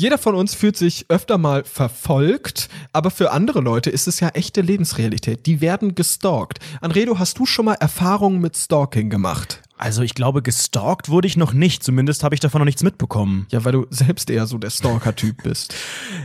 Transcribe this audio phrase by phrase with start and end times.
[0.00, 4.28] Jeder von uns fühlt sich öfter mal verfolgt, aber für andere Leute ist es ja
[4.28, 5.44] echte Lebensrealität.
[5.44, 6.58] Die werden gestalkt.
[6.80, 9.60] Anredo, hast du schon mal Erfahrungen mit Stalking gemacht?
[9.76, 11.84] Also ich glaube, gestalkt wurde ich noch nicht.
[11.84, 13.46] Zumindest habe ich davon noch nichts mitbekommen.
[13.50, 15.74] Ja, weil du selbst eher so der Stalker-Typ bist.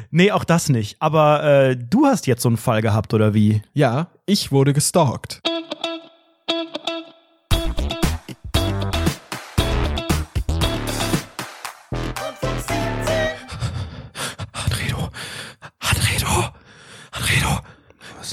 [0.10, 0.96] Nee, auch das nicht.
[1.00, 3.62] Aber äh, du hast jetzt so einen Fall gehabt, oder wie?
[3.74, 5.42] Ja, ich wurde gestalkt.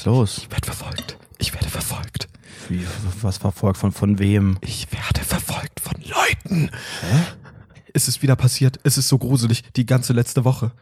[0.02, 0.38] Ist los?
[0.38, 1.16] ich werde verfolgt.
[1.38, 2.28] Ich werde verfolgt.
[2.68, 2.84] Wie,
[3.22, 4.58] was verfolgt von, von wem?
[4.60, 6.70] Ich werde verfolgt von Leuten.
[7.02, 7.22] Hä?
[7.92, 8.80] Es ist wieder passiert.
[8.84, 9.62] Es ist so gruselig.
[9.76, 10.72] Die ganze letzte Woche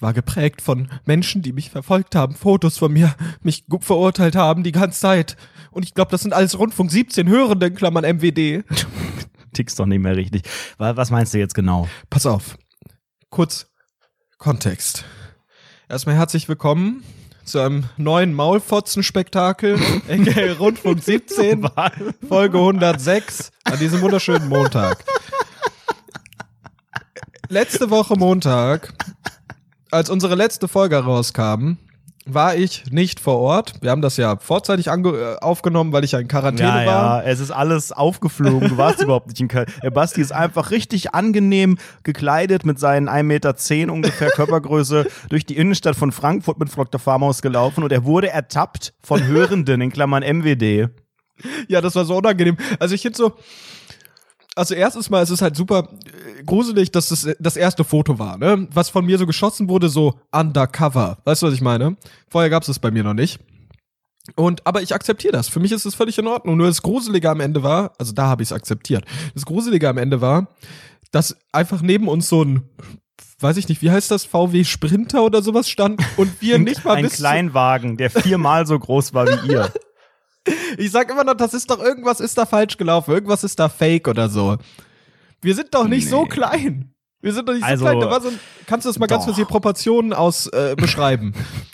[0.00, 4.62] war geprägt von Menschen, die mich verfolgt haben, Fotos von mir, mich gut verurteilt haben
[4.62, 5.36] die ganze Zeit.
[5.70, 8.64] Und ich glaube, das sind alles Rundfunk 17 Hörende, in Klammern MWD.
[9.52, 10.42] Tickst doch nicht mehr richtig.
[10.78, 11.88] Wa- Was meinst du jetzt genau?
[12.10, 12.56] Pass auf.
[13.30, 13.66] Kurz
[14.38, 15.04] Kontext.
[15.88, 17.02] Erstmal herzlich willkommen
[17.44, 19.74] zu einem neuen Maulfotzen-Spektakel,
[20.08, 21.68] aka Rundfunk 17,
[22.28, 25.04] Folge 106, an diesem wunderschönen Montag.
[27.48, 28.94] Letzte Woche Montag,
[29.90, 31.78] als unsere letzte Folge rauskam,
[32.26, 33.74] war ich nicht vor Ort.
[33.82, 37.24] Wir haben das ja vorzeitig äh, aufgenommen, weil ich ja in Quarantäne Ja, war.
[37.24, 38.68] ja, es ist alles aufgeflogen.
[38.70, 39.48] Du warst überhaupt nicht in.
[39.82, 45.56] Der Basti ist einfach richtig angenehm gekleidet mit seinen 1,10 Meter ungefähr Körpergröße durch die
[45.56, 46.98] Innenstadt von Frankfurt mit Dr.
[47.00, 50.88] Farmhaus gelaufen und er wurde ertappt von Hörenden in Klammern MWD.
[51.68, 52.56] Ja, das war so unangenehm.
[52.78, 53.32] Also ich finde so,
[54.54, 55.88] also erstens mal, es ist halt super
[56.38, 58.68] äh, gruselig, dass das das erste Foto war, ne?
[58.72, 61.18] Was von mir so geschossen wurde, so undercover.
[61.24, 61.96] Weißt du, was ich meine?
[62.28, 63.40] Vorher gab es das bei mir noch nicht.
[64.36, 65.48] Und aber ich akzeptiere das.
[65.48, 66.56] Für mich ist es völlig in Ordnung.
[66.56, 69.04] Nur das Gruselige am Ende war, also da habe ich es akzeptiert.
[69.34, 70.48] Das Gruselige am Ende war,
[71.10, 72.70] dass einfach neben uns so ein
[73.40, 76.96] weiß ich nicht, wie heißt das, VW Sprinter oder sowas stand und wir nicht mal
[76.96, 79.70] Ein bis Kleinwagen, der viermal so groß war wie ihr.
[80.76, 83.68] Ich sag immer noch, das ist doch irgendwas ist da falsch gelaufen, irgendwas ist da
[83.68, 84.56] fake oder so.
[85.40, 86.28] Wir sind doch nicht so Nee.
[86.28, 86.90] klein.
[87.20, 88.22] Wir sind doch nicht Also, so klein.
[88.22, 89.26] So ein, kannst du das mal ganz doch.
[89.28, 91.32] kurz die Proportionen aus äh, beschreiben?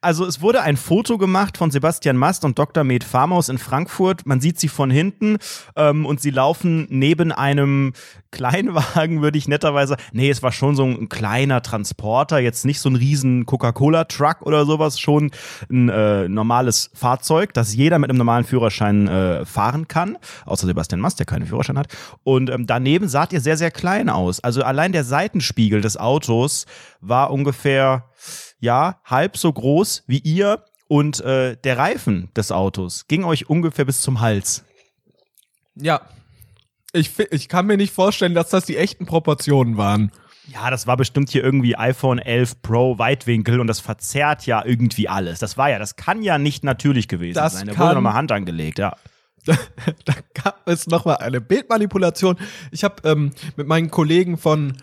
[0.00, 2.84] Also es wurde ein Foto gemacht von Sebastian Mast und Dr.
[2.84, 4.26] Med Farmhaus in Frankfurt.
[4.26, 5.38] Man sieht sie von hinten
[5.76, 7.92] ähm, und sie laufen neben einem
[8.30, 9.96] Kleinwagen, würde ich netterweise.
[10.12, 14.66] Nee, es war schon so ein kleiner Transporter, jetzt nicht so ein riesen Coca-Cola-Truck oder
[14.66, 15.30] sowas, schon
[15.70, 20.16] ein äh, normales Fahrzeug, das jeder mit einem normalen Führerschein äh, fahren kann,
[20.46, 21.88] außer Sebastian Mast, der keinen Führerschein hat.
[22.22, 24.40] Und ähm, daneben saht ihr sehr, sehr klein aus.
[24.40, 26.66] Also allein der Seitenspiegel des Autos
[27.00, 28.09] war ungefähr
[28.60, 33.84] ja, halb so groß wie ihr und äh, der Reifen des Autos ging euch ungefähr
[33.84, 34.64] bis zum Hals.
[35.74, 36.00] ja.
[36.92, 40.10] Ich, ich kann mir nicht vorstellen, dass das die echten Proportionen waren.
[40.52, 45.08] Ja, das war bestimmt hier irgendwie iPhone 11 Pro Weitwinkel und das verzerrt ja irgendwie
[45.08, 45.38] alles.
[45.38, 47.68] Das war ja, das kann ja nicht natürlich gewesen Das sein.
[47.68, 48.96] Da wurde nochmal Hand angelegt, ja.
[49.46, 49.56] da,
[50.04, 52.36] da gab es nochmal eine Bildmanipulation.
[52.72, 54.76] Ich habe ähm, mit meinen Kollegen von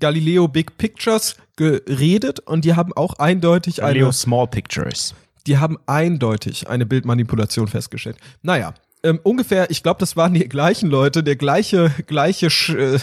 [0.00, 5.14] Galileo Big Pictures geredet und die haben auch eindeutig eine Leo Small Pictures.
[5.46, 8.16] die haben eindeutig eine Bildmanipulation festgestellt.
[8.42, 8.74] Naja,
[9.06, 12.98] ähm, ungefähr, ich glaube, das waren die gleichen Leute, der gleiche, gleiche sch, äh,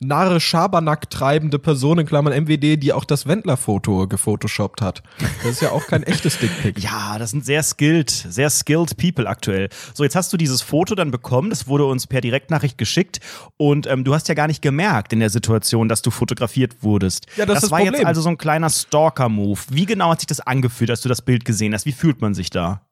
[0.00, 5.02] narre Schabernack treibende Person in Klammern MWD, die auch das Wendler-Foto gefotoshoppt hat.
[5.42, 6.72] Das ist ja auch kein echtes Dickpick.
[6.82, 9.68] Ja, das sind sehr skilled, sehr skilled People aktuell.
[9.94, 13.20] So, jetzt hast du dieses Foto dann bekommen, das wurde uns per Direktnachricht geschickt
[13.56, 17.26] und ähm, du hast ja gar nicht gemerkt in der Situation, dass du fotografiert wurdest.
[17.36, 17.94] Ja, das ist das war Problem.
[18.00, 19.60] jetzt also so ein kleiner Stalker-Move.
[19.70, 21.86] Wie genau hat sich das angefühlt, als du das Bild gesehen hast?
[21.86, 22.82] Wie fühlt man sich da?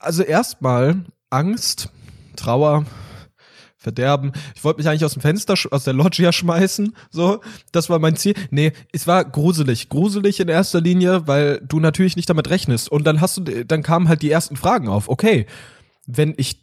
[0.00, 1.90] Also erstmal Angst,
[2.36, 2.84] Trauer,
[3.80, 4.32] Verderben.
[4.54, 6.94] Ich wollte mich eigentlich aus dem Fenster, aus der Loggia schmeißen.
[7.10, 7.40] So,
[7.72, 8.34] das war mein Ziel.
[8.50, 9.88] Nee, es war gruselig.
[9.88, 12.90] Gruselig in erster Linie, weil du natürlich nicht damit rechnest.
[12.92, 15.08] Und dann hast du, dann kamen halt die ersten Fragen auf.
[15.08, 15.46] Okay,
[16.06, 16.62] wenn ich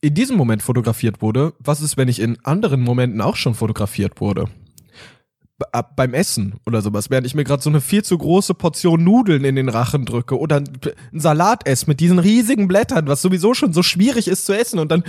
[0.00, 4.20] in diesem Moment fotografiert wurde, was ist, wenn ich in anderen Momenten auch schon fotografiert
[4.20, 4.46] wurde?
[5.96, 9.44] Beim Essen oder sowas, während ich mir gerade so eine viel zu große Portion Nudeln
[9.44, 10.66] in den Rachen drücke oder ein
[11.12, 14.78] ein Salat esse mit diesen riesigen Blättern, was sowieso schon so schwierig ist zu essen
[14.78, 15.02] und dann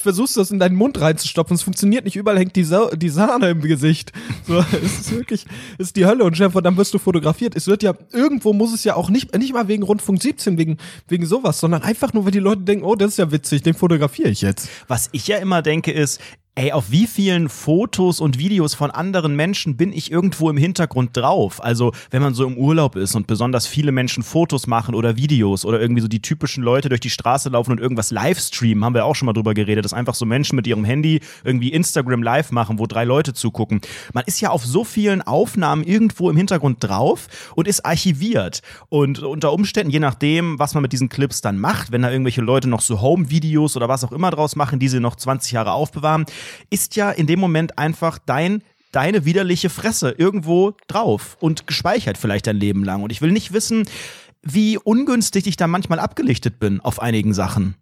[0.00, 3.08] versuchst du das in deinen Mund reinzustopfen, es funktioniert nicht, überall hängt die, Sa die
[3.08, 4.12] Sahne im Gesicht.
[4.46, 5.46] So, es ist wirklich,
[5.78, 7.54] es ist die Hölle und Chef, und dann wirst du fotografiert.
[7.56, 10.78] Es wird ja, irgendwo muss es ja auch nicht, nicht mal wegen Rundfunk 17, wegen,
[11.08, 13.74] wegen sowas, sondern einfach nur, weil die Leute denken, oh, das ist ja witzig, den
[13.74, 14.68] fotografiere ich jetzt.
[14.88, 16.20] Was ich ja immer denke ist,
[16.54, 21.16] Ey, auf wie vielen Fotos und Videos von anderen Menschen bin ich irgendwo im Hintergrund
[21.16, 21.64] drauf?
[21.64, 25.64] Also, wenn man so im Urlaub ist und besonders viele Menschen Fotos machen oder Videos
[25.64, 29.06] oder irgendwie so die typischen Leute durch die Straße laufen und irgendwas livestreamen, haben wir
[29.06, 32.52] auch schon mal drüber geredet, dass einfach so Menschen mit ihrem Handy irgendwie Instagram live
[32.52, 33.80] machen, wo drei Leute zugucken.
[34.12, 38.60] Man ist ja auf so vielen Aufnahmen irgendwo im Hintergrund drauf und ist archiviert.
[38.90, 42.42] Und unter Umständen, je nachdem, was man mit diesen Clips dann macht, wenn da irgendwelche
[42.42, 45.72] Leute noch so Home-Videos oder was auch immer draus machen, die sie noch 20 Jahre
[45.72, 46.26] aufbewahren,
[46.70, 48.62] ist ja in dem Moment einfach dein
[48.92, 53.02] deine widerliche Fresse irgendwo drauf und gespeichert vielleicht dein Leben lang.
[53.02, 53.84] Und ich will nicht wissen,
[54.42, 57.74] wie ungünstig ich da manchmal abgelichtet bin auf einigen Sachen.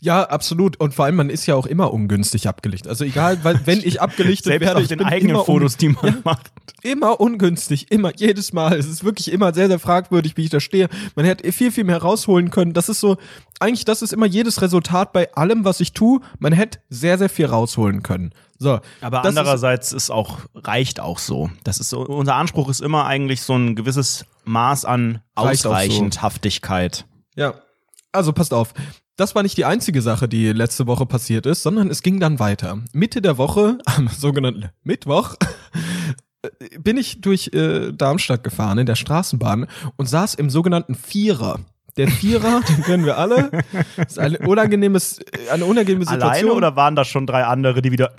[0.00, 0.78] Ja, absolut.
[0.80, 2.88] Und vor allem, man ist ja auch immer ungünstig abgelichtet.
[2.88, 5.76] Also egal, weil wenn ich abgelichtet Selbst werde, auf ich den bin eigenen immer Fotos,
[5.76, 6.14] die man Ja.
[6.24, 6.52] macht.
[6.82, 8.74] immer ungünstig, immer, jedes Mal.
[8.78, 10.88] Es ist wirklich immer sehr, sehr fragwürdig, wie ich da stehe.
[11.14, 12.72] Man hätte viel, viel mehr rausholen können.
[12.72, 13.18] Das ist so,
[13.58, 16.20] eigentlich, das ist immer jedes Resultat bei allem, was ich tue.
[16.38, 18.32] Man hätte sehr, sehr viel rausholen können.
[18.58, 18.80] So.
[19.02, 21.50] Aber das ist- andererseits ist auch, reicht auch so.
[21.64, 25.68] Das ist so, unser Anspruch ist immer eigentlich so ein gewisses Maß an auch so.
[25.70, 27.06] Ausreichendhaftigkeit.
[27.36, 27.54] Ja.
[28.12, 28.72] Also passt auf.
[29.20, 32.38] Das war nicht die einzige Sache, die letzte Woche passiert ist, sondern es ging dann
[32.38, 32.78] weiter.
[32.94, 35.34] Mitte der Woche, am sogenannten Mittwoch,
[36.80, 39.66] bin ich durch äh, Darmstadt gefahren in der Straßenbahn
[39.98, 41.60] und saß im sogenannten Vierer.
[41.98, 43.50] Der Vierer, den kennen wir alle,
[43.98, 46.30] ist ein unangenehmes, äh, eine unangenehme Situation.
[46.30, 48.14] Alleine oder waren da schon drei andere, die wieder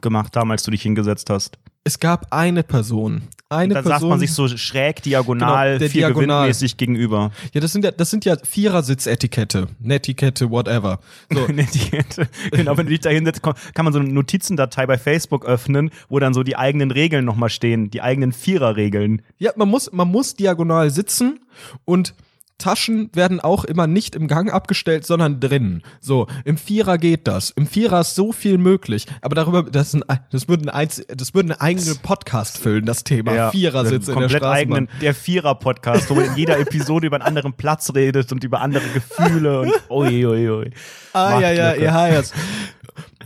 [0.00, 1.58] gemacht haben, als du dich hingesetzt hast?
[1.82, 3.22] Es gab eine Person.
[3.48, 4.00] Eine Dann Person.
[4.00, 6.26] saß man sich so schräg diagonal, Genau, viel Diagonal.
[6.42, 7.32] gewinnmäßig gegenüber.
[7.52, 8.36] ja, das sind ja, das sind ja
[8.84, 11.00] Vierer-Sitzetikette, Netiquette, whatever.
[11.32, 12.28] So, Netiquette.
[12.52, 15.90] genau, wenn du dich da hinsetzt, kann kann man so eine Notizendatei bei Facebook öffnen,
[16.08, 19.22] wo dann so die eigenen Regeln nochmal stehen, die eigenen Viererregeln.
[19.38, 21.40] Ja, man muss, man muss diagonal sitzen
[21.84, 22.14] und
[22.60, 25.82] Taschen werden auch immer nicht im Gang abgestellt, sondern drin.
[26.00, 27.50] So, im Vierer geht das.
[27.50, 29.06] Im Vierer ist so viel möglich.
[29.22, 33.02] Aber darüber, das, ist ein, das würde ein, das würde einen eigenen Podcast füllen, das
[33.02, 34.52] Thema Vierersitz in der Straßenbahn.
[34.52, 38.60] eigenen, der Vierer-Podcast, wo man in jeder Episode über einen anderen Platz redet und über
[38.60, 40.70] andere Gefühle und ui, ui, ui.
[41.12, 42.34] Ah, ja, ja, ja, jetzt.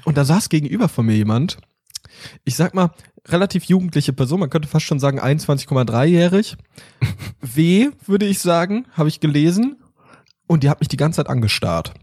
[0.04, 1.58] Und da saß gegenüber von mir jemand,
[2.44, 2.90] ich sag mal,
[3.28, 6.56] relativ jugendliche Person, man könnte fast schon sagen 21,3-jährig.
[7.40, 9.76] W, würde ich sagen, habe ich gelesen.
[10.46, 11.94] Und die hat mich die ganze Zeit angestarrt.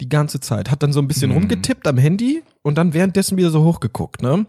[0.00, 0.70] Die ganze Zeit.
[0.70, 1.38] Hat dann so ein bisschen Hm.
[1.38, 4.46] rumgetippt am Handy und dann währenddessen wieder so hochgeguckt, ne?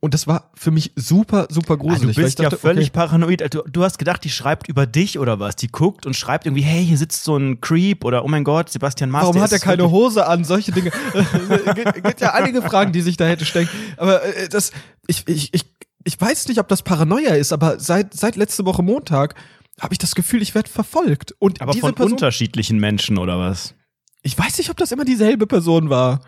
[0.00, 2.16] Und das war für mich super, super Ah, du gruselig.
[2.16, 3.52] weil bist ich dachte, ja völlig okay, paranoid.
[3.52, 5.56] Du, du hast gedacht, die schreibt über dich oder was?
[5.56, 8.70] Die guckt und schreibt irgendwie, hey, hier sitzt so ein Creep oder oh mein Gott,
[8.70, 9.24] Sebastian Maas.
[9.24, 10.44] Warum hat er keine Hose an?
[10.44, 10.92] Solche Dinge.
[11.14, 13.70] Es gibt, gibt ja einige Fragen, die sich da hätte stecken.
[13.96, 14.70] Aber äh, das,
[15.08, 15.64] ich, ich, ich,
[16.04, 19.34] ich weiß nicht, ob das Paranoia ist, aber seit, seit letzte Woche Montag
[19.80, 21.34] habe ich das Gefühl, ich werde verfolgt.
[21.40, 23.74] Und Aber diese von Person, unterschiedlichen Menschen oder was?
[24.22, 26.20] ich weiß nicht, ob das immer dieselbe Person war.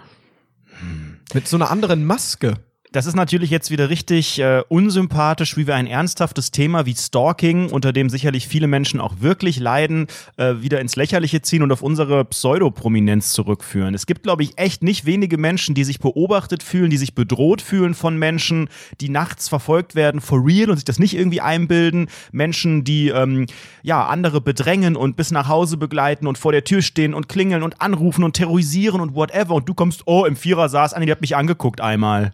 [1.34, 2.54] Mit so einer anderen Maske.
[2.92, 7.70] Das ist natürlich jetzt wieder richtig äh, unsympathisch, wie wir ein ernsthaftes Thema wie Stalking,
[7.70, 10.08] unter dem sicherlich viele Menschen auch wirklich leiden,
[10.38, 13.94] äh, wieder ins Lächerliche ziehen und auf unsere Pseudoprominenz zurückführen.
[13.94, 17.62] Es gibt, glaube ich, echt nicht wenige Menschen, die sich beobachtet fühlen, die sich bedroht
[17.62, 18.68] fühlen von Menschen,
[19.00, 22.08] die nachts verfolgt werden, for real und sich das nicht irgendwie einbilden.
[22.32, 23.46] Menschen, die ähm,
[23.84, 27.62] ja andere bedrängen und bis nach Hause begleiten und vor der Tür stehen und klingeln
[27.62, 29.54] und anrufen und terrorisieren und whatever.
[29.54, 32.32] Und du kommst, oh, im Vierer saß eine, die hat mich angeguckt einmal.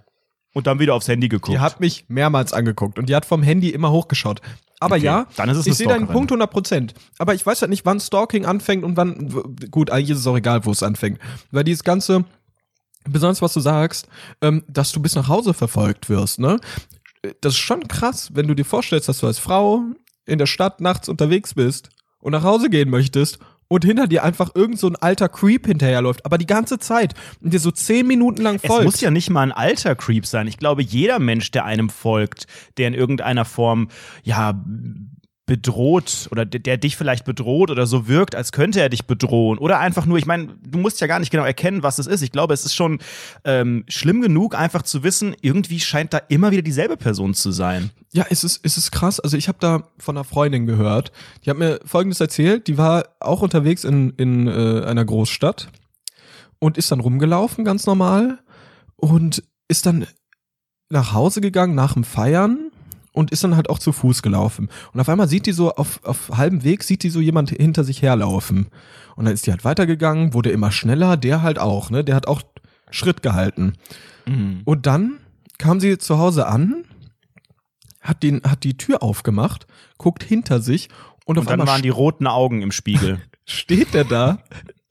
[0.57, 1.55] Und dann wieder aufs Handy geguckt.
[1.55, 4.41] Die hat mich mehrmals angeguckt und die hat vom Handy immer hochgeschaut.
[4.81, 6.07] Aber Okay, ja, dann ist es ich sehe deinen.
[6.07, 6.95] Punkt 100 Prozent.
[7.19, 9.29] Aber ich weiß halt nicht, wann Stalking anfängt und wann,
[9.71, 11.19] gut, eigentlich ist es auch egal, wo es anfängt.
[11.51, 12.25] Weil dieses ganze,
[13.07, 14.09] besonders was du sagst,
[14.41, 16.59] ähm, dass du bis nach Hause verfolgt wirst, ne?
[17.43, 19.83] Das ist schon krass, wenn du dir vorstellst, dass du als Frau
[20.25, 24.51] in der Stadt nachts unterwegs bist und nach Hause gehen möchtest und hinter dir einfach
[24.55, 28.43] irgend so ein alter Creep hinterherläuft, aber die ganze Zeit und dir so zehn Minuten
[28.43, 28.85] lang Es folgt.
[28.85, 30.47] muss ja nicht mal ein alter Creep sein.
[30.47, 32.47] Ich glaube, jeder Mensch, der einem folgt,
[32.77, 33.89] der in irgendeiner Form,
[34.23, 34.55] ja,
[35.47, 39.59] bedroht oder der, der dich vielleicht bedroht oder so wirkt, als könnte er dich bedrohen.
[39.59, 42.23] Oder einfach nur, ich meine, du musst ja gar nicht genau erkennen, was es ist.
[42.23, 42.99] Ich glaube, es ist schon
[43.45, 47.91] ähm, schlimm genug, einfach zu wissen, irgendwie scheint da immer wieder dieselbe Person zu sein.
[48.13, 49.21] Ja, es ist, es ist krass.
[49.21, 51.13] Also ich habe da von einer Freundin gehört.
[51.45, 52.67] Die hat mir Folgendes erzählt.
[52.67, 55.69] Die war auch unterwegs in, in äh, einer Großstadt
[56.59, 58.41] und ist dann rumgelaufen, ganz normal.
[58.97, 60.07] Und ist dann
[60.89, 62.66] nach Hause gegangen nach dem Feiern
[63.17, 64.69] und ist dann halt auch zu Fuß gelaufen.
[64.93, 67.83] Und auf einmal sieht die so auf, auf halbem Weg, sieht die so jemand hinter
[67.83, 68.67] sich herlaufen.
[69.17, 72.05] Und dann ist die halt weitergegangen, wurde immer schneller, der halt auch, ne?
[72.05, 72.43] Der hat auch
[72.91, 73.73] Schritt gehalten.
[74.67, 75.19] Und dann
[75.57, 76.85] kam sie zu Hause an,
[78.03, 80.91] hat, den, hat die Tür aufgemacht, guckt hinter sich
[81.25, 83.23] und, auf Und dann einmal waren die roten Augen im Spiegel.
[83.47, 84.39] steht der da.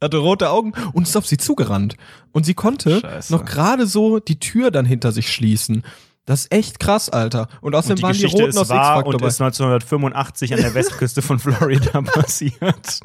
[0.01, 1.95] hatte rote Augen und ist auf sie zugerannt.
[2.31, 3.31] Und sie konnte Scheiße.
[3.31, 5.83] noch gerade so die Tür dann hinter sich schließen.
[6.27, 7.47] Das ist echt krass, Alter.
[7.61, 9.27] Und außerdem Und die waren die Geschichte Roten ist aus wahr und dabei.
[9.27, 12.99] ist 1985 an der Westküste von Florida passiert.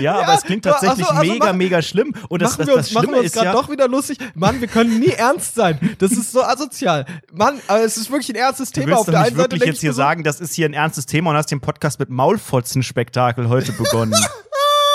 [0.00, 2.14] Ja, aber es klingt ja, tatsächlich also- also mega, machen- mega schlimm.
[2.28, 3.70] Und das, machen das, wir das uns, machen Schlimme wir uns ist gerade ja, doch
[3.70, 4.18] wieder lustig.
[4.34, 5.96] Mann, wir können nie ernst sein.
[5.98, 7.06] Das ist so asozial.
[7.32, 8.88] Mann, aber es ist wirklich ein ernstes du Thema.
[8.92, 11.06] willst Auf der einen Seite wirklich jetzt hier so, sagen, das ist hier ein ernstes
[11.06, 14.14] Thema und hast den Podcast mit Maulfotzen-Spektakel heute begonnen.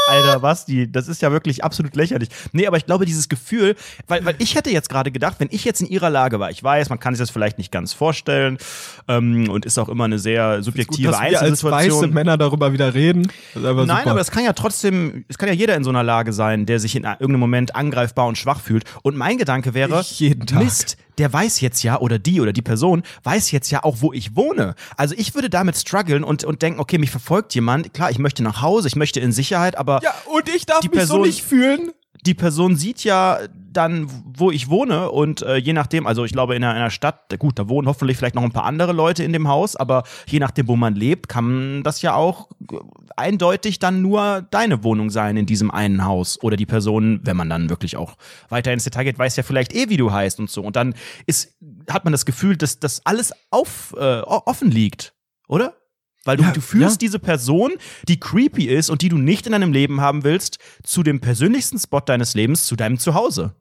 [0.08, 2.30] Alter, Basti, das ist ja wirklich absolut lächerlich.
[2.52, 3.76] Nee, aber ich glaube, dieses Gefühl,
[4.08, 6.64] weil, weil ich hätte jetzt gerade gedacht, wenn ich jetzt in ihrer Lage war, ich
[6.64, 8.58] weiß, man kann sich das vielleicht nicht ganz vorstellen
[9.08, 12.14] ähm, und ist auch immer eine sehr gut, subjektive dass wir als weiße Einzelsituation.
[12.14, 13.32] Männer darüber wieder reden.
[13.56, 14.12] Einfach Nein, super.
[14.12, 16.80] aber es kann ja trotzdem, es kann ja jeder in so einer Lage sein, der
[16.80, 18.84] sich in irgendeinem Moment angreifbar und schwach fühlt.
[19.04, 20.04] Und mein Gedanke wäre.
[20.54, 24.14] Mist, der weiß jetzt ja, oder die oder die Person weiß jetzt ja auch, wo
[24.14, 24.76] ich wohne.
[24.98, 27.94] Also ich würde damit strugglen und, und denken, okay, mich verfolgt jemand.
[27.94, 30.92] Klar, ich möchte nach Hause, ich möchte in Sicherheit, aber ja, und ich darf mich
[30.92, 31.92] so Person- nicht fühlen.
[32.26, 33.40] die Person sieht ja
[33.74, 36.90] dann, wo ich wohne und äh, je nachdem, also ich glaube in einer, in einer
[36.90, 40.04] Stadt, gut, da wohnen hoffentlich vielleicht noch ein paar andere Leute in dem Haus, aber
[40.28, 42.76] je nachdem, wo man lebt, kann das ja auch äh,
[43.16, 47.50] eindeutig dann nur deine Wohnung sein in diesem einen Haus oder die Person, wenn man
[47.50, 48.16] dann wirklich auch
[48.50, 50.94] weiter ins Detail geht, weiß ja vielleicht eh, wie du heißt und so und dann
[51.26, 51.56] ist,
[51.90, 55.14] hat man das Gefühl, dass das alles auf, äh, offen liegt,
[55.48, 55.74] oder?
[56.24, 57.08] Weil du, Ja, du führst ja.
[57.08, 57.72] diese Person,
[58.08, 61.80] die creepy ist und die du nicht in deinem Leben haben willst, zu dem persönlichsten
[61.80, 63.56] Spot deines Lebens, zu deinem Zuhause.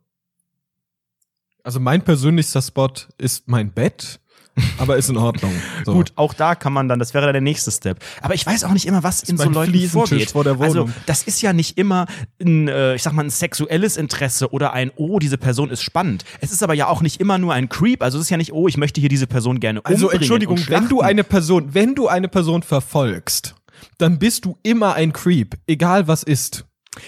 [1.62, 4.19] Also mein persönlichster Spot ist mein Bett,
[4.78, 5.52] aber ist in Ordnung.
[5.84, 5.92] So.
[5.92, 7.98] Gut, auch da kann man dann, das wäre dann der nächste Step.
[8.20, 10.30] Aber ich weiß auch nicht immer, was in so Leuten vorgeht.
[10.30, 12.06] vor der Also, das ist ja nicht immer
[12.40, 16.24] ein, äh, ich sag mal, ein sexuelles Interesse oder ein, oh, diese Person ist spannend.
[16.40, 18.02] Es ist aber ja auch nicht immer nur ein Creep.
[18.02, 20.02] Also, es ist ja nicht, oh, ich möchte hier diese Person gerne umbringen.
[20.02, 23.54] Also Entschuldigung, wenn du eine Person, wenn du eine Person verfolgst,
[23.98, 26.66] dann bist du immer ein Creep, egal was ist.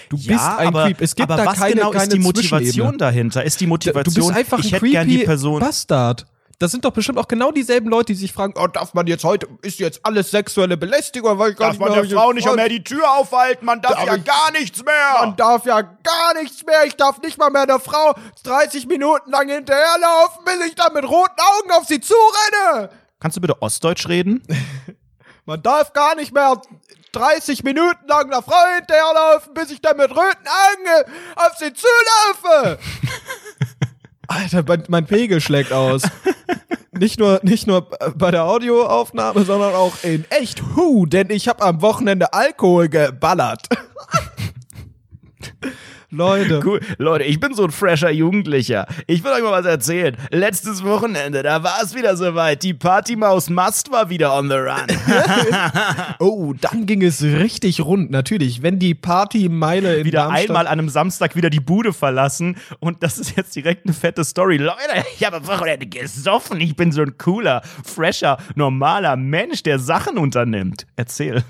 [0.09, 1.01] Du ja, bist ein aber, Creep.
[1.01, 3.43] Es gibt aber da was keine, genau keine ist die Motivation dahinter?
[3.43, 5.59] Ist die Du Motivation, bist einfach ein ich hätte gern die Person.
[5.59, 6.25] Bastard.
[6.63, 9.25] Das sind doch bestimmt auch genau dieselben Leute, die sich fragen, oh, darf man jetzt
[9.25, 11.37] heute, ist jetzt alles sexuelle Belästigung?
[11.37, 13.65] Weil ich Darf man der Frau nicht mehr die Tür aufhalten?
[13.65, 15.13] Man darf Darf ja ich- gar nichts mehr.
[15.19, 16.85] Man darf ja gar nichts mehr.
[16.85, 18.15] Ich darf nicht mal mehr der Frau
[18.45, 22.89] 30 Minuten lang hinterherlaufen, bis ich dann mit roten Augen auf sie zurenne.
[23.19, 24.41] Kannst du bitte Ostdeutsch reden?
[25.45, 26.61] Man darf gar nicht mehr
[27.11, 31.05] 30 Minuten lang einer Frau hinterherlaufen, bis ich dann mit roten Augen
[31.35, 32.79] auf sie zulaufe.
[34.33, 36.03] Alter, mein, mein Pegel schlägt aus.
[36.91, 40.61] Nicht nur, nicht nur bei der Audioaufnahme, sondern auch in echt.
[40.75, 43.67] Hu, denn ich habe am Wochenende Alkohol geballert.
[46.13, 46.61] Leute.
[46.63, 46.79] Cool.
[46.97, 48.85] Leute, ich bin so ein fresher Jugendlicher.
[49.07, 50.15] Ich will euch mal was erzählen.
[50.29, 52.61] Letztes Wochenende, da war es wieder soweit.
[52.63, 54.87] Die Partymaus Mast war wieder on the run.
[56.19, 58.11] Oh, dann ging es richtig rund.
[58.11, 62.57] Natürlich, wenn die Partymeile in wieder Darmstadt einmal an einem Samstag wieder die Bude verlassen.
[62.79, 64.57] Und das ist jetzt direkt eine fette Story.
[64.57, 64.77] Leute,
[65.17, 66.61] ich habe am Wochenende gesoffen.
[66.61, 70.85] Ich bin so ein cooler, fresher, normaler Mensch, der Sachen unternimmt.
[70.95, 71.43] Erzähl.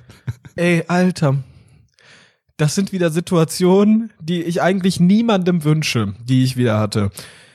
[0.56, 1.36] Ey, Alter.
[2.58, 7.10] Das sind wieder Situationen, die ich eigentlich niemandem wünsche, die ich wieder hatte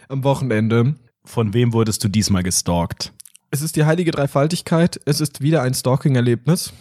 [0.08, 0.96] am Wochenende.
[1.24, 3.12] Von wem wurdest du diesmal gestalkt?
[3.50, 5.00] Es ist die heilige Dreifaltigkeit.
[5.04, 6.72] Es ist wieder ein Stalking-Erlebnis.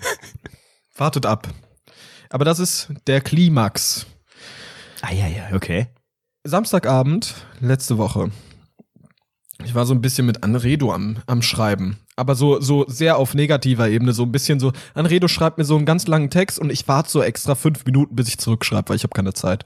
[0.96, 1.48] Wartet ab.
[2.30, 4.06] Aber das ist der Klimax.
[5.02, 5.88] Ah, ja, ja, okay.
[6.44, 8.30] Samstagabend, letzte Woche.
[9.64, 11.98] Ich war so ein bisschen mit Anredo am, am Schreiben.
[12.14, 15.76] Aber so, so sehr auf negativer Ebene, so ein bisschen so, Anredo schreibt mir so
[15.76, 18.96] einen ganz langen Text und ich warte so extra fünf Minuten, bis ich zurückschreibe, weil
[18.96, 19.64] ich habe keine Zeit.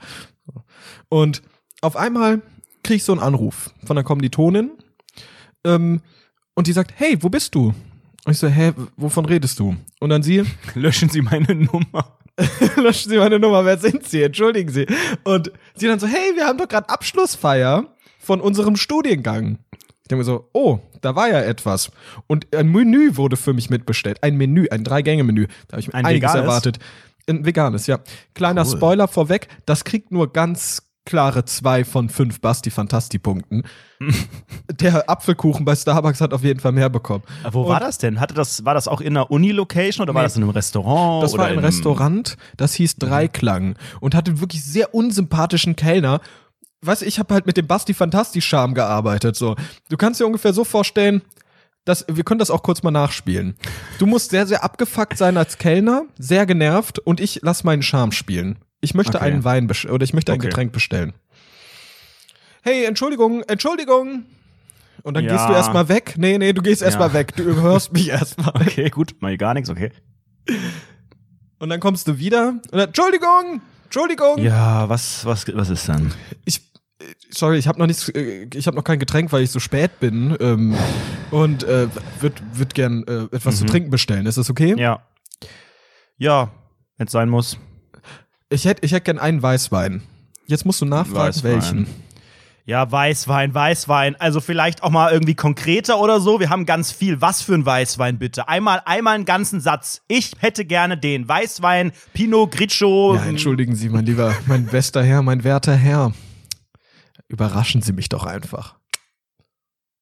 [1.09, 1.43] Und
[1.81, 2.43] auf einmal
[2.83, 4.71] krieg ich so einen Anruf von der Kommilitonin
[5.65, 6.01] ähm,
[6.55, 7.75] und die sagt, hey, wo bist du?
[8.25, 9.77] Und ich so, hä, wovon redest du?
[9.99, 10.45] Und dann sie,
[10.75, 12.19] Löschen Sie meine Nummer.
[12.77, 14.23] löschen Sie meine Nummer, wer sind Sie?
[14.23, 14.87] Entschuldigen Sie.
[15.25, 17.87] Und sie dann so, hey, wir haben doch gerade Abschlussfeier
[18.19, 19.59] von unserem Studiengang.
[20.11, 21.93] Ich denke mir so, oh, da war ja etwas.
[22.27, 24.19] Und ein Menü wurde für mich mitbestellt.
[24.25, 25.47] Ein Menü, ein Drei-Gänge-Menü.
[25.69, 26.43] Da habe ich mir Ein einiges veganes?
[26.49, 26.79] erwartet.
[27.29, 28.01] Ein veganes, ja.
[28.35, 28.77] Kleiner Cool.
[28.77, 33.63] Spoiler vorweg, das kriegt nur ganz klare zwei von fünf Basti-Fantasti-Punkten.
[34.73, 37.23] Der Apfelkuchen bei Starbucks hat auf jeden Fall mehr bekommen.
[37.53, 38.19] Wo war das denn?
[38.19, 40.27] Hatte das, war das auch in einer Uni-Location oder war Nee.
[40.27, 41.23] das in einem Restaurant?
[41.23, 46.21] Das war ein Restaurant, das hieß Dreiklang und hatte wirklich sehr unsympathischen Kellner.
[46.83, 49.37] Weißt du, ich habe halt mit dem Basti Fantasti Charme gearbeitet.
[49.37, 49.57] So,
[49.89, 51.21] du kannst dir ungefähr so vorstellen,
[51.85, 53.57] dass wir können das auch kurz mal nachspielen.
[53.99, 58.13] Du musst sehr sehr abgefuckt sein als Kellner, sehr genervt und ich lass meinen Charme
[58.13, 58.59] spielen.
[58.81, 59.27] Ich möchte Okay.
[59.27, 60.49] einen Wein oder ich möchte ein Okay.
[60.49, 61.13] Getränk bestellen.
[62.63, 64.25] Hey, Entschuldigung, Entschuldigung.
[65.03, 65.33] Und dann Ja.
[65.33, 66.15] gehst du erstmal weg.
[66.19, 67.15] Nee, nee, du gehst erstmal Ja.
[67.15, 67.35] weg.
[67.37, 68.53] Du überhörst mich erstmal.
[68.57, 69.91] Okay, gut, mal gar nichts, okay.
[71.59, 74.39] Und dann kommst du wieder und dann, Entschuldigung, Entschuldigung.
[74.39, 76.13] Ja, was, was, was ist dann?
[76.45, 76.70] Ich,
[77.31, 80.01] sorry, ich habe noch nichts, äh, ich habe noch kein Getränk, weil ich so spät
[80.01, 80.75] bin ähm,
[81.31, 81.89] und äh,
[82.21, 83.69] würd, würd gern äh, etwas zu Mhm.
[83.69, 84.27] trinken bestellen.
[84.27, 84.75] Ist das okay?
[84.79, 85.01] Ja.
[86.19, 86.51] Ja,
[86.99, 87.59] wenn es sein muss.
[88.51, 90.03] Ich hätte ich hätt gern einen Weißwein.
[90.47, 91.53] Jetzt musst du nachfragen, Weißwein.
[91.53, 91.87] welchen.
[92.67, 94.17] Ja, Weißwein, Weißwein.
[94.21, 96.39] Also vielleicht auch mal irgendwie konkreter oder so.
[96.41, 97.21] Wir haben ganz viel.
[97.21, 98.49] Was für ein Weißwein bitte?
[98.49, 100.03] Einmal, einmal einen ganzen Satz.
[100.09, 103.15] Ich hätte gerne den Weißwein, Pinot Grigio.
[103.17, 106.13] Ja, entschuldigen Sie, mein lieber, mein bester Herr, mein werter Herr.
[107.31, 108.75] Überraschen Sie mich doch einfach.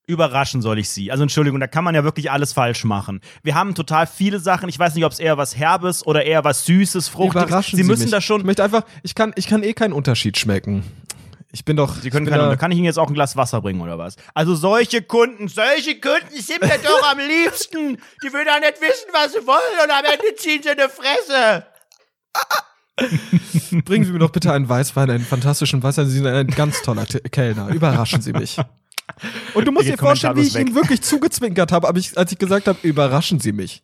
[0.06, 1.12] Überraschen soll ich Sie.
[1.12, 3.20] Also Entschuldigung, da kann man ja wirklich alles falsch machen.
[3.42, 4.70] Wir haben total viele Sachen.
[4.70, 7.42] Ich weiß nicht, ob es eher was Herbes oder eher was Süßes, Fruchtiges.
[7.49, 8.11] Überraschen Sie Sie müssen mich.
[8.12, 8.47] da Ich schon.
[8.47, 10.82] möchte einfach, ich kann, ich kann eh keinen Unterschied schmecken.
[11.52, 11.97] Ich bin doch.
[11.97, 13.99] Sie können ich keine, da, kann ich Ihnen jetzt auch ein Glas Wasser bringen oder
[13.99, 14.16] was?
[14.32, 17.99] Also solche Kunden, solche Kunden sind mir doch am liebsten.
[18.23, 21.66] Die will doch nicht wissen, was sie wollen und am Ende ziehen sie eine Fresse.
[23.84, 26.06] Bringen Sie mir doch bitte einen Weißwein, einen fantastischen Weißwein.
[26.06, 27.68] Sie sind ein ganz toller T Kellner.
[27.68, 28.58] Überraschen Sie mich.
[29.54, 32.16] Und du musst Ihr dir vorstellen, wie ich kommentarlos ihn wirklich zugezwinkert habe, aber ich,
[32.18, 33.82] als ich gesagt habe, überraschen Sie mich.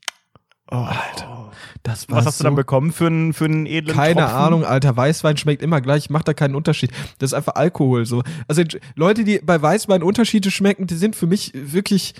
[0.70, 1.52] Oh, Alter.
[1.82, 4.36] Das war Was hast du so dann bekommen für einen, für einen edlen Keine Tropfen?
[4.36, 6.90] Ahnung, alter Weißwein schmeckt immer gleich, macht da keinen Unterschied.
[7.18, 8.22] Das ist einfach Alkohol so.
[8.48, 8.62] Also
[8.94, 12.14] Leute, die bei Weißwein Unterschiede schmecken, die sind für mich wirklich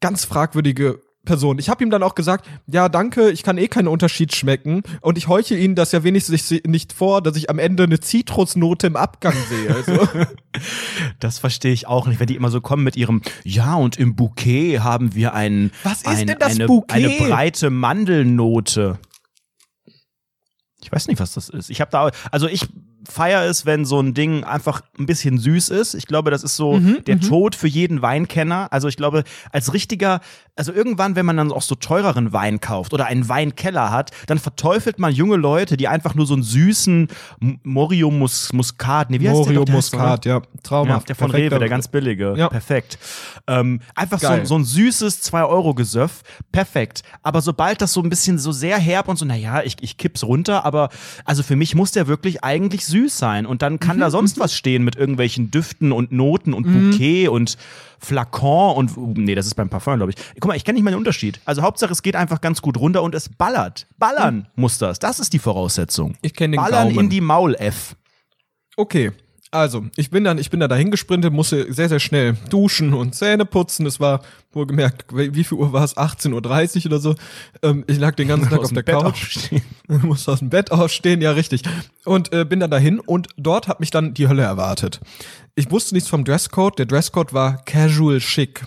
[0.00, 1.58] ganz fragwürdige Personen.
[1.58, 5.18] Ich habe ihm dann auch gesagt, ja, danke, ich kann eh keinen Unterschied schmecken und
[5.18, 8.96] ich heuche Ihnen das ja wenigstens nicht vor, dass ich am Ende eine Zitrusnote im
[8.96, 9.74] Abgang sehe.
[9.74, 10.08] Also,
[11.20, 14.16] Das verstehe ich auch nicht, wenn die immer so kommen mit ihrem Ja und im
[14.16, 16.94] Bouquet haben wir ein, Was ist ein, denn das eine, Bouquet?
[16.94, 18.98] eine breite Mandelnote.
[20.80, 21.68] Ich weiß nicht, was das ist.
[21.68, 22.66] Ich habe da also ich
[23.08, 25.94] feier es, wenn so ein Ding einfach ein bisschen süß ist.
[25.94, 28.68] Ich glaube, das ist so Mhm, der Tod für jeden Weinkenner.
[28.72, 30.20] Also ich glaube, als richtiger,
[30.56, 34.38] also irgendwann, wenn man dann auch so teureren Wein kauft oder einen Weinkeller hat, dann
[34.38, 37.08] verteufelt man junge Leute, die einfach nur so einen süßen
[37.62, 39.76] Morio Mus Muscat, nee, wie heißt Morio der ne?
[39.78, 41.08] Muscat, ja, Ja, traumhaft.
[41.08, 42.34] der von Perfekter- Rewe, der ganz billige.
[42.36, 42.48] Ja.
[42.48, 42.98] Perfekt.
[43.46, 46.22] Ähm, einfach so, so ein süßes 2-Euro-Gesöff.
[46.52, 47.02] Perfekt.
[47.22, 50.24] Aber sobald das so ein bisschen so sehr herb und so, naja, ich, ich kipp's
[50.24, 50.88] runter, aber
[51.24, 53.46] also für mich muss der wirklich eigentlich süß sein.
[53.46, 57.56] Und dann kann da sonst was stehen mit irgendwelchen Düften und Noten und Bouquet und
[57.98, 60.16] Flakon und uh, nee, das ist beim Parfum, glaube ich.
[60.34, 61.40] Guck mal, ich kenne nicht mal den Unterschied.
[61.44, 63.86] Also Hauptsache, es geht einfach ganz gut runter und es ballert.
[63.98, 64.98] Ballern muss das.
[64.98, 66.16] Das ist die Voraussetzung.
[66.22, 67.04] Ich kenne den Ballern Gaumen.
[67.04, 67.96] in die Maul-F.
[68.76, 69.12] Okay.
[69.56, 73.14] Also, ich bin dann, ich bin da dahin gesprintet, musste sehr, sehr schnell duschen und
[73.14, 73.86] Zähne putzen.
[73.86, 74.20] Es war
[74.52, 75.96] wohlgemerkt, wie viel Uhr war es?
[75.96, 77.14] 18.30 Uhr oder so.
[77.62, 79.04] Ähm, ich lag den ganzen Tag auf der Bett Couch.
[79.04, 79.62] aufstehen.
[80.02, 81.62] musste aus dem Bett aufstehen, ja richtig.
[82.04, 85.00] Und äh, bin dann dahin und dort hat mich dann die Hölle erwartet.
[85.54, 86.78] Ich wusste nichts vom Dresscode.
[86.78, 88.66] Der Dresscode war casual chic.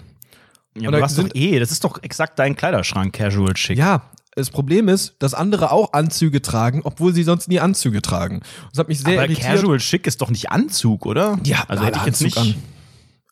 [0.75, 3.78] Ja, aber du hast doch eh, das ist doch exakt dein Kleiderschrank, Casual Chic.
[3.78, 8.42] Ja, das Problem ist, dass andere auch Anzüge tragen, obwohl sie sonst nie Anzüge tragen.
[8.72, 9.48] Das hat mich sehr aber irritiert.
[9.48, 11.39] Casual Chic ist doch nicht Anzug, oder?
[11.44, 12.56] ja, also alle hätte ich jetzt Anzug nicht.
[12.56, 12.63] an.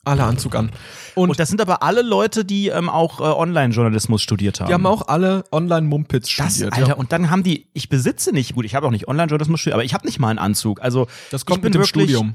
[0.04, 0.70] Alle Anzug an.
[1.14, 4.68] Und, Und das sind aber alle Leute, die ähm, auch äh, Online-Journalismus studiert haben.
[4.68, 6.72] die haben auch alle Online-Mumpitz das, studiert.
[6.72, 6.94] Alter, ja.
[6.94, 9.84] und dann haben die, ich besitze nicht, gut, ich habe auch nicht Online-Journalismus studiert, aber
[9.84, 10.80] ich habe nicht mal einen Anzug.
[10.80, 12.34] Also Das ich kommt bin mit dem wirklich, Studium.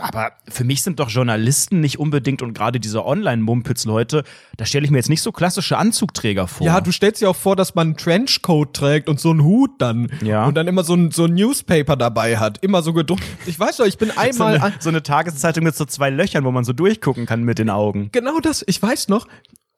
[0.00, 4.24] Aber für mich sind doch Journalisten nicht unbedingt und gerade diese Online-Mumpitz-Leute,
[4.56, 6.66] da stelle ich mir jetzt nicht so klassische Anzugträger vor.
[6.66, 9.70] Ja, du stellst dir auch vor, dass man einen Trenchcoat trägt und so einen Hut
[9.78, 10.08] dann.
[10.22, 10.44] Ja.
[10.46, 12.58] Und dann immer so ein, so ein Newspaper dabei hat.
[12.62, 13.22] Immer so gedruckt.
[13.46, 14.54] Ich weiß doch, ich bin so einmal.
[14.56, 17.58] eine, an- so eine Tageszeitung mit so zwei Löchern, wo man so durchgucken kann mit
[17.58, 18.08] den Augen.
[18.12, 19.26] genau das, ich weiß noch,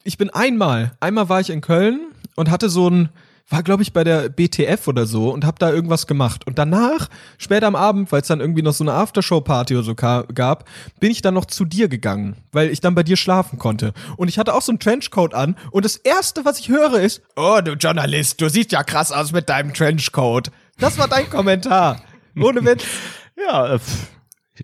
[0.04, 2.00] ich bin einmal, einmal war ich in Köln
[2.34, 3.08] und hatte so ein,
[3.48, 6.46] war glaube ich bei der BTF oder so und hab da irgendwas gemacht.
[6.46, 9.94] Und danach, später am Abend, weil es dann irgendwie noch so eine Aftershow-Party oder so
[9.94, 10.68] gab,
[11.00, 13.92] bin ich dann noch zu dir gegangen, weil ich dann bei dir schlafen konnte.
[14.16, 17.22] Und ich hatte auch so einen Trenchcoat an und das erste, was ich höre, ist,
[17.36, 20.50] oh du Journalist, du siehst ja krass aus mit deinem Trenchcoat.
[20.78, 22.02] Das war dein Kommentar.
[22.36, 22.84] Ohne Witz.
[23.34, 23.78] Ja, äh,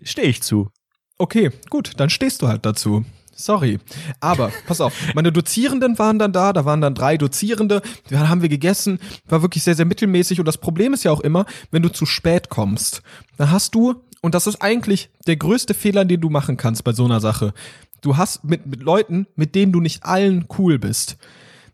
[0.03, 0.69] stehe ich zu.
[1.17, 3.03] Okay, gut, dann stehst du halt dazu.
[3.39, 3.79] Sorry.
[4.19, 8.41] Aber, pass auf, meine Dozierenden waren dann da, da waren dann drei Dozierende, dann haben
[8.41, 8.99] wir gegessen,
[9.29, 12.05] war wirklich sehr, sehr mittelmäßig und das Problem ist ja auch immer, wenn du zu
[12.05, 13.01] spät kommst,
[13.37, 16.91] dann hast du, und das ist eigentlich der größte Fehler, den du machen kannst bei
[16.91, 17.53] so einer Sache,
[18.01, 21.17] du hast mit, mit Leuten, mit denen du nicht allen cool bist.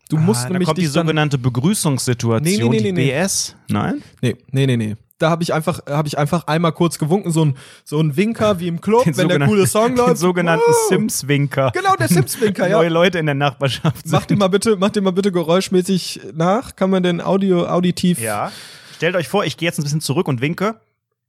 [0.08, 3.10] Du musst ah, da nämlich kommt die sogenannte Begrüßungssituation, Nee, nee, nee, die.
[3.10, 3.56] BS.
[3.68, 4.04] Nein?
[4.22, 4.96] Nee, nee, nee, nee.
[5.18, 8.60] Da habe ich einfach, habe ich einfach einmal kurz gewunken, so ein, so ein Winker
[8.60, 10.10] wie im Club, wenn der coole Song läuft.
[10.10, 10.88] Den sogenannten Wow.
[10.88, 11.70] Sims-Winker.
[11.74, 12.76] Genau, der Sims-Winker, ja.
[12.76, 14.06] Neue Leute in der Nachbarschaft.
[14.06, 14.30] Mach sind.
[14.30, 16.76] den mal bitte, mach den mal bitte geräuschmäßig nach.
[16.76, 18.20] Kann man den Audio, auditiv?
[18.20, 18.52] Ja.
[18.96, 20.80] Stellt euch vor, ich gehe jetzt ein bisschen zurück und winke.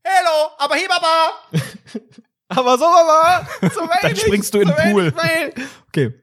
[0.04, 1.62] Hello, aber hier, Baba!
[2.50, 5.13] Aber so, aber so Dann springst du in so den Pool.
[5.89, 6.13] Okay.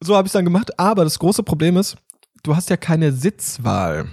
[0.00, 0.76] So habe ich dann gemacht.
[0.76, 1.96] Aber das große Problem ist,
[2.42, 4.08] du hast ja keine Sitzwahl.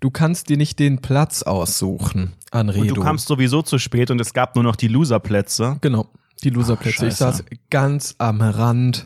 [0.00, 2.80] Du kannst dir nicht den Platz aussuchen, Anredo.
[2.82, 6.08] Und du kamst sowieso zu spät und es gab nur noch die Loserplätze Genau,
[6.42, 7.06] die Loserplätze.
[7.06, 9.04] Ich saß ganz am Rand,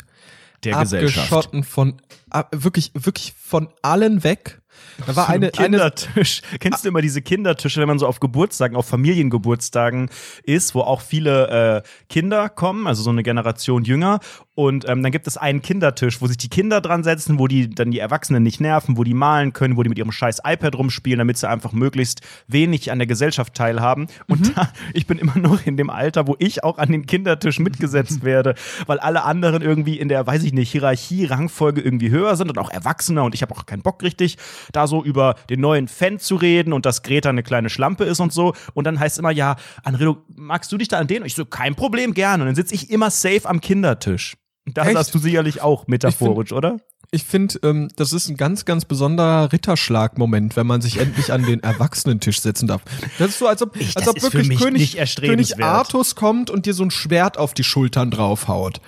[0.65, 1.33] der Gesellschaft.
[1.33, 1.95] abgeschotten von,
[2.29, 4.60] ab, wirklich, wirklich von allen weg.
[5.07, 6.43] Da war So ein eine, eine, Kindertisch.
[6.61, 10.11] Kennst du immer diese Kindertische, wenn man so auf Geburtstagen, auf Familiengeburtstagen
[10.43, 14.21] ist, wo auch viele äh, Kinder kommen, also so eine Generation jünger.
[14.55, 17.71] Und ähm, dann gibt es einen Kindertisch, wo sich die Kinder dran setzen, wo die
[17.71, 20.77] dann die Erwachsenen nicht nerven, wo die malen können, wo die mit ihrem scheiß iPad
[20.77, 24.09] rumspielen, damit sie einfach möglichst wenig an der Gesellschaft teilhaben.
[24.27, 27.59] Und da, ich bin immer noch in dem Alter, wo ich auch an den Kindertisch
[27.59, 28.55] mitgesetzt werde,
[28.87, 32.59] weil alle anderen irgendwie in der, weiß ich nicht, Hierarchie, Rangfolge irgendwie höher sind und
[32.59, 34.37] auch erwachsener und ich habe auch keinen Bock richtig,
[34.73, 38.21] da so über den neuen Fan zu reden und dass Greta eine kleine Schlampe ist
[38.21, 38.55] und so.
[38.75, 41.23] Und dann heißt es immer, ja, Anredo, magst du dich da an den?
[41.23, 42.43] Und ich so, kein Problem, gerne.
[42.43, 44.37] Und dann sitze ich immer safe am Kindertisch.
[44.67, 44.93] Da Echt?
[44.95, 46.77] sagst du sicherlich auch metaphorisch, oder?
[47.13, 51.43] ich finde, ähm, das ist ein ganz, ganz besonderer Ritterschlag-Moment, wenn man sich endlich an
[51.45, 52.83] den Erwachsenentisch setzen darf.
[53.19, 54.97] Das ist so, als ob, Ich- als das ob wirklich König.
[55.17, 58.81] König Artus kommt und dir so ein Schwert auf die Schultern draufhaut.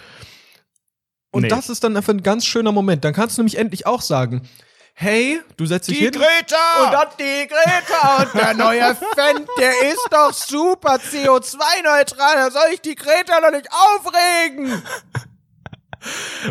[1.32, 1.48] Und Nee.
[1.48, 3.04] das ist dann einfach ein ganz schöner Moment.
[3.04, 4.42] Dann kannst du nämlich endlich auch sagen,
[5.02, 6.12] hey, du setzt dich hin.
[6.12, 6.84] Greta!
[6.84, 12.36] Und dann die Greta und der neue Fan, der ist doch super CO2-neutral.
[12.36, 14.82] Da soll ich die Greta noch nicht aufregen.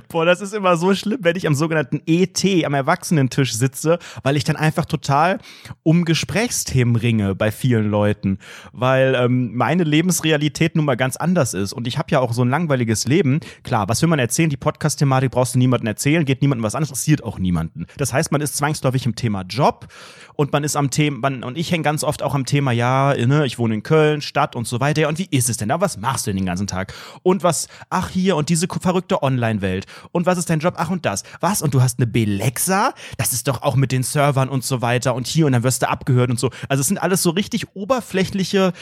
[0.10, 4.38] Boah, das ist immer so schlimm, wenn ich am sogenannten ET, am Erwachsenentisch sitze, weil
[4.38, 5.40] ich dann einfach total
[5.84, 8.38] um Gesprächsthemen ringe bei vielen Leuten,
[8.72, 12.44] weil ähm, meine Lebensrealität nun mal ganz anders ist und ich habe ja auch so
[12.44, 13.40] ein langweiliges Leben.
[13.64, 14.50] Klar, was will man erzählen?
[14.50, 17.86] Die Podcast-Thematik brauchst du niemandem erzählen, geht niemandem was an, interessiert auch niemanden.
[17.98, 19.88] Das heißt, man ist zwangsläufig im Thema Job
[20.36, 23.46] und man ist am Thema, und ich hänge ganz oft auch am Thema, ja, ne,
[23.46, 25.08] ich wohne in Köln, Stadt und so weiter.
[25.08, 25.82] Und wie ist es denn da?
[25.82, 26.94] Was machst du denn den ganzen Tag?
[27.24, 29.86] Und was, ach hier, und diese verrückte Online-Welt.
[30.12, 30.76] Und was ist dein Job?
[30.78, 31.24] Ach und das.
[31.40, 31.62] Was?
[31.62, 32.94] Und du hast eine Belexa?
[33.18, 35.82] Das ist doch auch mit den Servern und so weiter und hier und dann wirst
[35.82, 36.52] du abgehört und so.
[36.70, 38.74] Also es sind alles so richtig oberflächliche,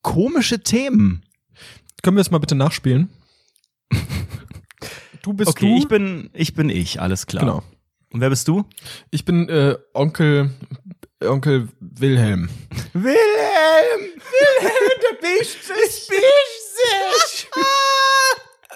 [0.00, 1.22] komische Themen.
[2.02, 3.10] Können wir das mal bitte nachspielen?
[5.22, 5.76] Du bist Okay, du.
[5.78, 7.44] ich bin, ich bin ich, alles klar.
[7.44, 7.62] Genau.
[8.12, 8.64] Und wer bist du?
[9.10, 10.50] Ich bin äh, Onkel
[11.22, 12.48] Onkel Wilhelm.
[12.92, 14.00] Wilhelm!
[14.00, 16.08] Wilhelm, der biegt sich!
[16.08, 17.48] sich!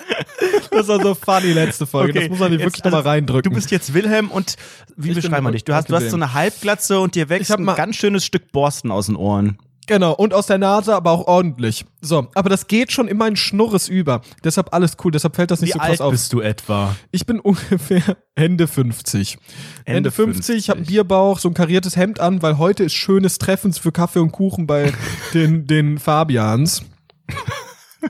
[0.71, 2.11] Das war so funny letzte Folge.
[2.11, 3.51] Okay, das muss man jetzt, wirklich nochmal also, reindrücken.
[3.51, 4.57] Du bist jetzt Wilhelm und
[4.97, 5.65] wie Ich beschreiben wir dich?
[5.65, 8.53] Du hast, du hast so eine Halbglatze und dir wächst hab ein ganz schönes Stück
[8.53, 9.59] Borsten aus den Ohren.
[9.87, 11.87] genau und aus der Nase, aber auch ordentlich.
[12.03, 14.21] So, aber das geht schon immer in Schnurres über.
[14.45, 15.13] Deshalb alles cool.
[15.13, 16.11] Deshalb fällt das nicht Wie so krass alt auf.
[16.11, 16.95] bist du etwa?
[17.11, 19.39] Ich bin ungefähr Ende 50.
[19.85, 20.95] Ende, Ende 50, ich habe 50.
[20.95, 24.67] Bierbauch, so ein kariertes Hemd an, weil heute ist schönes Treffens für Kaffee und Kuchen
[24.67, 24.93] bei
[25.35, 26.83] den, den Fabians.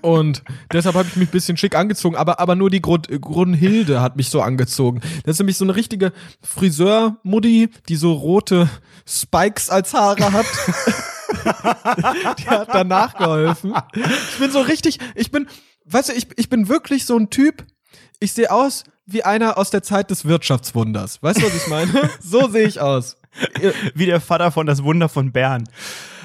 [0.03, 4.01] Und deshalb habe ich mich ein bisschen schick angezogen, aber, aber nur die Grund, Grundhilde
[4.01, 5.01] hat mich so angezogen.
[5.25, 8.68] Das ist nämlich so eine richtige Friseur-Mutti, die so rote
[9.07, 10.46] Spikes als Haare hat.
[12.38, 13.75] die hat danach geholfen.
[13.94, 15.49] Ich bin so richtig, ich bin,
[15.87, 17.64] weißt du, ich, ich bin wirklich so ein Typ,
[18.20, 21.22] ich sehe aus wie einer aus der Zeit des Wirtschaftswunders.
[21.22, 22.11] Weißt du, was ich meine?
[22.20, 23.16] so sehe ich aus.
[23.94, 25.64] Wie der Vater von Das Wunder von Bern.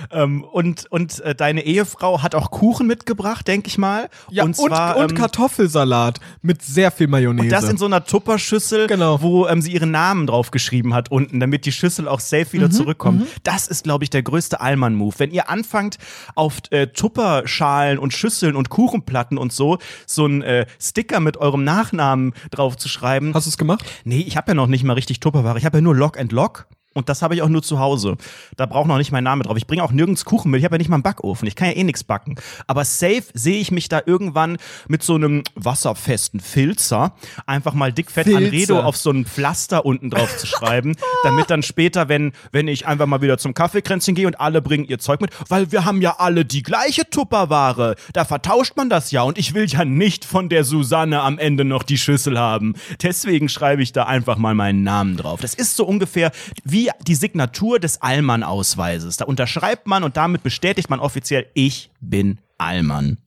[0.10, 4.10] Ähm, und und äh, deine Ehefrau hat auch Kuchen mitgebracht, denke ich mal.
[4.32, 7.50] Ja, und, zwar, und, ähm, Kartoffelsalat mit sehr viel Mayonnaise.
[7.50, 9.22] Das in so einer Tupperschüssel, Genau.
[9.22, 12.70] wo ähm, sie ihren Namen draufgeschrieben hat unten, damit die Schüssel auch safe Mhm, wieder
[12.72, 13.28] zurückkommt.
[13.44, 15.14] Das ist, glaube ich, der größte Allmann-Move.
[15.20, 15.98] Wenn ihr anfangt,
[16.34, 21.64] auf äh, Tupperschalen und Schüsseln und Kuchenplatten und so, so ein äh, Sticker mit eurem
[21.64, 23.34] Nachnamen drauf zu schreiben.
[23.36, 23.86] Hast du es gemacht?
[24.04, 25.60] Nee, ich habe ja noch nicht mal richtig Tupperware.
[25.60, 26.66] Ich habe ja nur Lock and Lock.
[26.94, 28.18] Und das habe ich auch nur zu Hause.
[28.58, 29.56] Da braucht noch nicht mein Name drauf.
[29.56, 30.60] Ich bringe auch nirgends Kuchen mit.
[30.60, 31.48] Ich habe ja nicht mal einen Backofen.
[31.48, 32.36] Ich kann ja eh nichts backen.
[32.68, 34.58] Aber safe sehe ich mich da irgendwann
[34.90, 37.14] mit so einem wasserfesten Filzer
[37.46, 38.46] einfach mal dickfett Filzer.
[38.46, 42.88] Anredo auf so ein Pflaster unten drauf zu schreiben, damit dann später, wenn, wenn ich
[42.88, 46.02] einfach mal wieder zum Kaffeekränzchen gehe und alle bringen ihr Zeug mit, weil wir haben
[46.02, 47.96] ja alle die gleiche Tupperware.
[48.12, 51.64] Da vertauscht man das ja und ich will ja nicht von der Susanne am Ende
[51.64, 52.74] noch die Schüssel haben.
[53.02, 55.40] Deswegen schreibe ich da einfach mal meinen Namen drauf.
[55.40, 56.32] Das ist so ungefähr
[56.66, 59.18] wie die Signatur des Allmann-Ausweises.
[59.18, 63.18] Da unterschreibt man und damit bestätigt man offiziell, ich bin Allmann.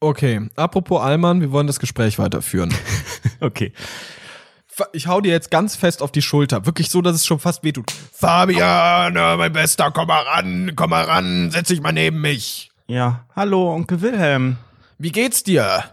[0.00, 2.74] Okay, apropos Allmann, wir wollen das Gespräch weiterführen.
[3.40, 3.72] Okay.
[4.92, 6.66] Ich hau dir jetzt ganz fest auf die Schulter.
[6.66, 7.92] Wirklich so, dass es schon fast wehtut.
[8.12, 12.70] Fabian, äh, mein Bester, komm mal ran, komm mal ran, setz dich mal neben mich.
[12.88, 14.56] Ja, hallo, Onkel Wilhelm.
[14.98, 15.84] Wie geht's dir?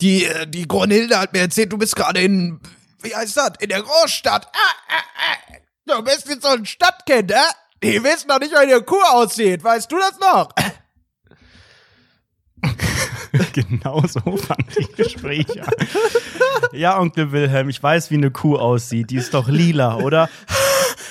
[0.00, 2.60] Die, äh, die Grunhilde hat mir erzählt, du bist gerade in,
[3.02, 4.46] wie heißt das, in der Großstadt.
[4.46, 5.54] Ah, ah, ah.
[5.86, 7.36] Du bist wie so ein Stadtkind, äh?
[7.82, 9.62] Die wissen noch nicht, wie eine Kuh aussieht.
[9.62, 10.48] Weißt du das noch?
[13.52, 15.66] genau so fangen die Gespräche.
[16.72, 19.10] Ja, Onkel Wilhelm, ich weiß, wie eine Kuh aussieht.
[19.10, 20.30] Die ist doch lila, oder?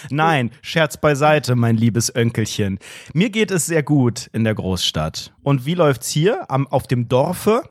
[0.09, 2.79] Nein, Scherz beiseite, mein liebes Önkelchen.
[3.13, 5.33] Mir geht es sehr gut in der Großstadt.
[5.43, 7.63] Und wie läuft's hier am, auf dem Dorfe?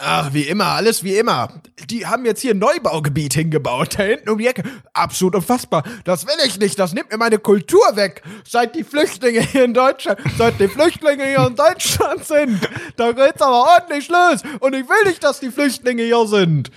[0.00, 1.60] Ach, wie immer, alles wie immer.
[1.90, 4.62] Die haben jetzt hier ein Neubaugebiet hingebaut, da hinten um die Ecke.
[4.92, 5.82] Absolut unfassbar.
[6.04, 8.22] Das will ich nicht, das nimmt mir meine Kultur weg.
[8.46, 12.60] Seit die Flüchtlinge hier in Deutschland, seit die Flüchtlinge hier in Deutschland sind,
[12.96, 14.42] da geht's aber ordentlich los.
[14.60, 16.70] Und ich will nicht, dass die Flüchtlinge hier sind.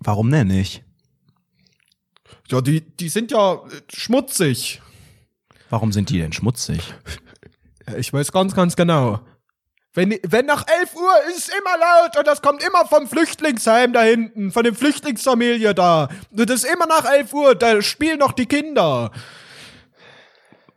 [0.00, 0.84] Warum denn nicht?
[2.50, 3.58] Ja, die, die sind ja äh,
[3.90, 4.82] schmutzig.
[5.70, 6.92] Warum sind die denn schmutzig?
[7.96, 9.20] Ich weiß ganz, ganz genau.
[9.94, 13.92] Wenn, wenn nach 11 Uhr ist es immer laut und das kommt immer vom Flüchtlingsheim
[13.92, 16.08] da hinten, von der Flüchtlingsfamilie da.
[16.30, 19.10] Das ist immer nach 11 Uhr, da spielen noch die Kinder.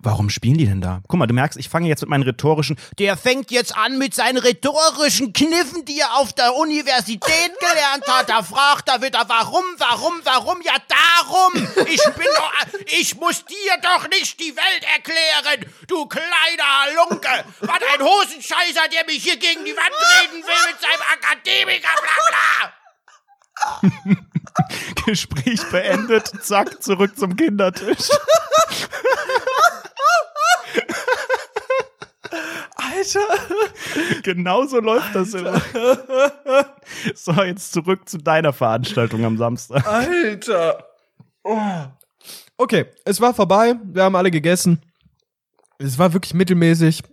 [0.05, 1.01] Warum spielen die denn da?
[1.07, 2.77] Guck mal, du merkst, ich fange jetzt mit meinen rhetorischen.
[2.99, 7.19] Der fängt jetzt an mit seinen rhetorischen Kniffen, die er auf der Universität
[7.59, 8.29] gelernt hat.
[8.29, 10.61] Da fragt er wieder, warum, warum, warum?
[10.61, 11.67] Ja, darum.
[11.87, 12.53] Ich bin doch,
[12.99, 16.23] ich muss dir doch nicht die Welt erklären, du kleiner
[16.83, 17.43] Halunke.
[17.61, 22.17] Was ein Hosenscheißer, der mich hier gegen die Wand treten will mit seinem Akademiker, bla
[22.29, 22.73] bla.
[25.07, 28.09] Gespräch beendet, zack, zurück zum Kindertisch.
[32.75, 33.19] Alter.
[34.23, 35.61] Genauso läuft das immer.
[37.13, 39.85] So, jetzt zurück zu deiner Veranstaltung am Samstag.
[39.88, 40.85] Alter.
[41.43, 41.85] Oh.
[42.57, 43.75] Okay, es war vorbei.
[43.83, 44.81] Wir haben alle gegessen.
[45.77, 47.03] Es war wirklich mittelmäßig.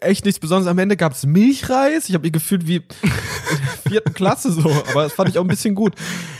[0.00, 0.70] Echt nichts Besonderes.
[0.70, 2.08] Am Ende gab es Milchreis.
[2.08, 4.70] Ich habe mich gefühlt wie in der vierten Klasse so.
[4.90, 5.94] Aber das fand ich auch ein bisschen gut.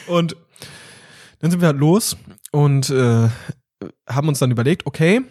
[0.06, 0.36] Und
[1.40, 2.16] dann sind wir halt los
[2.52, 3.28] und äh,
[4.08, 5.22] haben uns dann überlegt, okay,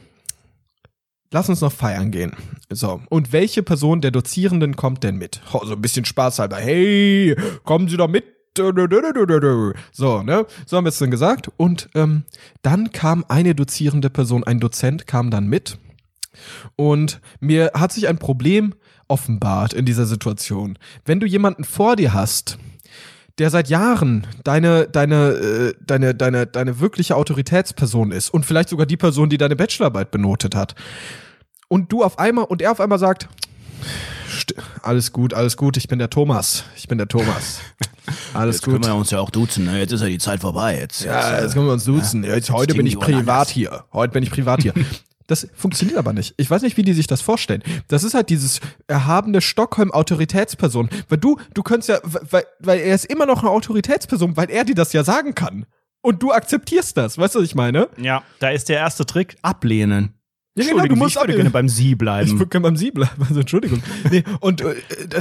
[1.31, 2.33] lass uns noch feiern gehen.
[2.69, 5.41] So, und welche Person der Dozierenden kommt denn mit?
[5.53, 6.57] Oh, so ein bisschen Spaß halber.
[6.57, 8.25] Hey, kommen Sie doch mit.
[9.91, 10.45] So, ne?
[10.65, 11.49] So haben wir es dann gesagt.
[11.55, 12.23] Und ähm,
[12.61, 15.77] dann kam eine dozierende Person, ein Dozent kam dann mit.
[16.75, 18.73] Und mir hat sich ein Problem
[19.07, 20.77] offenbart in dieser Situation.
[21.05, 22.57] Wenn du jemanden vor dir hast,
[23.39, 28.85] der seit Jahren deine, deine, äh, deine, deine, deine wirkliche Autoritätsperson ist und vielleicht sogar
[28.85, 30.75] die Person, die deine Bachelorarbeit benotet hat.
[31.67, 33.27] Und du auf einmal, und er auf einmal sagt,
[34.29, 36.63] "St- alles gut, alles gut, ich bin der Thomas.
[36.75, 37.59] Ich bin der Thomas.
[38.33, 38.73] Alles Jetzt gut.
[38.73, 39.77] können wir uns ja auch duzen, ne?
[39.77, 40.79] Jetzt ist ja die Zeit vorbei.
[40.79, 42.23] Jetzt, Ja, jetzt, jetzt können wir uns duzen.
[42.23, 43.49] Ja, jetzt, heute bin ich privat anders.
[43.49, 43.83] hier.
[43.93, 44.73] Heute bin ich privat hier.
[45.29, 46.33] Das funktioniert aber nicht.
[46.37, 47.61] Ich weiß nicht, wie die sich das vorstellen.
[47.87, 50.89] Das ist halt dieses erhabene Stockholm-Autoritätsperson.
[51.07, 54.63] Weil du, du könntest ja, weil, weil er ist immer noch eine Autoritätsperson, weil er
[54.65, 55.67] dir das ja sagen kann.
[56.01, 57.19] Und du akzeptierst das.
[57.19, 57.89] Weißt du, was ich meine?
[57.97, 60.18] Ja, da ist der erste Trick, ablehnen.
[60.55, 62.31] Ja, genau, du musst ich würde gerne beim Sie Ich bleiben.
[62.31, 63.81] würde gerne beim Sie bleiben, also Entschuldigung.
[64.11, 64.75] Nee, und äh,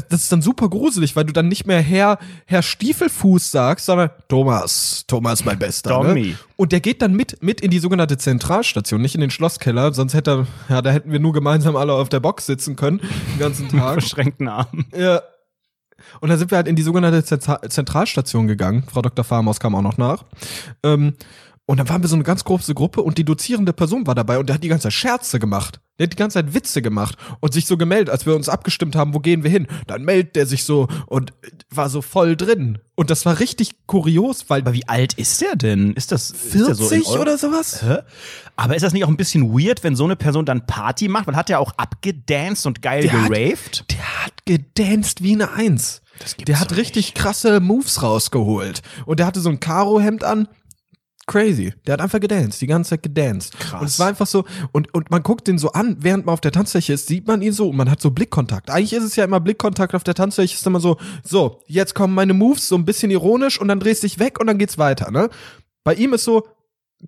[0.08, 4.10] das ist dann super gruselig, weil du dann nicht mehr Herr, Herr Stiefelfuß sagst, sondern
[4.28, 5.90] Thomas, Thomas mein Bester.
[5.90, 6.28] Tommy.
[6.30, 6.36] Ne?
[6.56, 10.14] Und der geht dann mit, mit in die sogenannte Zentralstation, nicht in den Schlosskeller, sonst
[10.14, 13.00] hätte er, ja, da hätten wir nur gemeinsam alle auf der Box sitzen können,
[13.32, 14.00] den ganzen Tag.
[14.00, 14.86] Verschränkten Armen.
[14.96, 15.20] ja.
[16.20, 18.84] Und dann sind wir halt in die sogenannte Zentra- Zentralstation gegangen.
[18.90, 19.24] Frau Dr.
[19.24, 20.24] Farmaus kam auch noch nach.
[20.84, 21.14] Ähm,
[21.68, 24.38] und dann waren wir so eine ganz große Gruppe und die dozierende Person war dabei
[24.38, 25.80] und der hat die ganze Zeit Scherze gemacht.
[25.98, 28.96] Der hat die ganze Zeit Witze gemacht und sich so gemeldet, als wir uns abgestimmt
[28.96, 29.66] haben, wo gehen wir hin.
[29.86, 31.34] Dann meldet der sich so und
[31.68, 32.78] war so voll drin.
[32.94, 35.92] Und das war richtig kurios, weil Aber wie alt ist der denn?
[35.92, 37.82] Ist das ist der 40 so in Euro- oder sowas?
[37.82, 37.98] Hä?
[38.56, 41.26] Aber ist das nicht auch ein bisschen weird, wenn so eine Person dann Party macht?
[41.26, 43.84] Weil hat der auch abgedanced und geil Der hat- geraved?
[43.90, 46.00] Der hat gedanced wie eine Eins.
[46.46, 48.80] Der hat richtig krasse Moves rausgeholt.
[49.04, 50.48] Und der hatte so ein Karo-Hemd an.
[51.28, 51.72] Crazy.
[51.86, 53.56] Der hat einfach gedanced, die ganze Zeit gedanced.
[53.60, 53.80] Krass.
[53.80, 56.40] Und es war einfach so, und, und man guckt den so an, während man auf
[56.40, 58.70] der Tanzfläche ist, sieht man ihn so und man hat so Blickkontakt.
[58.70, 62.14] Eigentlich ist es ja immer Blickkontakt auf der Tanzfläche, ist immer so, so, jetzt kommen
[62.14, 65.10] meine Moves, so ein bisschen ironisch und dann drehst dich weg und dann geht's weiter,
[65.12, 65.28] ne?
[65.84, 66.46] Bei ihm ist so,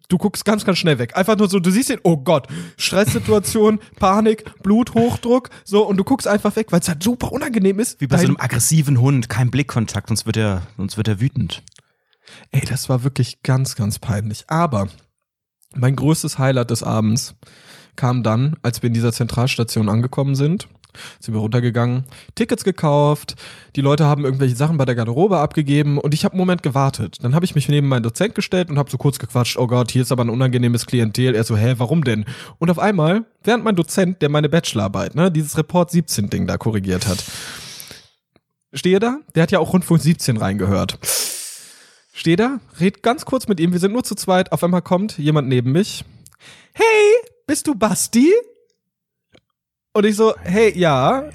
[0.08, 1.16] du guckst ganz, ganz schnell weg.
[1.16, 6.28] Einfach nur so, du siehst ihn, oh Gott, Stresssituation, Panik, Bluthochdruck, so, und du guckst
[6.28, 8.00] einfach weg, weil es halt super unangenehm ist.
[8.00, 11.20] Wie bei so Dein- einem aggressiven Hund, kein Blickkontakt, sonst wird er, sonst wird er
[11.20, 11.62] wütend.
[12.50, 14.44] Ey, das war wirklich ganz, ganz peinlich.
[14.48, 14.88] Aber
[15.74, 17.34] mein größtes Highlight des Abends
[17.96, 20.68] kam dann, als wir in dieser Zentralstation angekommen sind.
[21.20, 23.36] Sind wir runtergegangen, Tickets gekauft,
[23.76, 27.18] die Leute haben irgendwelche Sachen bei der Garderobe abgegeben und ich habe einen Moment gewartet.
[27.22, 29.92] Dann habe ich mich neben meinen Dozent gestellt und habe so kurz gequatscht, oh Gott,
[29.92, 31.36] hier ist aber ein unangenehmes Klientel.
[31.36, 32.24] Er so, hä, warum denn?
[32.58, 36.58] Und auf einmal, während mein Dozent, der meine Bachelorarbeit, ne, dieses Report 17 Ding da
[36.58, 37.22] korrigiert hat,
[38.72, 40.98] stehe da, der hat ja auch Rundfunk 17 reingehört.
[42.20, 45.16] Stehe da, red ganz kurz mit ihm, wir sind nur zu zweit, auf einmal kommt
[45.16, 46.04] jemand neben mich.
[46.74, 46.84] Hey,
[47.46, 48.30] bist du Basti?
[49.94, 51.30] Und ich so, hey, ja,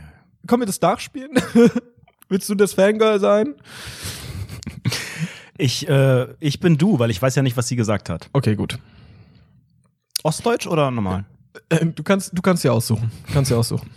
[0.45, 1.31] komm wir das nachspielen?
[2.29, 3.55] Willst du das Fangirl sein?
[5.57, 8.29] Ich, äh, ich bin du, weil ich weiß ja nicht, was sie gesagt hat.
[8.31, 8.77] Okay, gut.
[10.21, 11.25] Ostdeutsch oder normal?
[11.71, 13.11] Ähm, du kannst, du kannst ja aussuchen.
[13.25, 13.89] Du kannst ja aussuchen.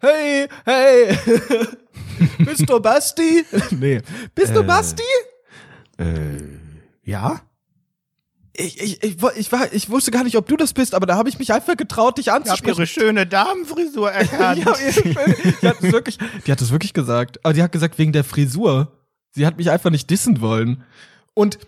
[0.00, 1.18] Hey, hey,
[2.38, 3.44] bist du Basti?
[3.72, 4.00] nee,
[4.34, 4.64] bist du Äh.
[4.64, 5.02] Basti?
[7.02, 7.40] Ja?
[8.58, 11.16] Ich, ich, ich, ich, war, ich wusste gar nicht, ob du das bist, aber da
[11.16, 12.86] habe ich mich einfach getraut, dich anzusprechen.
[12.86, 17.44] schöne Damenfrisur ja, ihre schöne- die, hat wirklich, die hat es wirklich gesagt.
[17.44, 18.92] Aber die hat gesagt, wegen der Frisur.
[19.32, 20.82] Sie hat mich einfach nicht dissen wollen.
[21.34, 21.58] Und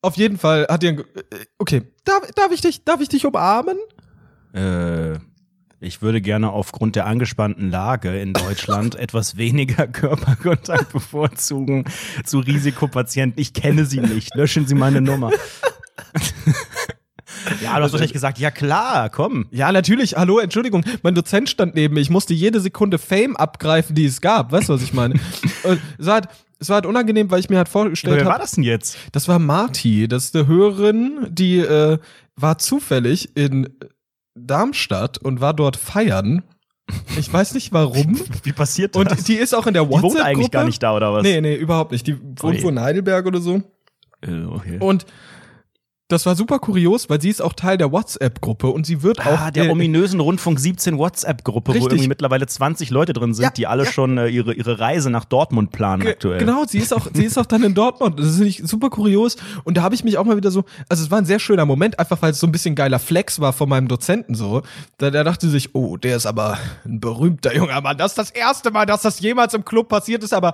[0.00, 1.04] auf jeden Fall hat ihr,
[1.58, 3.78] okay, darf, darf ich dich, darf ich dich umarmen?
[4.52, 5.20] Äh,
[5.82, 11.84] ich würde gerne aufgrund der angespannten Lage in Deutschland etwas weniger Körperkontakt bevorzugen
[12.24, 13.40] zu Risikopatienten.
[13.40, 14.34] Ich kenne sie nicht.
[14.34, 15.30] Löschen Sie meine Nummer.
[17.62, 19.46] ja, du hast wahrscheinlich gesagt, ja klar, komm.
[19.50, 20.16] Ja, natürlich.
[20.16, 20.84] Hallo, Entschuldigung.
[21.02, 22.00] Mein Dozent stand neben mir.
[22.00, 24.52] Ich musste jede Sekunde Fame abgreifen, die es gab.
[24.52, 25.14] Weißt du, was ich meine?
[25.64, 26.28] Und es war halt,
[26.60, 28.42] es war halt unangenehm, weil ich mir halt vorgestellt Wer war habe.
[28.42, 28.96] das denn jetzt?
[29.10, 30.06] Das war Marti.
[30.06, 31.98] Das ist eine Hörerin, die äh,
[32.36, 33.68] war zufällig in
[34.34, 36.42] Darmstadt und war dort feiern.
[37.18, 38.20] Ich weiß nicht warum.
[38.42, 39.00] Wie passiert das?
[39.00, 40.24] Und die ist auch in der die wohnt WhatsApp-Gruppe.
[40.24, 41.22] eigentlich gar nicht da, oder was?
[41.22, 42.06] Nee, nee, überhaupt nicht.
[42.06, 42.62] Die wohnt Ui.
[42.62, 43.62] wohl in Heidelberg oder so.
[44.20, 44.78] Äh, okay.
[44.78, 45.06] Und
[46.12, 49.40] das war super kurios, weil sie ist auch Teil der WhatsApp-Gruppe und sie wird auch
[49.40, 53.50] Ah, der äh, ominösen Rundfunk 17 WhatsApp-Gruppe, wo irgendwie mittlerweile 20 Leute drin sind, Ja,
[53.50, 56.38] die alle schon äh, ihre, ihre Reise nach Dortmund planen Ge- aktuell.
[56.38, 58.18] Genau, sie ist auch, sie ist auch dann in Dortmund.
[58.20, 59.36] Das finde ich super kurios.
[59.64, 61.64] Und da habe ich mich auch mal wieder so, also es war ein sehr schöner
[61.66, 64.62] Moment, einfach weil es so ein bisschen geiler Flex war von meinem Dozenten so.
[64.98, 67.96] Da, der dachte sich, oh, der ist aber ein berühmter junger Mann.
[67.96, 70.52] Das ist das erste Mal, dass das jemals im Club passiert ist, aber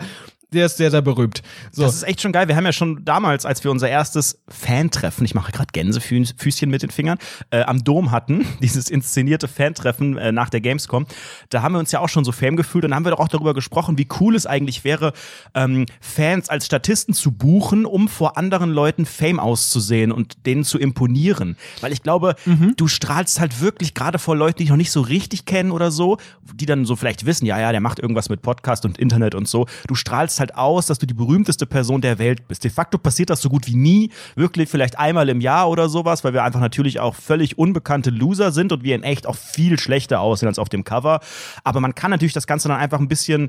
[0.52, 1.42] der ist sehr, sehr berühmt.
[1.72, 1.82] So.
[1.82, 2.48] Das ist echt schon geil.
[2.48, 6.82] Wir haben ja schon damals, als wir unser erstes Fan-Treffen, ich mache gerade Gänsefüßchen mit
[6.82, 7.18] den Fingern,
[7.50, 11.06] äh, am Dom hatten, dieses inszenierte Fan-Treffen äh, nach der Gamescom,
[11.50, 13.28] da haben wir uns ja auch schon so Fame gefühlt und haben wir doch auch
[13.28, 15.12] darüber gesprochen, wie cool es eigentlich wäre,
[15.54, 20.78] ähm, Fans als Statisten zu buchen, um vor anderen Leuten Fame auszusehen und denen zu
[20.78, 21.56] imponieren.
[21.80, 22.36] Weil ich glaube,
[22.76, 25.90] du strahlst halt wirklich gerade vor Leuten, die dich noch nicht so richtig kennen oder
[25.90, 26.18] so,
[26.54, 29.48] die dann so vielleicht wissen, ja, ja, der macht irgendwas mit Podcast und Internet und
[29.48, 29.66] so.
[29.86, 32.64] Du strahlst halt aus, dass du die berühmteste Person der Welt bist.
[32.64, 36.24] De facto passiert das so gut wie nie, wirklich vielleicht einmal im Jahr oder sowas,
[36.24, 39.78] weil wir einfach natürlich auch völlig unbekannte Loser sind und wir in echt auch viel
[39.78, 41.20] schlechter aussehen als auf dem Cover.
[41.64, 43.48] Aber man kann natürlich das Ganze dann einfach ein bisschen,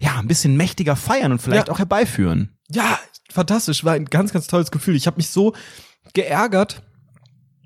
[0.00, 1.74] ja, ein bisschen mächtiger feiern und vielleicht Ja.
[1.74, 2.56] auch herbeiführen.
[2.70, 2.98] Ja,
[3.30, 3.84] fantastisch.
[3.84, 4.96] War ein ganz, ganz tolles Gefühl.
[4.96, 5.54] Ich habe mich so
[6.14, 6.82] geärgert,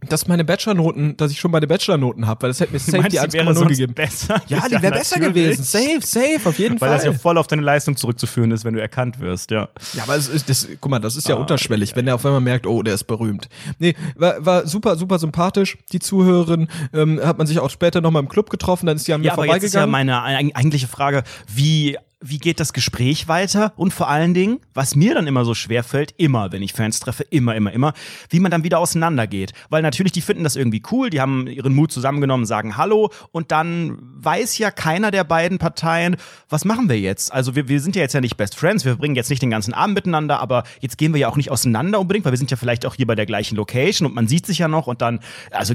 [0.08, 3.20] dass meine Bachelornoten, dass ich schon meine Bachelornoten habe, weil das hätte mir safe die
[3.20, 3.94] 1,0 gegeben.
[3.94, 4.40] besser?
[4.48, 5.62] Ja, die wäre besser gewesen.
[5.64, 6.96] Safe, safe, auf jeden Weil Fall.
[6.98, 9.68] das ja voll auf deine Leistung zurückzuführen ist, wenn du erkannt wirst, ja.
[9.94, 12.24] Ja, aber es ist, das, guck mal, das ist ja Ah, unterschwellig, wenn er auf
[12.26, 13.48] einmal merkt, oh, der ist berühmt.
[13.78, 15.78] Nee, war, war super, super sympathisch.
[15.92, 19.12] Die Zuhörerin ähm, hat man sich auch später nochmal im Club getroffen, dann ist die
[19.12, 20.24] an mir Ja, aber jetzt ist ja vorbeigegangen.
[20.26, 23.72] meine eig- eigentliche Frage, wie, wie geht das Gespräch weiter?
[23.76, 26.98] Und vor allen Dingen, was mir dann immer so schwer fällt, immer, wenn ich Fans
[27.00, 27.92] treffe, immer, immer, immer,
[28.30, 29.52] wie man dann wieder auseinandergeht.
[29.68, 33.52] Weil natürlich, die finden das irgendwie cool, die haben ihren Mut zusammengenommen, sagen Hallo und
[33.52, 36.16] dann weiß ja keiner der beiden Parteien,
[36.48, 37.32] was machen wir jetzt?
[37.32, 39.50] Also wir, wir sind ja jetzt ja nicht Best Friends, wir verbringen jetzt nicht den
[39.50, 42.50] ganzen Abend miteinander, aber jetzt gehen wir ja auch nicht auseinander unbedingt, weil wir sind
[42.50, 45.02] ja vielleicht auch hier bei der gleichen Location und man sieht sich ja noch und
[45.02, 45.74] dann, also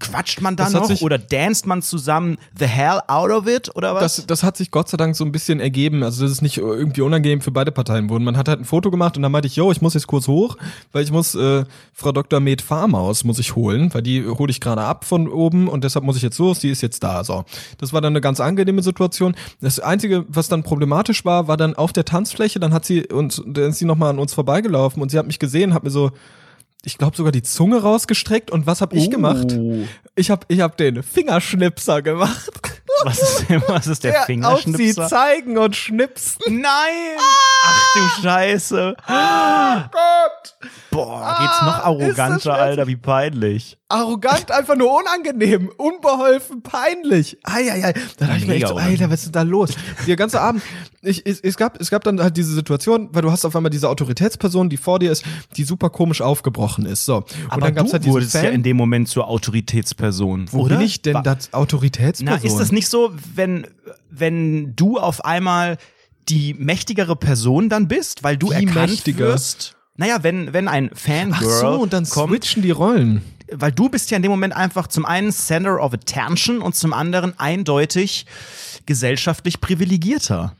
[0.00, 4.16] quatscht man dann noch oder danced man zusammen the hell out of it oder was?
[4.16, 5.83] das, das hat sich Gott sei Dank so ein bisschen ergeben.
[5.92, 8.24] Also, das ist nicht irgendwie unangenehm für beide Parteien wurden.
[8.24, 10.28] Man hat halt ein Foto gemacht und dann meinte ich, yo, ich muss jetzt kurz
[10.28, 10.56] hoch,
[10.92, 12.40] weil ich muss äh, Frau Dr.
[12.40, 16.04] Med Farmaus muss ich holen, weil die hole ich gerade ab von oben und deshalb
[16.04, 17.24] muss ich jetzt los, die ist jetzt da.
[17.24, 17.44] So.
[17.78, 19.34] Das war dann eine ganz angenehme Situation.
[19.60, 23.42] Das Einzige, was dann problematisch war, war dann auf der Tanzfläche, dann hat sie uns,
[23.46, 26.10] dann ist sie nochmal an uns vorbeigelaufen und sie hat mich gesehen, hat mir so,
[26.84, 29.52] ich glaube sogar die Zunge rausgestreckt und was habe ich gemacht?
[29.58, 29.84] Oh.
[30.16, 32.50] Ich habe ich hab den Fingerschnipser gemacht.
[33.02, 35.08] Was ist, denn- was ist der, auf sie Fingerschnipser?
[35.08, 36.60] zeigen und schnipsen.
[36.60, 37.18] Nein!
[37.64, 38.94] Ach du Scheiße.
[39.90, 40.54] Gott!
[40.90, 42.54] Boah, geht's noch Ah, arroganter.
[42.54, 43.76] Alter, wie peinlich.
[43.88, 47.36] Arrogant, einfach nur unangenehm, unbeholfen, peinlich.
[47.44, 47.92] Eieiei.
[48.16, 49.70] Da dachte ich mir echt so, Alter, was ist da los?
[50.06, 50.62] Der ganze Abend,
[51.02, 53.68] ich, es, es, gab, es gab dann halt diese Situation, weil du hast auf einmal
[53.70, 55.24] diese Autoritätsperson, die vor dir ist,
[55.56, 57.04] die super komisch aufgebrochen ist.
[57.04, 57.16] So.
[57.18, 58.44] Und Aber dann gab's halt wurdest Fan.
[58.44, 60.76] ja in dem Moment zur Autoritätsperson, Wo oder?
[60.78, 62.40] bin ich denn das Autoritätsperson?
[62.42, 63.66] Na, ist das nicht so, wenn,
[64.10, 65.76] wenn du auf einmal
[66.30, 69.26] die mächtigere Person dann bist, weil du Wie erkannt mächtiger?
[69.26, 69.76] wirst?
[69.96, 73.22] Naja, wenn, wenn ein Fangirl Ach so, und dann kommt, switchen die Rollen.
[73.50, 76.92] Weil du bist ja in dem Moment einfach zum einen Center of Attention und zum
[76.92, 78.26] anderen eindeutig
[78.86, 80.56] gesellschaftlich privilegierter.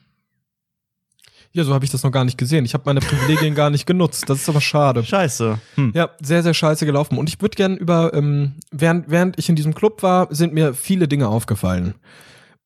[1.52, 2.64] Ja, so habe ich das noch gar nicht gesehen.
[2.64, 4.28] Ich habe meine Privilegien gar nicht genutzt.
[4.28, 5.04] Das ist aber schade.
[5.04, 5.60] Scheiße.
[5.76, 5.92] Hm.
[5.94, 7.16] Ja, sehr, sehr scheiße gelaufen.
[7.16, 10.74] Und ich würde gern über, ähm, während, während ich in diesem Club war, sind mir
[10.74, 11.94] viele Dinge aufgefallen.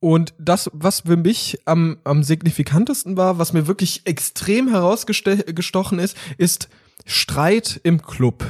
[0.01, 6.17] Und das, was für mich am, am signifikantesten war, was mir wirklich extrem herausgestochen ist,
[6.39, 6.71] ist
[7.05, 8.47] Streit im Club.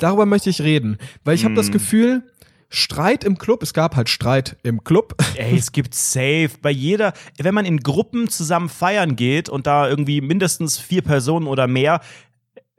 [0.00, 2.22] Darüber möchte ich reden, weil ich habe das Gefühl,
[2.68, 5.14] Streit im Club, es gab halt Streit im Club.
[5.36, 9.88] Ey, es gibt safe bei jeder, wenn man in Gruppen zusammen feiern geht und da
[9.88, 12.00] irgendwie mindestens vier Personen oder mehr,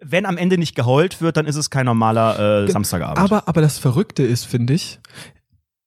[0.02, 3.18] wenn am Ende nicht geheult wird, dann ist es kein normaler äh, Samstagabend.
[3.18, 5.00] Aber, aber das Verrückte ist, finde ich,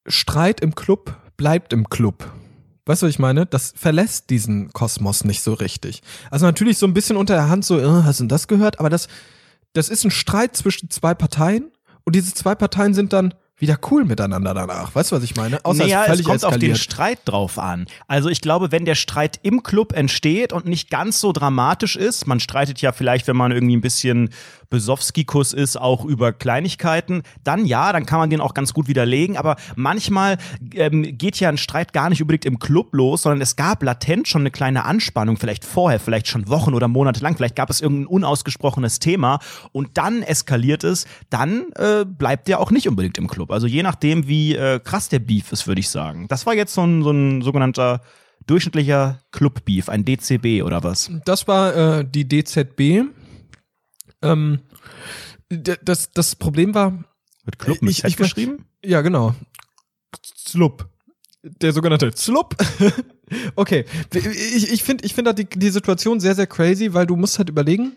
[0.07, 2.31] Streit im Club bleibt im Club.
[2.85, 3.45] Weißt du, was ich meine?
[3.45, 6.01] Das verlässt diesen Kosmos nicht so richtig.
[6.31, 8.79] Also natürlich so ein bisschen unter der Hand so, äh, hast du das gehört?
[8.79, 9.07] Aber das,
[9.73, 11.71] das ist ein Streit zwischen zwei Parteien
[12.03, 14.95] und diese zwei Parteien sind dann wieder cool miteinander danach.
[14.95, 15.63] Weißt du, was ich meine?
[15.65, 16.77] Außer naja, es es kommt auf den eskaliert.
[16.77, 17.87] Streit drauf an.
[18.07, 22.25] Also ich glaube, wenn der Streit im Club entsteht und nicht ganz so dramatisch ist,
[22.25, 24.29] man streitet ja vielleicht, wenn man irgendwie ein bisschen
[24.69, 29.37] Besowski-Kuss ist, auch über Kleinigkeiten, dann ja, dann kann man den auch ganz gut widerlegen.
[29.37, 30.37] Aber manchmal
[30.73, 34.27] ähm, geht ja ein Streit gar nicht unbedingt im Club los, sondern es gab latent
[34.27, 37.81] schon eine kleine Anspannung, vielleicht vorher, vielleicht schon Wochen oder Monate lang, vielleicht gab es
[37.81, 39.39] irgendein unausgesprochenes Thema
[39.71, 43.51] und dann eskaliert es, dann äh, bleibt der auch nicht unbedingt im Club.
[43.51, 46.27] Also je nachdem, wie äh, krass der Beef ist, würde ich sagen.
[46.27, 48.01] Das war jetzt so ein, so ein sogenannter
[48.47, 51.11] durchschnittlicher Club-Beef, ein DCB oder was?
[51.25, 53.05] Das war äh, die DZB.
[54.21, 54.59] Ähm,
[55.49, 56.91] das, das Problem war,
[57.45, 58.65] Mit Club mit Ich- ich- geschrieben?
[58.83, 59.35] ja genau,
[60.37, 60.89] Slup.
[61.41, 62.55] Der sogenannte Slup.
[63.55, 67.15] okay, ich, ich finde ich find da die, die Situation sehr, sehr crazy, weil du
[67.15, 67.93] musst halt überlegen,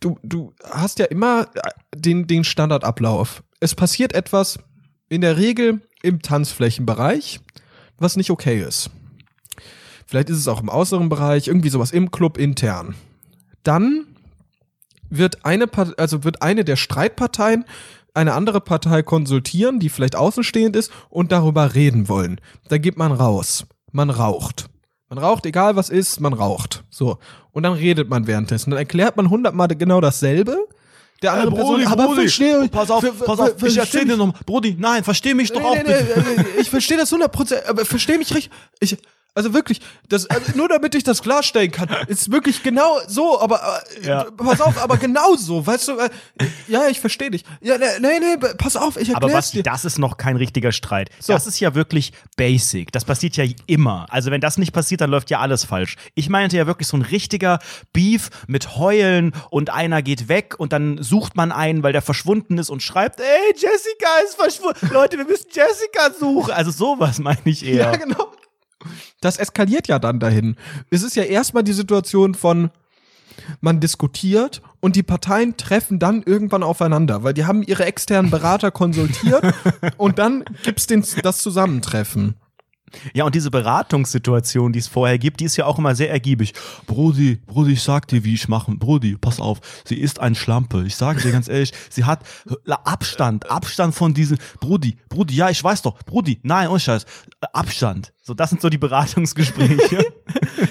[0.00, 1.48] du, du hast ja immer
[1.96, 3.42] den, den Standardablauf.
[3.60, 4.58] Es passiert etwas
[5.08, 7.40] in der Regel im Tanzflächenbereich,
[7.96, 8.90] was nicht okay ist.
[10.06, 12.94] Vielleicht ist es auch im äußeren Bereich, irgendwie sowas im Club intern.
[13.62, 14.06] Dann
[15.10, 17.64] wird eine, Part- also wird eine der Streitparteien
[18.14, 22.40] eine andere Partei konsultieren, die vielleicht außenstehend ist und darüber reden wollen.
[22.68, 23.66] Dann geht man raus.
[23.90, 24.66] Man raucht.
[25.08, 26.84] Man raucht, egal was ist, man raucht.
[26.90, 27.18] So.
[27.52, 28.70] Und dann redet man währenddessen.
[28.70, 30.56] Dann erklärt man hundertmal genau dasselbe.
[31.22, 34.42] Der andere Person, aber verstehe pass auf, pass auf, ich versteh erzähl dir mich- noch,
[34.44, 36.24] Brudi, nein, versteh mich doch Nee, auch nee, bitte.
[36.36, 38.50] nee, äh, ich verstehe das 100%, aber verstehe mich richtig.
[38.80, 38.98] Ich,
[39.34, 43.82] also wirklich, das, also nur damit ich das klarstellen kann, ist wirklich genau so, aber
[44.02, 44.24] äh, Ja.
[44.36, 46.08] pass auf, aber genau so, weißt du, äh,
[46.68, 47.44] ja, ich verstehe dich.
[47.60, 49.62] Ja, nee, nee, nee, pass auf, ich Aber erklär's dir.
[49.62, 51.10] das ist noch kein richtiger Streit.
[51.26, 52.92] Das ist ja wirklich basic.
[52.92, 54.06] Das passiert ja immer.
[54.10, 55.96] Also wenn das nicht passiert, dann läuft ja alles falsch.
[56.14, 57.58] Ich meinte ja wirklich so ein richtiger
[57.92, 62.58] Beef mit Heulen und einer geht weg und dann sucht man einen, weil der verschwunden
[62.58, 64.90] ist und schreibt, ey, Jessica ist verschwunden.
[64.92, 66.52] Leute, wir müssen Jessica suchen.
[66.52, 67.90] Also sowas meine ich eher.
[67.92, 68.30] Ja, genau.
[69.20, 70.56] Das eskaliert ja dann dahin.
[70.90, 72.70] Es ist ja erstmal die Situation von,
[73.60, 78.70] man diskutiert und die Parteien treffen dann irgendwann aufeinander, weil die haben ihre externen Berater
[78.70, 79.42] konsultiert
[79.96, 82.36] und dann gibt's den, das Zusammentreffen.
[83.12, 86.54] Ja, und diese Beratungssituation, die es vorher gibt, die ist ja auch immer sehr ergiebig.
[86.86, 88.78] Brudi, Brudi, ich sag dir, wie ich machen.
[88.78, 90.84] Brudi, pass auf, sie ist ein Schlampe.
[90.86, 92.20] Ich sage dir ganz ehrlich, sie hat
[92.66, 94.38] Abstand, Abstand von diesen.
[94.60, 95.98] Brudi, Brudi, ja, ich weiß doch.
[96.04, 97.06] Brudi, nein, ohne Scheiß.
[97.52, 98.12] Abstand.
[98.22, 100.04] So, das sind so die Beratungsgespräche.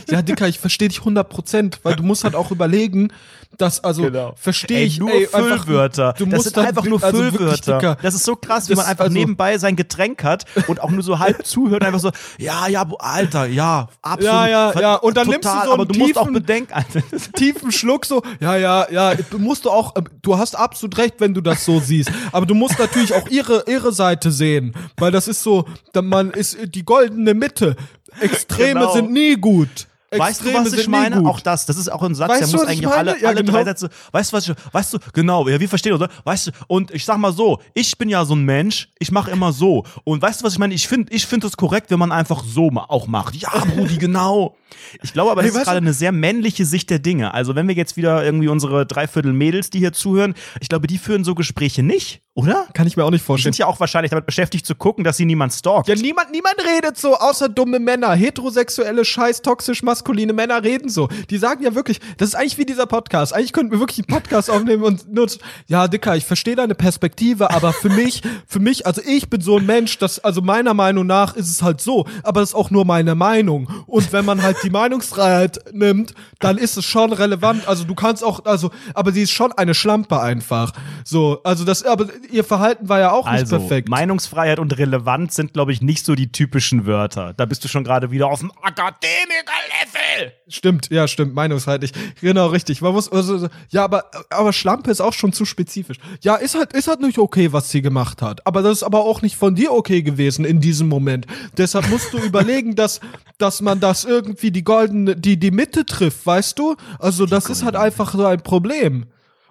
[0.10, 3.12] Ja, Dicker, ich verstehe dich 100 Prozent, weil du musst halt auch überlegen,
[3.58, 6.14] dass, also, verstehe Ey, ich, nur ey, einfach- Füllwörter.
[6.18, 7.98] Du das musst sind dann einfach nur also wirklich, Füllwörter.
[8.02, 10.90] Das ist so krass, wie das- man einfach also- nebenbei sein Getränk hat und auch
[10.90, 14.26] nur so halb zuhört und einfach so, ja, ja, Alter, ja, absolut.
[14.34, 14.96] Ja, ja, ja.
[14.96, 17.02] Und dann nimmst du so einen aber du musst auch tiefen- bedenken, Alter.
[17.36, 21.16] tiefen Schluck so, ja, ja, ja, du musst du auch, äh, du hast absolut recht,
[21.20, 25.12] wenn du das so siehst, aber du musst natürlich auch ihre, ihre Seite sehen, weil
[25.12, 25.66] das ist so,
[26.02, 27.76] man ist die goldene Mitte.
[28.20, 28.94] Extreme Genau.
[28.94, 29.88] sind nie gut.
[30.20, 31.26] Weißt du, was ich meine?
[31.28, 33.60] Auch das, das ist auch ein Satz, Weißt der muss eigentlich alle, Ja, alle drei
[33.60, 33.64] genau.
[33.64, 33.90] Sätze.
[34.12, 36.10] Weißt du, was ich, weißt du, genau, ja, wir verstehen, oder?
[36.24, 39.32] Weißt du, und ich sag mal so, ich bin ja so ein Mensch, ich mache
[39.32, 39.84] immer so.
[40.04, 40.74] Und weißt du, was ich meine?
[40.74, 43.36] Ich finde, ich finde es korrekt, wenn man einfach so auch macht.
[43.36, 44.56] Ja, Brudi, genau.
[45.02, 47.34] Ich glaube aber, das Ey, ist gerade eine sehr männliche Sicht der Dinge.
[47.34, 50.98] Also, wenn wir jetzt wieder irgendwie unsere Dreiviertel Mädels, die hier zuhören, ich glaube, die
[50.98, 52.68] führen so Gespräche nicht, oder?
[52.74, 53.54] Kann ich mir auch nicht Die vorstellen.
[53.54, 55.88] sind ja auch wahrscheinlich damit beschäftigt zu gucken, dass sie niemand stalkt.
[55.88, 58.14] Ja, niemand, niemand redet so, außer dumme Männer.
[58.14, 61.10] Heterosexuelle, scheiß toxisch maskuline Männer reden so.
[61.30, 63.34] Die sagen ja wirklich, das ist eigentlich wie dieser Podcast.
[63.34, 65.28] Eigentlich könnten wir wirklich einen Podcast aufnehmen und nur,
[65.68, 69.58] ja, Dicker, ich verstehe deine Perspektive, aber für mich, für mich, also ich bin so
[69.58, 72.72] ein Mensch, das, also meiner Meinung nach ist es halt so, aber das ist auch
[72.72, 73.70] nur meine Meinung.
[73.86, 77.68] Und wenn man halt die Meinungsfreiheit nimmt, dann ist es schon relevant.
[77.68, 80.72] Also du kannst auch, also, aber sie ist schon eine Schlampe einfach.
[81.06, 83.90] So, also das, aber ihr Verhalten war ja auch nicht Also, perfekt.
[83.90, 87.34] Meinungsfreiheit und Relevanz sind, glaube ich, nicht so die typischen Wörter.
[87.34, 90.34] Da bist du schon gerade wieder auf dem Akademiker-Level.
[90.48, 91.92] Stimmt, ja, stimmt, meinungsfreitig.
[92.22, 92.82] Genau, richtig.
[92.82, 95.98] Man muss, also, ja, aber, aber Schlampe ist auch schon zu spezifisch.
[96.22, 98.46] Ja, ist halt, ist halt nicht okay, was sie gemacht hat.
[98.46, 101.26] Aber das ist aber auch nicht von dir okay gewesen in diesem Moment.
[101.58, 103.00] Deshalb musst du überlegen, dass,
[103.38, 106.76] dass man das irgendwie die goldene, die, die Mitte trifft, weißt du?
[107.00, 109.06] Also, das ist halt einfach so ein Problem.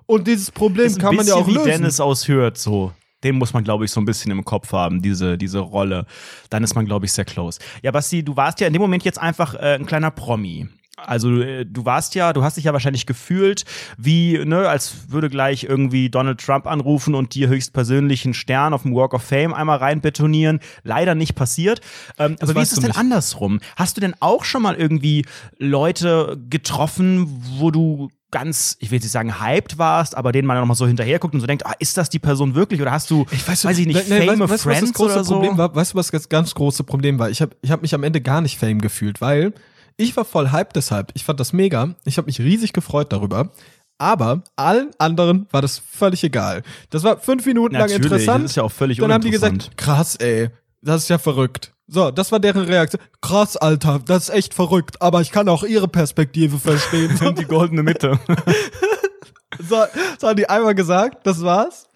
[0.07, 1.67] Und dieses Problem kann man ja auch wie lösen.
[1.67, 2.93] Dennis aus Hürth, so.
[3.25, 6.07] Den muss man, glaube ich, so ein bisschen im Kopf haben, diese, diese Rolle.
[6.51, 7.61] Dann ist man, glaube ich, sehr close.
[7.83, 10.69] Ja, Basti, du warst ja in dem Moment jetzt einfach äh, ein kleiner Promi.
[11.07, 13.65] Also äh, du warst ja, du hast dich ja wahrscheinlich gefühlt,
[13.97, 18.95] wie, ne, als würde gleich irgendwie Donald Trump anrufen und dir höchstpersönlichen Stern auf dem
[18.95, 20.61] Walk of Fame einmal reinbetonieren.
[20.83, 21.81] Leider nicht passiert.
[22.19, 22.99] Ähm, aber wie ist es denn nicht.
[22.99, 23.61] andersrum?
[23.77, 25.25] Hast du denn auch schon mal irgendwie
[25.59, 30.59] Leute getroffen, wo du ganz, ich will jetzt nicht sagen hyped warst, aber denen man
[30.59, 32.81] noch mal so hinterher guckt und so denkt, ah, ist das die Person wirklich?
[32.81, 34.93] Oder hast du, Ich weiß, weiß ich nicht, nee, Fame weißt, du, was Friends das
[34.95, 35.35] große oder so?
[35.35, 35.75] Problem war?
[35.75, 37.31] Weißt du, was das ganz große Problem war?
[37.31, 39.53] Ich habe ich hab mich am Ende gar nicht Fame gefühlt, weil
[39.97, 41.13] ich war voll hyped deshalb.
[41.15, 41.95] Ich fand das mega.
[42.05, 43.51] Ich habe mich riesig gefreut darüber.
[43.99, 46.63] Aber allen anderen war das völlig egal.
[46.91, 48.45] Das war fünf Minuten lang Natürlich, interessant.
[48.45, 51.73] das ist ja auch völlig Dann haben die gesagt, krass, ey, das ist ja verrückt.
[51.87, 53.03] So, das war deren Reaktion.
[53.21, 55.01] Krass, Alter, das ist echt verrückt.
[55.01, 57.17] Aber ich kann auch ihre Perspektive verstehen.
[57.39, 58.19] Die goldene Mitte.
[59.59, 59.85] so,
[60.19, 61.87] so haben die einmal gesagt, das war's.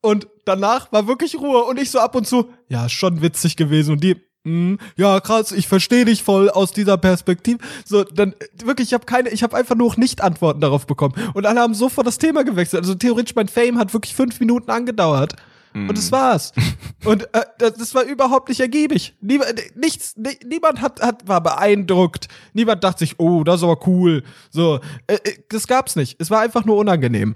[0.00, 3.92] Und danach war wirklich Ruhe und ich so ab und zu, ja, schon witzig gewesen
[3.92, 7.58] und die, mm, ja, krass, ich verstehe dich voll aus dieser Perspektive.
[7.84, 10.86] So, dann äh, wirklich, ich habe keine, ich habe einfach nur noch nicht Antworten darauf
[10.86, 12.82] bekommen und alle haben sofort das Thema gewechselt.
[12.82, 15.34] Also theoretisch mein Fame hat wirklich fünf Minuten angedauert.
[15.76, 16.52] Und das war's.
[17.04, 19.12] Und äh, das, das war überhaupt nicht ergiebig.
[19.20, 22.28] Niemand, nichts, ni- niemand hat, hat, war beeindruckt.
[22.52, 24.22] Niemand dachte sich, oh, das ist aber cool.
[24.50, 24.78] So,
[25.08, 26.14] äh, äh, das gab's nicht.
[26.20, 27.34] Es war einfach nur unangenehm.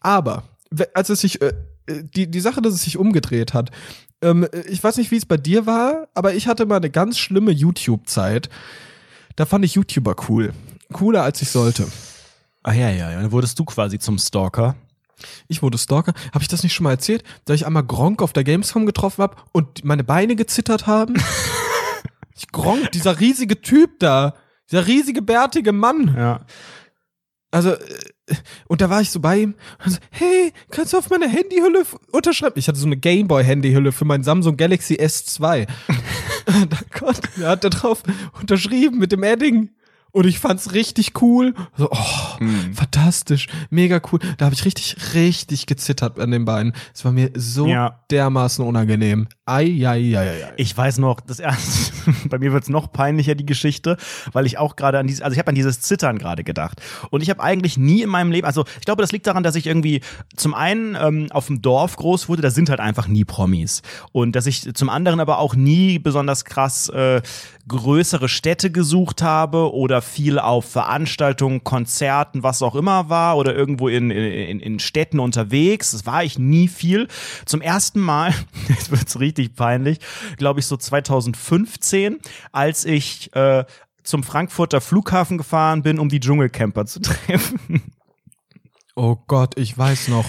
[0.00, 0.42] Aber
[0.94, 1.52] als es sich, äh,
[1.86, 3.70] äh, die, die Sache, dass es sich umgedreht hat,
[4.22, 6.90] ähm, äh, ich weiß nicht, wie es bei dir war, aber ich hatte mal eine
[6.90, 8.48] ganz schlimme YouTube-Zeit.
[9.36, 10.52] Da fand ich YouTuber cool.
[10.92, 11.86] Cooler, als ich sollte.
[12.62, 13.20] Ah ja, ja, ja.
[13.20, 14.76] Dann wurdest du quasi zum Stalker.
[15.48, 16.14] Ich wurde Stalker.
[16.32, 17.22] Habe ich das nicht schon mal erzählt?
[17.44, 21.14] Da ich einmal Gronk auf der Gamescom getroffen habe und meine Beine gezittert haben?
[22.34, 24.34] ich Gronk, dieser riesige Typ da.
[24.70, 26.14] Dieser riesige, bärtige Mann.
[26.16, 26.40] Ja.
[27.50, 27.78] Also, äh,
[28.68, 29.54] und da war ich so bei ihm
[29.84, 32.58] und so, hey, kannst du auf meine Handyhülle unterschreiben?
[32.58, 35.66] Ich hatte so eine Gameboy-Handyhülle für mein Samsung Galaxy S2.
[36.46, 38.02] da, Gott, da hat er drauf
[38.40, 39.70] unterschrieben mit dem Edding.
[40.16, 41.52] Und ich fand's richtig cool.
[41.76, 42.72] So, oh, Hm.
[42.72, 44.18] fantastisch, mega cool.
[44.38, 46.72] Da habe ich richtig, richtig gezittert an den Beinen.
[46.94, 48.00] Es war mir so Ja.
[48.10, 49.28] dermaßen unangenehm.
[49.44, 50.52] Ei, ei, ei, ei, ei.
[50.56, 51.92] Ich weiß noch, das erste,
[52.30, 53.98] bei mir wird's noch peinlicher, die Geschichte,
[54.32, 56.80] weil ich auch gerade an dieses, also ich habe an dieses Zittern gerade gedacht.
[57.10, 59.54] Und ich habe eigentlich nie in meinem Leben, also ich glaube, das liegt daran, dass
[59.54, 60.00] ich irgendwie
[60.34, 63.82] zum einen ähm, auf dem Dorf groß wurde, da sind halt einfach nie Promis.
[64.12, 67.20] Und dass ich zum anderen aber auch nie besonders krass äh,
[67.68, 73.88] größere Städte gesucht habe oder viel auf Veranstaltungen, Konzerten, was auch immer war oder irgendwo
[73.88, 75.90] in, in, in Städten unterwegs.
[75.90, 77.08] Das war ich nie viel.
[77.44, 78.32] Zum ersten Mal,
[78.68, 79.98] jetzt wird's richtig peinlich,
[80.36, 82.18] glaube ich so 2015,
[82.52, 83.64] als ich äh,
[84.04, 87.82] zum Frankfurter Flughafen gefahren bin, um die Dschungelcamper zu treffen.
[88.94, 90.24] Oh Gott, ich weiß noch.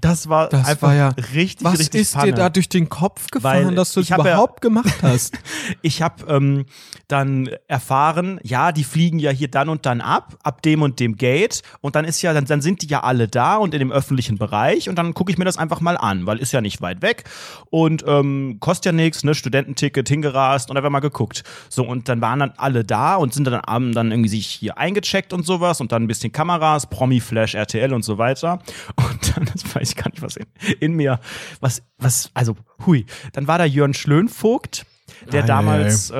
[0.00, 1.08] Das war Das einfach war ja.
[1.34, 2.32] richtig, Was richtig ist Panne.
[2.32, 5.36] dir da durch den Kopf gefahren, Weil dass du das hab ja- überhaupt gemacht hast?
[5.82, 6.64] Ich habe ähm,
[7.08, 11.16] dann erfahren, ja, die fliegen ja hier dann und dann ab, ab dem und dem
[11.16, 11.62] Gate.
[11.80, 14.38] Und dann ist ja, dann, dann sind die ja alle da und in dem öffentlichen
[14.38, 14.88] Bereich.
[14.88, 17.24] Und dann gucke ich mir das einfach mal an, weil ist ja nicht weit weg
[17.70, 19.34] und ähm, kostet ja nichts, ne?
[19.34, 21.44] Studententicket hingerast und einfach mal geguckt.
[21.68, 24.78] So, und dann waren dann alle da und sind dann haben dann irgendwie sich hier
[24.78, 28.58] eingecheckt und sowas und dann ein bisschen Kameras, Promi, Flash, RTL und so weiter.
[28.96, 30.46] Und dann, das weiß ich gar nicht, was in,
[30.80, 31.20] in mir,
[31.60, 33.06] was, was, also, hui.
[33.32, 34.86] Dann war da Jörn Schlönvogt,
[35.32, 36.14] der Ei, ei, damals, äh,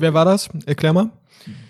[0.00, 0.48] Wer war das?
[0.66, 1.10] Erklär mal.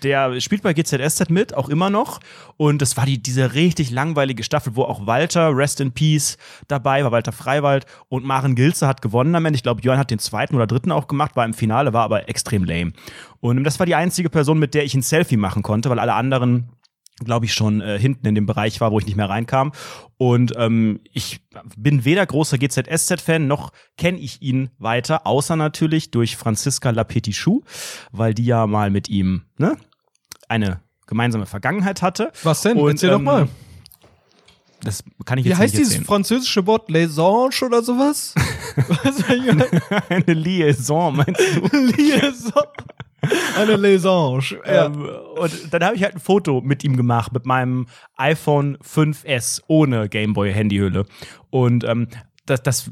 [0.03, 2.19] der spielt bei GZSZ mit, auch immer noch.
[2.57, 7.03] Und das war die, diese richtig langweilige Staffel, wo auch Walter, Rest in Peace, dabei
[7.03, 7.85] war, Walter Freiwald.
[8.09, 9.55] Und Maren Gilze hat gewonnen am Ende.
[9.57, 12.27] Ich glaube, Jörn hat den zweiten oder dritten auch gemacht, war im Finale, war aber
[12.27, 12.93] extrem lame.
[13.39, 16.13] Und das war die einzige Person, mit der ich ein Selfie machen konnte, weil alle
[16.15, 16.69] anderen
[17.23, 19.71] glaube ich, schon äh, hinten in dem Bereich war, wo ich nicht mehr reinkam.
[20.17, 21.41] Und ähm, ich
[21.75, 27.63] bin weder großer GZSZ-Fan, noch kenne ich ihn weiter, außer natürlich durch Franziska Lapetichou,
[28.11, 29.77] weil die ja mal mit ihm ne,
[30.47, 32.31] eine gemeinsame Vergangenheit hatte.
[32.43, 32.77] Was denn?
[32.77, 33.47] Und, Erzähl doch ähm, mal.
[34.81, 36.89] Das kann ich Wie jetzt heißt nicht dieses französische Wort?
[36.91, 38.35] Laisange oder sowas?
[39.03, 39.23] Was?
[40.09, 41.77] Eine Liaison, meinst du?
[41.97, 42.63] Liaison.
[43.57, 44.59] Eine Laisange.
[44.65, 44.85] Ja.
[44.85, 49.61] Ähm, und dann habe ich halt ein Foto mit ihm gemacht, mit meinem iPhone 5S
[49.67, 51.05] ohne Gameboy-Handyhülle.
[51.49, 52.07] Und ähm,
[52.47, 52.89] das, das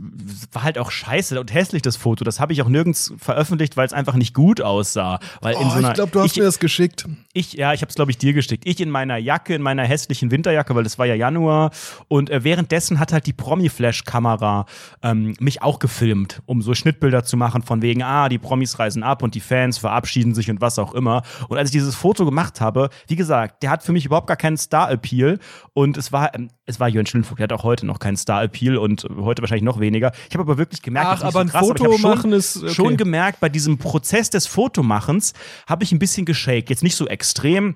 [0.51, 2.23] war halt auch scheiße und hässlich, das Foto.
[2.23, 5.19] Das habe ich auch nirgends veröffentlicht, weil es einfach nicht gut aussah.
[5.41, 7.07] Weil in oh, so einer, ich glaube, du hast ich, mir das geschickt.
[7.33, 8.63] ich, ja, ich habe es, glaube ich, dir geschickt.
[8.67, 11.71] Ich in meiner Jacke, in meiner hässlichen Winterjacke, weil es war ja Januar.
[12.07, 14.65] Und äh, währenddessen hat halt die Promi-Flash-Kamera
[15.01, 19.03] ähm, mich auch gefilmt, um so Schnittbilder zu machen von wegen, ah, die Promis reisen
[19.03, 21.23] ab und die Fans verabschieden sich und was auch immer.
[21.47, 24.37] Und als ich dieses Foto gemacht habe, wie gesagt, der hat für mich überhaupt gar
[24.37, 25.39] keinen Star-Appeal.
[25.73, 28.77] Und es war, ähm, es war Jörn Schlünfuck, der hat auch heute noch keinen Star-Appeal
[28.77, 30.11] und heute wahrscheinlich noch weniger.
[30.29, 32.73] Ich habe aber wirklich gemerkt, Ach, aber ein krass, Foto aber schon, machen ist okay.
[32.73, 35.33] schon gemerkt, bei diesem Prozess des Fotomachens
[35.67, 36.69] habe ich ein bisschen geschakt.
[36.69, 37.75] Jetzt nicht so extrem,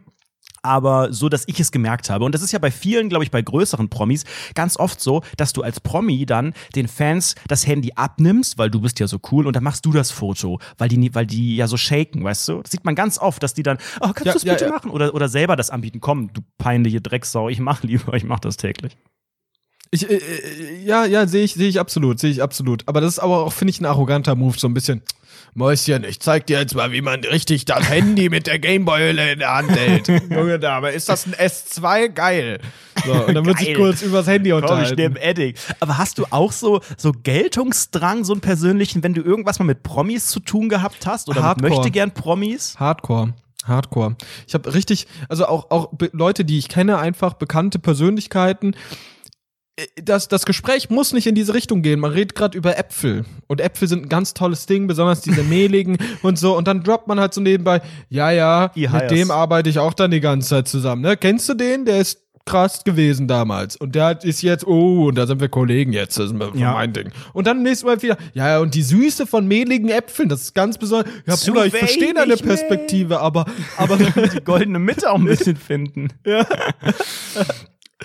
[0.62, 2.26] aber so, dass ich es gemerkt habe.
[2.26, 4.24] Und das ist ja bei vielen, glaube ich, bei größeren Promis
[4.56, 8.82] ganz oft so, dass du als Promi dann den Fans das Handy abnimmst, weil du
[8.82, 11.68] bist ja so cool und dann machst du das Foto, weil die, weil die ja
[11.68, 12.62] so shaken, weißt du?
[12.62, 14.66] Das sieht man ganz oft, dass die dann, oh, kannst Ja, du das ja, bitte
[14.66, 14.72] ja.
[14.72, 14.92] machen?
[14.92, 16.00] Oder, oder selber das anbieten.
[16.00, 18.98] Komm, du peinliche Drecksau, ich mach lieber, ich mach das täglich.
[19.92, 22.84] Ich, äh, äh, ja, ja, sehe ich, sehe ich absolut, sehe ich absolut.
[22.88, 25.02] Aber das ist aber auch, finde ich, ein arroganter Move, so ein bisschen.
[25.56, 29.40] Mäuschen, ich zeig dir jetzt mal, wie man richtig das Handy mit der Gameboy-Hülle in
[29.40, 30.08] der Hand hält.
[30.30, 32.10] Junge Dame, ist das ein S2?
[32.10, 32.60] Geil.
[33.04, 34.96] So, und dann wird sich kurz übers Handy Komm, ich unterhalten.
[34.96, 35.56] nehme Edding.
[35.80, 39.82] Aber hast du auch so, so Geltungsdrang, so einen persönlichen, wenn du irgendwas mal mit
[39.82, 41.30] Promis zu tun gehabt hast?
[41.30, 41.72] Oder Hardcore.
[41.72, 42.76] möchte gern Promis?
[42.80, 43.34] Hardcore.
[43.66, 44.16] Hardcore.
[44.48, 48.76] Ich habe richtig, also auch, auch Leute, die ich kenne, einfach bekannte Persönlichkeiten.
[49.96, 52.00] Äh, Das, das Gespräch muss nicht in diese Richtung gehen.
[52.00, 53.26] Man redet gerade über Äpfel.
[53.48, 56.56] Und Äpfel sind ein ganz tolles Ding, besonders diese mehligen und so.
[56.58, 59.14] Und dann droppt man halt so nebenbei, ja, ja, Ihr mit Hires.
[59.14, 61.02] dem arbeite ich auch dann die ganze Zeit zusammen.
[61.02, 61.18] Ne?
[61.18, 61.86] Kennst du den?
[61.86, 63.76] Der ist krass gewesen damals.
[63.76, 66.18] Und der ist jetzt, oh, und da sind wir Kollegen jetzt.
[66.18, 66.74] Das ist Ja.
[66.74, 67.12] mein Ding.
[67.34, 70.56] Und dann nächstes Mal wieder, ja, ja, und die Süße von mehligen Äpfeln, das ist
[70.56, 71.12] ganz besonders.
[71.28, 72.36] Ja, Zu Bruder, ich verstehe deine.
[72.38, 73.46] Perspektive, aber,
[73.78, 73.98] aber
[74.34, 76.08] Die goldene Mitte auch ein bisschen finden.
[76.26, 76.44] ja.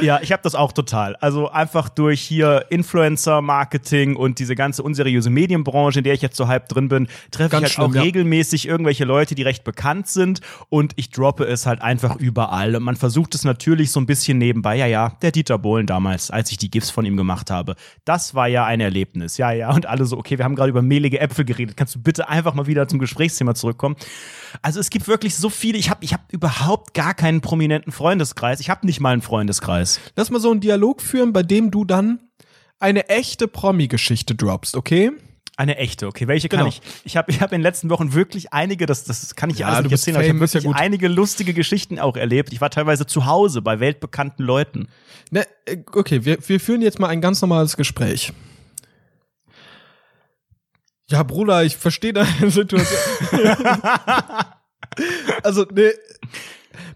[0.00, 1.14] Ja, ich habe das auch total.
[1.16, 6.48] Also einfach durch hier Influencer-Marketing und diese ganze unseriöse Medienbranche, in der ich jetzt so
[6.48, 8.02] halb drin bin, treffe ich halt schlimm, auch ja.
[8.02, 12.74] regelmäßig irgendwelche Leute, die recht bekannt sind und ich droppe es halt einfach überall.
[12.74, 14.76] Und man versucht es natürlich so ein bisschen nebenbei.
[14.76, 17.76] Ja, ja, der Dieter Bohlen damals, als ich die GIFs von ihm gemacht habe.
[18.04, 19.36] Das war ja ein Erlebnis.
[19.38, 19.72] Ja, ja.
[19.72, 21.76] Und alle so, okay, wir haben gerade über mehlige Äpfel geredet.
[21.76, 23.94] Kannst du bitte einfach mal wieder zum Gesprächsthema zurückkommen?
[24.62, 25.78] Also es gibt wirklich so viele.
[25.78, 28.60] Ich habe ich hab überhaupt gar keinen prominenten Freundeskreis.
[28.60, 30.00] Ich habe nicht mal einen Freundeskreis.
[30.16, 32.20] Lass mal so einen Dialog führen, bei dem du dann
[32.80, 35.12] eine echte Promi-Geschichte droppst, okay?
[35.56, 36.26] Eine echte, okay.
[36.26, 36.68] Welche kann Genau.
[36.68, 36.82] ich?
[37.04, 39.68] Ich habe ich hab in den letzten Wochen wirklich einige, das, das kann ich Ja,
[39.68, 40.76] alles nicht erzählen, aber ich habe ja wirklich gut.
[40.76, 42.52] einige lustige Geschichten auch erlebt.
[42.52, 44.88] Ich war teilweise zu Hause bei weltbekannten Leuten.
[45.30, 48.32] Ne, äh, okay, wir, wir führen jetzt mal ein ganz normales Gespräch.
[51.10, 52.98] Ja, Bruder, ich verstehe deine Situation.
[55.42, 55.92] also, ne,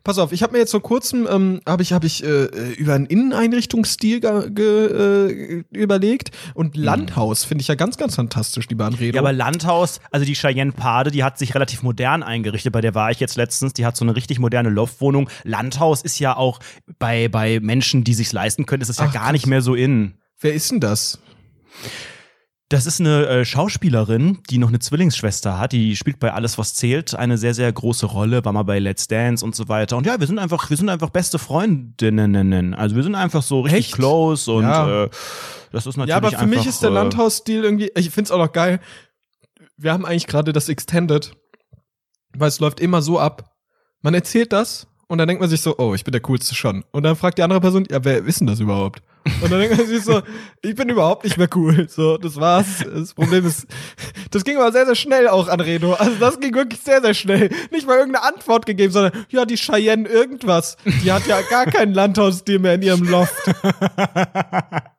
[0.05, 2.73] pass auf, ich habe mir jetzt vor kurzem, ähm, habe ich, hab ich äh, äh,
[2.73, 8.69] über einen Inneneinrichtungsstil ge, ge, äh, überlegt und Landhaus finde ich ja ganz, ganz fantastisch,
[8.69, 9.17] lieber Anredo.
[9.17, 12.73] Ja, aber Landhaus, also die Cheyenne Pade, die hat sich relativ modern eingerichtet.
[12.73, 13.75] Bei der war ich jetzt letztens.
[13.75, 15.29] Die hat so eine richtig moderne Loftwohnung.
[15.45, 16.61] Landhaus ist ja auch
[16.99, 19.75] bei, bei Menschen, die sich's leisten können, ist es ja Ach, gar nicht mehr so
[19.75, 20.15] in.
[20.41, 21.19] Wer ist denn das?
[22.71, 25.73] Das ist eine äh, Schauspielerin, die noch eine Zwillingsschwester hat.
[25.73, 29.09] Die spielt bei Alles, was zählt eine sehr, sehr große Rolle, war mal bei Let's
[29.09, 29.97] Dance und so weiter.
[29.97, 32.75] Und ja, wir sind einfach, wir sind einfach beste Freundinnen.
[32.75, 33.95] Also wir sind einfach so richtig Echt?
[33.95, 35.05] close und Ja.
[35.05, 35.09] äh,
[35.73, 38.31] das ist natürlich Ja, aber für einfach, mich ist der äh, Landhausstil irgendwie, ich find's
[38.31, 38.81] auch noch geil.
[39.79, 41.33] Wir haben eigentlich gerade das Extended,
[42.37, 43.55] weil es läuft immer so ab.
[44.03, 46.85] Man erzählt das und dann denkt man sich so, oh, ich bin der coolste schon.
[46.93, 49.03] Und dann fragt die andere Person, ja, wer ist denn das überhaupt?
[49.43, 50.23] Und dann denkt man sich so,
[50.63, 51.89] ich bin überhaupt nicht mehr cool.
[51.89, 52.85] So, das war's.
[52.93, 53.67] Das Problem ist,
[54.31, 55.95] das ging aber sehr, sehr schnell auch an Redo.
[55.95, 57.51] Also das ging wirklich sehr, sehr schnell.
[57.71, 60.77] Nicht mal irgendeine Antwort gegeben, sondern, ja, die Cheyenne irgendwas.
[60.85, 63.35] Die hat ja gar keinen Landhausstil mehr in ihrem Loft.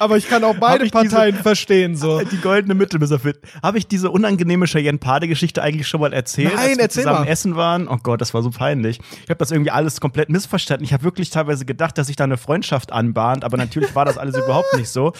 [0.00, 2.20] Aber ich kann auch beide ich diese- Parteien verstehen, so.
[2.30, 3.34] Die goldene Mitte müssen wir.
[3.62, 6.52] Habe ich diese unangenehme Cheyenne Pade-Geschichte eigentlich schon mal erzählt?
[6.54, 7.30] Nein, als wir erzähl zusammen mal.
[7.30, 7.88] essen waren?
[7.88, 9.00] Oh Gott, das war so peinlich.
[9.24, 10.84] Ich habe das irgendwie alles komplett missverstanden.
[10.84, 14.18] Ich habe wirklich teilweise gedacht, dass sich da eine Freundschaft anbahnt, aber natürlich war das
[14.18, 15.12] alles überhaupt nicht so.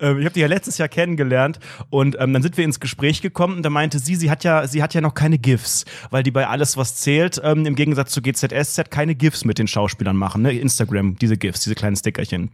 [0.00, 1.58] Ähm, ich habe die ja letztes Jahr kennengelernt
[1.90, 4.66] und ähm, dann sind wir ins Gespräch gekommen und da meinte sie, sie hat ja,
[4.66, 8.12] sie hat ja noch keine GIFs, weil die bei alles, was zählt, ähm, im Gegensatz
[8.12, 10.52] zu GZSZ keine GIFs mit den Schauspielern machen, ne?
[10.52, 12.50] Instagram, diese GIFs, diese kleinen Stickerchen.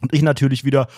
[0.00, 0.88] Und ich natürlich wieder,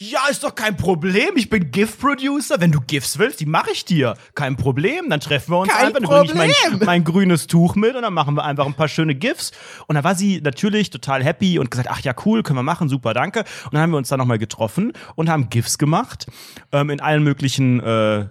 [0.00, 1.30] ja, ist doch kein Problem.
[1.34, 2.60] Ich bin GIF-Producer.
[2.60, 4.14] Wenn du GIFs willst, die mache ich dir.
[4.36, 5.10] Kein Problem.
[5.10, 6.00] Dann treffen wir uns Kein einfach.
[6.00, 8.86] Dann bringe ich mein, mein grünes Tuch mit und dann machen wir einfach ein paar
[8.86, 9.50] schöne GIFs.
[9.88, 12.88] Und dann war sie natürlich total happy und gesagt, ach ja, cool, können wir machen,
[12.88, 13.40] super, danke.
[13.64, 16.28] Und dann haben wir uns dann nochmal getroffen und haben GIFs gemacht.
[16.70, 18.26] Ähm, in allen möglichen, äh,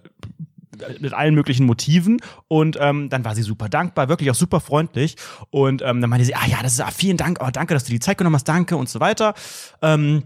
[0.99, 2.17] mit allen möglichen Motiven
[2.47, 5.15] und ähm, dann war sie super dankbar, wirklich auch super freundlich
[5.49, 7.83] und ähm, dann meinte sie, ah ja, das ist ah, vielen Dank, oh, danke, dass
[7.83, 9.33] du die Zeit genommen hast, danke und so weiter.
[9.81, 10.23] Ähm,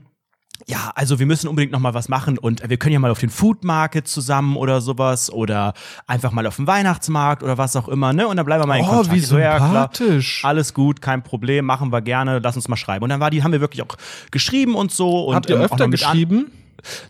[0.68, 3.20] ja, also wir müssen unbedingt noch mal was machen und wir können ja mal auf
[3.20, 5.74] den Food Market zusammen oder sowas oder
[6.06, 8.28] einfach mal auf den Weihnachtsmarkt oder was auch immer, ne?
[8.28, 9.16] Und dann bleiben wir mal in Oh, Kontakt.
[9.16, 10.46] wie so, ja, klar, sympathisch.
[10.46, 13.04] alles gut, kein Problem, machen wir gerne, lass uns mal schreiben.
[13.04, 13.98] Und dann war die, haben wir wirklich auch
[14.30, 15.26] geschrieben und so.
[15.26, 16.52] Und, Habt ihr ähm, öfter geschrieben?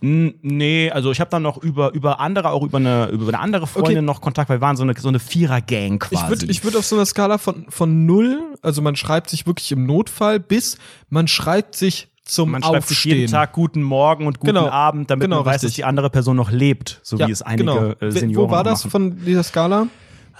[0.02, 3.68] Nee, also ich habe dann noch über, über andere, auch über eine, über eine andere
[3.68, 4.06] Freundin Okay.
[4.06, 6.16] noch Kontakt, weil wir waren so eine, so eine Vierer-Gang quasi.
[6.24, 9.46] Ich würde ich würd auf so einer Skala von, von null, also man schreibt sich
[9.48, 10.78] wirklich im Notfall, bis
[11.10, 12.96] man schreibt sich zum Man schreibt Aufstehen.
[12.96, 14.70] sich jeden Tag guten Morgen und guten Genau.
[14.70, 15.70] Abend, damit Genau, man weiß, richtig.
[15.70, 17.86] dass die andere Person noch lebt, so ja, wie es einige genau.
[17.88, 18.92] äh, Wo- Senioren Wo war das machen.
[18.92, 19.88] von dieser Skala?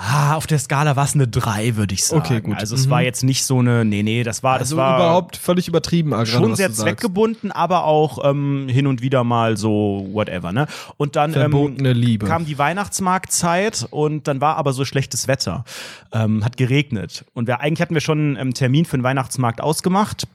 [0.04, 2.22] Ah, auf der Skala war es eine 3, würde ich sagen.
[2.22, 2.58] Okay, gut.
[2.58, 5.38] Also es war jetzt nicht so eine, nee, nee, das war, Also das war überhaupt
[5.38, 10.52] völlig übertrieben, gerade, schon sehr zweckgebunden, aber auch ähm, hin und wieder mal so whatever,
[10.52, 10.66] ne?
[10.98, 12.26] Und dann ähm, Liebe.
[12.26, 15.66] kam die Weihnachtsmarktzeit und dann war aber so schlechtes Wetter.
[16.12, 17.24] Ähm, hat geregnet.
[17.34, 20.28] Und wir, eigentlich hatten wir schon einen Termin für den Weihnachtsmarkt ausgemacht.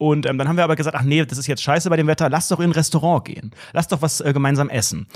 [0.00, 2.06] Und ähm, dann haben wir aber gesagt, ach nee, das ist jetzt scheiße bei dem
[2.06, 3.50] Wetter, lass doch in ein Restaurant gehen.
[3.74, 5.08] Lass doch was äh, gemeinsam essen.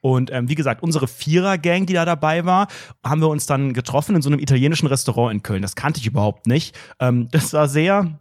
[0.00, 2.66] Und ähm, wie gesagt, unsere Vierer-Gang, die da dabei war,
[3.04, 5.62] haben wir uns dann getroffen in so einem italienischen Restaurant in Köln.
[5.62, 6.76] Das kannte ich überhaupt nicht.
[6.98, 8.18] Ähm, das sah sehr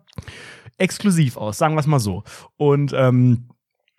[0.78, 2.24] exklusiv aus, sagen wir es mal so.
[2.56, 3.50] Und ähm,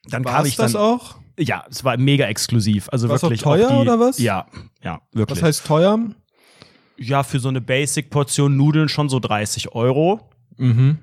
[0.04, 0.66] dann kam War ich dann.
[0.66, 1.16] das auch?
[1.36, 2.88] Ja, es war mega exklusiv.
[2.92, 4.18] Also War's wirklich teuer die, oder was?
[4.18, 4.46] Ja,
[4.84, 5.38] ja, wirklich.
[5.38, 5.98] Was heißt teuer?
[6.96, 10.20] ja, für so eine Basic-Portion Nudeln schon so 30 Euro.
[10.56, 10.98] Mhm.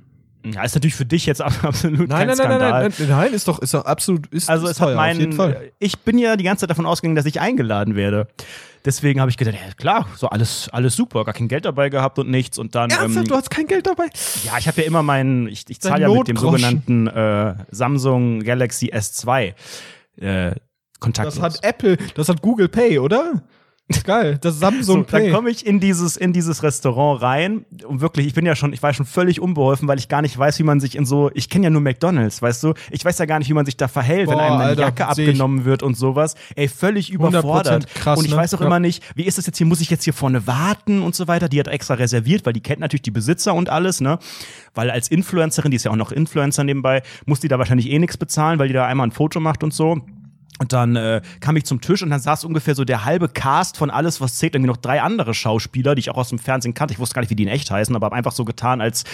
[0.46, 2.72] Ja, ist natürlich für dich jetzt absolut Nein, kein nein, nein, Skandal.
[2.84, 5.18] nein, nein, nein, ist doch, ist doch absolut, ist, Also ist es teuer, hat auf
[5.20, 5.72] jeden Fall.
[5.80, 8.28] ich bin ja die ganze Zeit davon ausgegangen, dass ich eingeladen werde.
[8.86, 12.18] Deswegen habe ich gedacht, ja klar, so alles, alles super, gar kein Geld dabei gehabt
[12.18, 12.90] und nichts und dann.
[12.90, 14.06] Ernsthaft, ähm, du hast kein Geld dabei?
[14.46, 18.40] Ja, ich habe ja immer meinen, ich, ich zahle ja mit dem sogenannten äh, Samsung
[18.40, 19.54] Galaxy S2
[20.22, 20.56] äh,
[21.02, 21.36] kontaktlos.
[21.36, 23.44] Das hat Apple, das hat Google Pay, oder?
[24.04, 25.32] Geil, das so, Samsung dann Pay.
[25.32, 28.84] komme ich in dieses, in dieses Restaurant rein und wirklich, ich bin ja schon, ich
[28.84, 31.50] war schon völlig unbeholfen, weil ich gar nicht weiß, wie man sich in so, ich
[31.50, 33.88] kenne ja nur McDonalds, weißt du, ich weiß ja gar nicht, wie man sich da
[33.88, 36.36] verhält, wenn Boah, einem eine Alter, Jacke abgenommen wird und sowas.
[36.56, 37.86] Ey, völlig überfordert.
[37.86, 38.38] 100% krass, und ich ne?
[38.38, 38.68] weiß auch Ja.
[38.68, 41.28] immer nicht, wie ist das jetzt hier, muss ich jetzt hier vorne warten und so
[41.28, 41.50] weiter?
[41.50, 44.20] Die hat extra reserviert, weil die kennt natürlich die Besitzer und alles, ne?
[44.76, 47.98] Weil als Influencerin, die ist ja auch noch Influencer nebenbei, muss die da wahrscheinlich eh
[47.98, 50.00] nichts bezahlen, weil die da einmal ein Foto macht und so.
[50.60, 53.78] Und dann äh, kam ich zum Tisch und dann saß ungefähr so der halbe Cast
[53.78, 56.74] von alles, was zählt, irgendwie noch drei andere Schauspieler, die ich auch aus dem Fernsehen
[56.74, 56.94] kannte.
[56.94, 59.06] Ich wusste gar nicht, wie die in echt heißen, aber hab einfach so getan, als,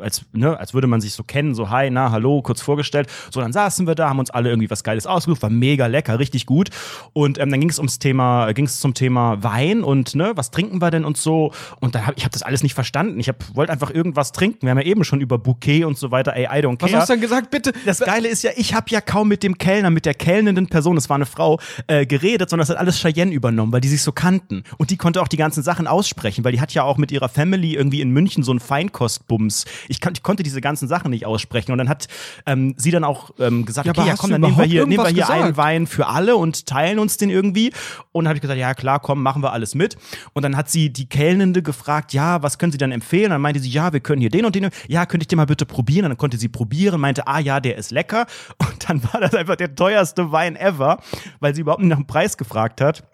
[0.00, 3.08] als, ne, als würde man sich so kennen, so hi, na, hallo, kurz vorgestellt.
[3.30, 6.18] So, dann saßen wir da, haben uns alle irgendwie was Geiles ausgesucht, war mega lecker,
[6.18, 6.70] richtig gut.
[7.12, 10.50] Und ähm, dann ging es ums Thema, ging es zum Thema Wein und ne, was
[10.50, 11.52] trinken wir denn und so.
[11.80, 13.18] Und dann hab ich habe das alles nicht verstanden.
[13.20, 14.62] Ich wollte einfach irgendwas trinken.
[14.62, 16.34] Wir haben ja eben schon über Bouquet und so weiter.
[16.34, 17.00] Ey, I don't Was care.
[17.00, 17.72] hast du denn gesagt, bitte?
[17.84, 20.96] Das Geile ist ja, ich habe ja kaum mit dem Kellner, mit der kellnenden Person,
[20.96, 24.02] es war eine Frau, äh, geredet, sondern das hat alles Cheyenne übernommen, weil die sich
[24.02, 24.64] so kannten.
[24.78, 27.28] Und die konnte auch die ganzen Sachen aussprechen, weil die hat ja auch mit ihrer
[27.28, 29.64] Family irgendwie in München so einen Feinkostbums.
[29.88, 31.72] Ich, kann, ich konnte diese ganzen Sachen nicht aussprechen.
[31.72, 32.08] Und dann hat
[32.46, 35.04] ähm, sie dann auch ähm, gesagt, Ja, okay, ja komm, dann nehmen wir hier, nehmen
[35.04, 35.56] wir hier einen?
[35.56, 37.72] Wein für alle und teilen uns den irgendwie.
[38.12, 39.96] Und dann habe ich gesagt, ja klar, komm, machen wir alles mit.
[40.32, 43.30] Und dann hat sie die Kellnende gefragt, ja, was können Sie dann empfehlen?
[43.30, 44.70] dann meinte sie, ja, wir können hier den und den.
[44.88, 46.06] Ja, könnte ich den mal bitte probieren?
[46.06, 48.26] Und dann konnte sie probieren, meinte, ah ja, der ist lecker.
[48.58, 50.98] Und dann war das einfach der teuerste Wein ever,
[51.40, 53.04] weil sie überhaupt nicht nach dem Preis gefragt hat.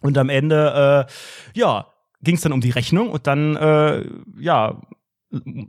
[0.00, 1.86] Und am Ende, äh, ja,
[2.22, 4.04] ging es dann um die Rechnung und dann, äh,
[4.38, 4.80] ja,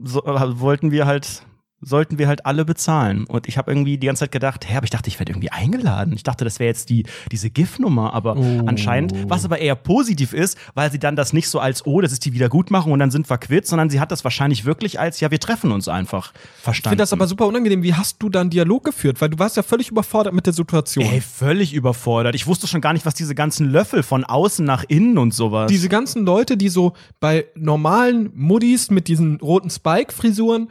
[0.04, 1.42] so, äh, wollten wir halt
[1.82, 3.24] sollten wir halt alle bezahlen.
[3.24, 5.50] Und ich habe irgendwie die ganze Zeit gedacht, hä, aber ich dachte, ich werde irgendwie
[5.50, 6.12] eingeladen.
[6.14, 8.62] Ich dachte, das wäre jetzt die, diese GIF-Nummer, aber Oh.
[8.66, 12.12] anscheinend, was aber eher positiv ist, weil sie dann das nicht so als, oh, das
[12.12, 15.20] ist die Wiedergutmachung und dann sind wir quitt, sondern sie hat das wahrscheinlich wirklich als,
[15.20, 16.92] ja, wir treffen uns einfach Ich verstanden.
[16.92, 17.82] finde das aber super unangenehm.
[17.82, 19.20] Wie hast du da einen Dialog geführt?
[19.20, 21.04] Weil du warst ja völlig überfordert mit der Situation.
[21.06, 22.34] Ey, völlig überfordert.
[22.34, 25.70] Ich wusste schon gar nicht, was diese ganzen Löffel von außen nach innen und sowas.
[25.70, 30.68] Diese ganzen Leute, die so bei normalen Muddis mit diesen roten Spike-Frisuren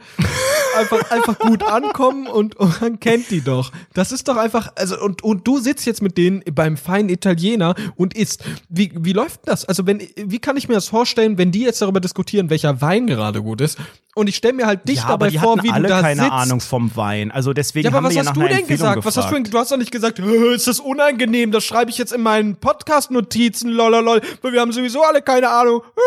[0.78, 3.72] einfach, einfach gut ankommen und, und man kennt die doch.
[3.94, 7.74] Das ist doch einfach, also, und, und du sitzt jetzt mit denen beim feinen Italiener
[7.96, 8.44] und isst.
[8.68, 9.64] Wie, wie läuft das?
[9.64, 13.06] Also, wenn, wie kann ich mir das vorstellen, wenn die jetzt darüber diskutieren, welcher Wein
[13.06, 13.78] gerade gut ist?
[14.16, 16.00] Und ich stelle mir halt dich ja, aber dabei die vor, wie alle du da
[16.00, 16.32] keine sitzt.
[16.32, 17.30] Ahnung vom Wein.
[17.30, 19.04] Also deswegen Ja, aber haben was wir ja hast nach du denn gesagt?
[19.04, 21.90] Was hast du, denn- du hast doch nicht gesagt, "Äh, ist das unangenehm, das schreibe
[21.92, 25.82] ich jetzt in meinen Podcast-Notizen, lololol, weil wir haben sowieso alle keine Ahnung.
[25.96, 26.00] Äh,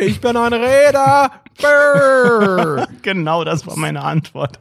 [0.00, 1.30] Ich bin ein Räder.
[3.02, 4.58] Genau, das war meine Antwort.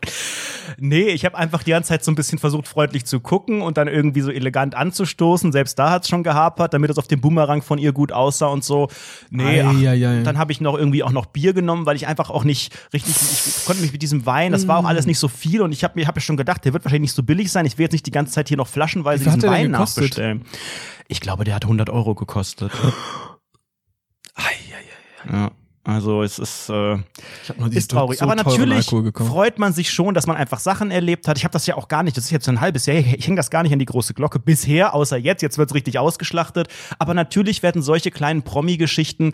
[0.80, 3.78] Nee, ich habe einfach die ganze Zeit so ein bisschen versucht, freundlich zu gucken und
[3.78, 5.52] dann irgendwie so elegant anzustoßen.
[5.52, 8.64] Selbst da hat's schon gehapert, damit es auf dem Boomerang von ihr gut aussah und
[8.64, 8.90] so.
[9.30, 10.24] Nee, ach, Ei, ei, ei.
[10.24, 13.16] dann habe ich noch irgendwie auch noch Bier genommen, weil ich einfach auch nicht richtig,
[13.16, 15.84] ich konnte mich mit diesem Wein, das war auch alles nicht so viel und ich
[15.84, 17.66] habe mir hab schon gedacht, der wird wahrscheinlich nicht so billig sein.
[17.66, 20.46] Ich will jetzt nicht die ganze Zeit hier noch flaschenweise diesen hat Wein nachbestellen.
[21.08, 22.72] Ich glaube, der hat 100 Euro gekostet.
[25.26, 25.52] Ja,
[25.88, 26.98] also es ist äh,
[27.72, 28.22] ist traurig.
[28.22, 31.38] Aber natürlich freut man sich schon, dass man einfach Sachen erlebt hat.
[31.38, 32.18] Ich habe das ja auch gar nicht.
[32.18, 32.98] Das ist jetzt ein halbes Jahr.
[32.98, 35.42] Ich hänge das gar nicht an die große Glocke bisher, außer jetzt.
[35.42, 36.68] Jetzt wird's richtig ausgeschlachtet.
[37.00, 39.32] Aber natürlich werden solche kleinen Promi-Geschichten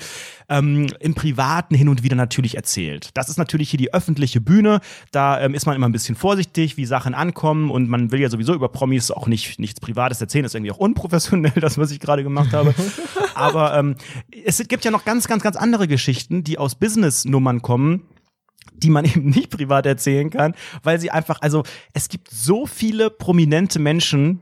[0.47, 3.09] ähm, im Privaten hin und wieder natürlich erzählt.
[3.15, 4.81] Das ist natürlich hier die öffentliche Bühne.
[5.11, 7.71] Da ähm, ist man immer ein bisschen vorsichtig, wie Sachen ankommen.
[7.71, 10.43] Und man will ja sowieso über Promis auch nicht nichts Privates erzählen.
[10.43, 12.75] Das ist irgendwie auch unprofessionell, das, was ich gerade gemacht habe.
[13.33, 13.95] Aber ähm,
[14.45, 18.03] es gibt ja noch ganz, ganz, ganz andere Geschichten, die aus Business-Nummern kommen
[18.75, 21.63] die man eben nicht privat erzählen kann, weil sie einfach, also
[21.93, 24.41] es gibt so viele prominente Menschen,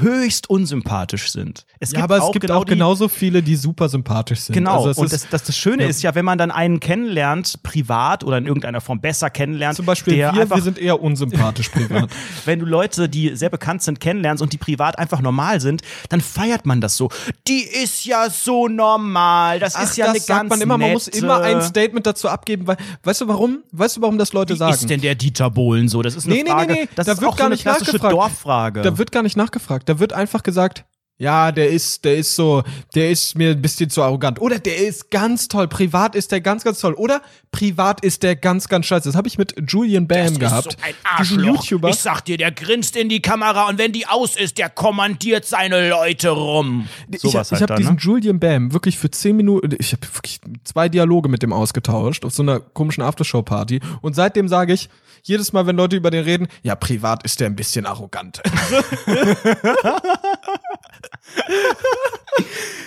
[0.00, 1.64] höchst unsympathisch sind.
[1.80, 4.54] Es ja, aber es gibt genau auch genauso viele, die super sympathisch sind.
[4.54, 5.88] Genau, Also und das, das, das Schöne ja.
[5.88, 9.86] ist ja, wenn man dann einen kennenlernt, privat oder in irgendeiner Form besser kennenlernt, zum
[9.86, 12.08] Beispiel der wir, einfach, wir sind eher unsympathisch privat.
[12.44, 16.20] wenn du Leute, die sehr bekannt sind, kennenlernst und die privat einfach normal sind, dann
[16.20, 17.10] feiert man das so.
[17.48, 20.92] Die ist ja so normal, das ist ja das eine sagt ganz man immer, man
[20.92, 23.58] muss nette- immer ein Statement dazu abgeben, weil, weißt du warum?
[23.72, 24.72] Weißt du, warum das Leute Wie sagen?
[24.74, 26.02] ist denn der Dieter Bohlen so?
[26.02, 26.72] Das ist eine Nee, nee, Frage.
[26.72, 28.12] nee, nee, Das da ist wird auch gar so eine nicht klassische nachgefragt.
[28.14, 28.82] Dorffrage.
[28.82, 29.81] Da wird gar nicht nachgefragt.
[29.84, 30.84] Da wird einfach gesagt,
[31.22, 32.64] ja, der ist, der ist so,
[32.96, 34.40] der ist mir ein bisschen zu arrogant.
[34.40, 35.68] Oder der ist ganz toll.
[35.68, 36.94] Privat ist der ganz, ganz toll.
[36.94, 39.08] Oder privat ist der ganz, ganz scheiße.
[39.08, 40.76] Das habe ich mit Julian Bam gehabt.
[41.20, 41.90] diesen YouTuber.
[41.90, 45.44] Ich sag dir, der grinst in die Kamera und wenn die aus ist, der kommandiert
[45.44, 46.88] seine Leute rum.
[47.18, 48.00] Sowas ich halt ich habe dann, diesen ne?
[48.00, 52.34] Julian Bam wirklich für zehn Minuten, ich habe wirklich zwei Dialoge mit dem ausgetauscht auf
[52.34, 53.78] so einer komischen Aftershow-Party.
[54.00, 54.88] Und seitdem sage ich,
[55.24, 58.42] jedes Mal, wenn Leute über den reden, ja, privat ist der ein bisschen arrogant.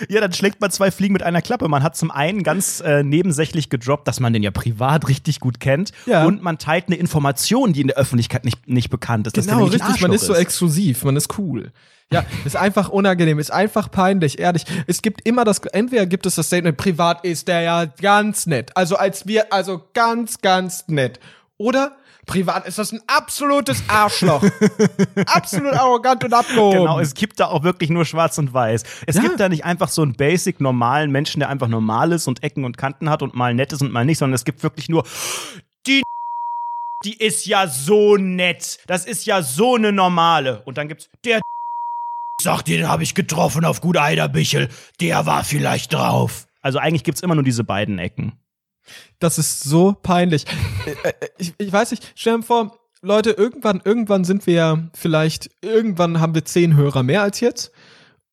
[0.08, 1.68] Ja, dann schlägt man zwei Fliegen mit einer Klappe.
[1.68, 5.60] Man hat zum einen ganz äh, nebensächlich gedroppt, dass man den ja privat richtig gut
[5.60, 5.92] kennt.
[6.04, 6.24] Ja.
[6.24, 9.34] Und man teilt eine Information, die in der Öffentlichkeit nicht, nicht bekannt ist.
[9.34, 10.00] Genau, richtig.
[10.00, 11.72] Man ist so Arschloch exklusiv, man ist cool.
[12.12, 14.64] Ja, ist einfach unangenehm, ist einfach peinlich, ehrlich.
[14.86, 18.70] Es gibt immer das, entweder gibt es das Statement, privat ist der ja ganz nett.
[18.76, 21.18] Also als wir, also ganz, ganz nett.
[21.56, 21.96] Oder
[22.26, 24.42] privat ist das ein absolutes Arschloch.
[25.26, 26.78] Absolut arrogant und abgehoben.
[26.80, 28.82] Genau, es gibt da auch wirklich nur schwarz und weiß.
[29.06, 29.22] Es Ja.
[29.22, 32.64] gibt da nicht einfach so einen basic normalen Menschen, der einfach normal ist und Ecken
[32.64, 35.04] und Kanten hat und mal nett ist und mal nicht, sondern es gibt wirklich nur
[35.86, 36.02] die
[37.04, 38.78] die ist ja so nett.
[38.86, 40.62] Das ist ja so eine normale.
[40.64, 41.40] Und dann gibt's der
[42.42, 44.68] Sag dir, den habe ich getroffen auf Gut Eiderbichel.
[45.00, 46.48] Der war vielleicht drauf.
[46.62, 48.38] Also eigentlich gibt's immer nur diese beiden Ecken.
[49.18, 50.44] Das ist so peinlich.
[50.86, 54.88] Äh, äh, ich, ich weiß nicht, stell dir vor, Leute, irgendwann, irgendwann sind wir ja
[54.94, 57.72] vielleicht, irgendwann haben wir zehn Hörer mehr als jetzt.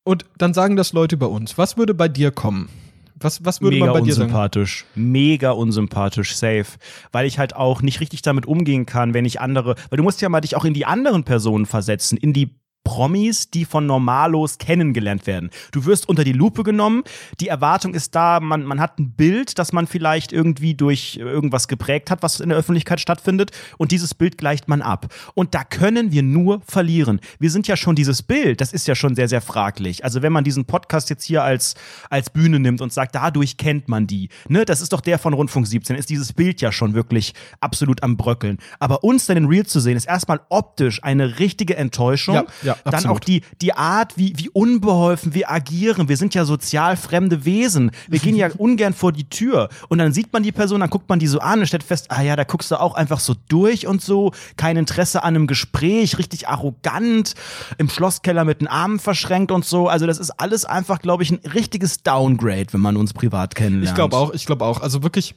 [0.04, 1.58] Und dann sagen das Leute über uns.
[1.58, 2.70] Was würde bei dir kommen?
[3.16, 4.26] Was, was würde Mega man bei dir sagen?
[4.26, 4.86] unsympathisch.
[4.95, 6.66] Mega unsympathisch, safe.
[7.12, 10.22] Weil ich halt auch nicht richtig damit umgehen kann, wenn ich andere, weil du musst
[10.22, 14.58] ja mal dich auch in die anderen Personen versetzen, in die Promis, die von Normalos
[14.58, 15.50] kennengelernt werden.
[15.72, 17.04] Du wirst unter die Lupe genommen,
[17.40, 21.68] die Erwartung ist da, man, man hat ein Bild, das man vielleicht irgendwie durch irgendwas
[21.68, 25.14] geprägt hat, was in der Öffentlichkeit stattfindet, und dieses Bild gleicht man ab.
[25.34, 27.20] Und da können wir nur verlieren.
[27.40, 30.04] Wir sind ja schon dieses Bild, das ist ja schon sehr, sehr fraglich.
[30.04, 31.76] Also wenn man diesen Podcast jetzt hier als,
[32.10, 35.34] als Bühne nimmt und sagt, dadurch kennt man die, ne, das ist doch der von
[35.34, 38.58] Rundfunk 17, ist dieses Bild ja schon wirklich absolut am Bröckeln.
[38.80, 42.36] Aber uns dann in Real zu sehen, ist erstmal optisch eine richtige Enttäuschung.
[42.36, 43.17] Ja, ja, dann absolut.
[43.17, 46.09] auch die, die Art, wie, wie unbeholfen wir agieren.
[46.09, 47.91] Wir sind ja sozial fremde Wesen.
[48.07, 49.69] Wir gehen ja ungern vor die Tür.
[49.89, 52.07] Und dann sieht man die Person, dann guckt man die so an und stellt fest,
[52.09, 54.32] ah ja, da guckst du auch einfach so durch und so.
[54.57, 57.34] Kein Interesse an einem Gespräch, richtig arrogant,
[57.78, 59.88] im Schlosskeller mit den Armen verschränkt und so.
[59.88, 63.89] Also das ist alles einfach, glaube ich, ein richtiges Downgrade, wenn man uns privat kennenlernt.
[63.89, 64.82] Ich glaube auch, ich glaube auch.
[64.82, 65.36] Also wirklich,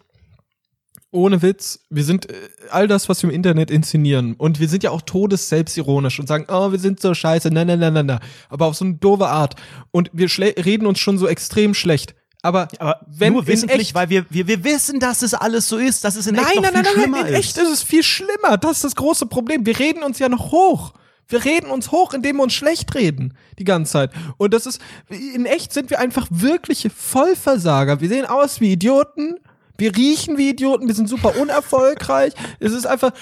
[1.17, 2.35] ohne Witz, wir sind äh,
[2.71, 4.35] all das, was wir im Internet inszenieren.
[4.35, 7.77] Und wir sind ja auch todesselbstironisch und sagen, oh, wir sind so scheiße, na, na,
[7.77, 8.21] na, na, na.
[8.49, 9.55] Aber auf so eine doofe Art.
[9.91, 10.29] Und wir
[10.65, 12.15] reden uns schon so extrem schlecht.
[12.43, 15.79] Aber, Aber wenn nur wissentlich, echt- weil wir, wir, wir wissen, dass es alles so
[15.79, 17.39] ist, dass es in Nein, echt noch nein, viel nein, nein, schlimmer nein, in ist.
[17.41, 18.57] echt ist es viel schlimmer.
[18.61, 19.67] Das ist das große Problem.
[19.67, 20.93] Wir reden uns ja noch hoch.
[21.29, 23.35] Wir reden uns hoch, indem wir uns schlecht reden.
[23.59, 24.11] Die ganze Zeit.
[24.37, 28.01] Und das ist, in echt sind wir einfach wirkliche Vollversager.
[28.01, 29.35] Wir sehen aus wie Idioten.
[29.79, 30.87] Wir riechen wie Idioten.
[30.87, 32.33] Wir sind super unerfolgreich.
[32.61, 33.13] es ist einfach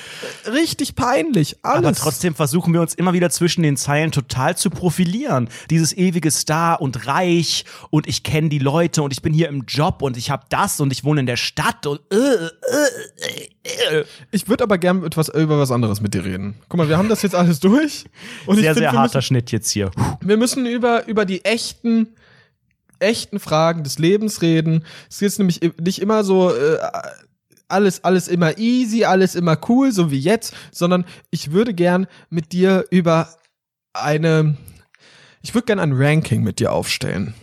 [0.46, 1.56] richtig peinlich.
[1.62, 1.78] Alles.
[1.78, 5.48] Aber trotzdem versuchen wir uns immer wieder zwischen den Zeilen total zu profilieren.
[5.70, 9.64] Dieses ewige Star und Reich und ich kenne die Leute und ich bin hier im
[9.66, 14.04] Job und ich habe das und ich wohne in der Stadt und äh, äh, äh.
[14.30, 16.56] Ich würde aber gern etwas, über was anderes mit dir reden.
[16.68, 18.04] Guck mal, wir haben das jetzt alles durch.
[18.46, 19.90] Sehr, find, sehr harter müssen, Schnitt jetzt hier.
[20.20, 22.08] Wir müssen über, über die echten,
[23.04, 24.84] echten Fragen des Lebens reden.
[25.10, 26.78] Es ist nämlich nicht immer so, äh,
[27.68, 32.52] alles, alles immer easy, alles immer cool, so wie jetzt, sondern ich würde gern mit
[32.52, 33.28] dir über
[33.92, 34.56] eine,
[35.42, 37.34] ich würde gern ein Ranking mit dir aufstellen.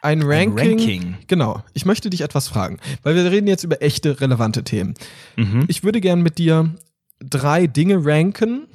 [0.00, 1.14] Ein Ranking, Ranking.
[1.28, 1.62] Genau.
[1.74, 4.94] Ich möchte dich etwas fragen, weil wir reden jetzt über echte, relevante Themen.
[5.36, 5.64] Mhm.
[5.68, 6.74] Ich würde gern mit dir
[7.20, 8.66] drei Dinge ranken.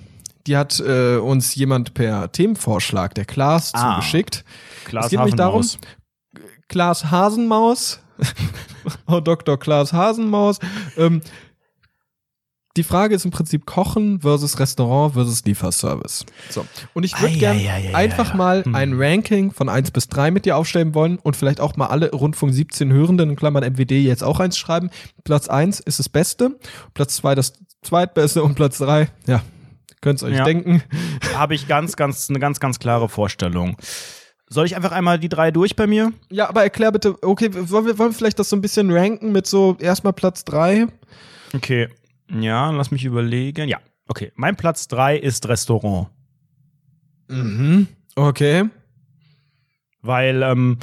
[0.47, 3.95] Die hat äh, uns jemand per Themenvorschlag, der Klaas, Ah.
[3.95, 4.45] zugeschickt.
[4.85, 5.65] Klaas es geht nämlich darum.
[6.67, 7.99] Klaas Hasenmaus,
[9.07, 9.57] oh Dr.
[9.57, 10.59] Klaas Hasenmaus,
[10.97, 11.21] ähm,
[12.75, 16.25] die Frage ist im Prinzip Kochen versus Restaurant versus Lieferservice.
[16.51, 16.63] So.
[16.93, 18.37] Und ich würde gerne ei, ei, ei, einfach ei, ei.
[18.37, 21.87] mal ein Ranking von 1 bis 3 mit dir aufstellen wollen und vielleicht auch mal
[21.87, 24.91] alle Rundfunk 17 Hörenden in Klammern MWD jetzt auch eins schreiben.
[25.23, 26.59] Platz 1 ist das Beste,
[26.93, 29.41] Platz 2 das Zweitbeste und Platz 3, ja,
[30.01, 30.43] könnt ihr euch Ja.
[30.43, 30.83] denken.
[31.33, 33.75] Habe ich ganz, ganz, eine ganz, ganz klare Vorstellung.
[34.49, 36.13] Soll ich einfach einmal die drei durch bei mir?
[36.29, 39.31] Ja, aber erklär bitte, okay, wollen wir, wollen wir vielleicht das so ein bisschen ranken
[39.31, 40.87] mit so erstmal Platz 3?
[41.53, 41.89] Okay.
[42.29, 43.69] Ja, lass mich überlegen.
[43.69, 44.31] Ja, okay.
[44.35, 46.09] Mein Platz drei ist Restaurant.
[47.29, 47.87] Mhm.
[48.15, 48.65] Okay.
[50.01, 50.77] Weil ähm,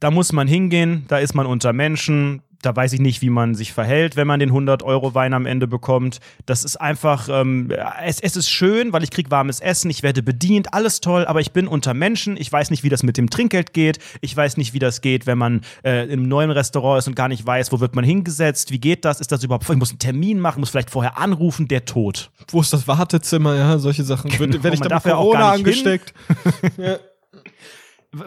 [0.00, 3.54] da muss man hingehen, da ist man unter Menschen, da weiß ich nicht, wie man
[3.54, 6.18] sich verhält, wenn man den 100-Euro-Wein am Ende bekommt.
[6.46, 7.70] Das ist einfach, ähm,
[8.04, 11.40] es, es ist schön, weil ich krieg warmes Essen, ich werde bedient, alles toll, aber
[11.40, 14.56] ich bin unter Menschen, ich weiß nicht, wie das mit dem Trinkgeld geht, ich weiß
[14.56, 17.70] nicht, wie das geht, wenn man äh, in neuen Restaurant ist und gar nicht weiß,
[17.70, 20.58] wo wird man hingesetzt, wie geht das, ist das überhaupt, ich muss einen Termin machen,
[20.58, 22.32] muss vielleicht vorher anrufen, der Tod.
[22.48, 24.30] Wo ist das Wartezimmer, ja, solche Sachen.
[24.30, 26.12] Genau, Werde ich da mit Corona angesteckt?
[26.76, 26.96] ja.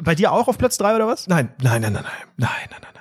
[0.01, 1.27] Bei dir auch auf Platz 3 oder was?
[1.27, 2.98] Nein, nein, nein, nein, nein, nein, nein, nein.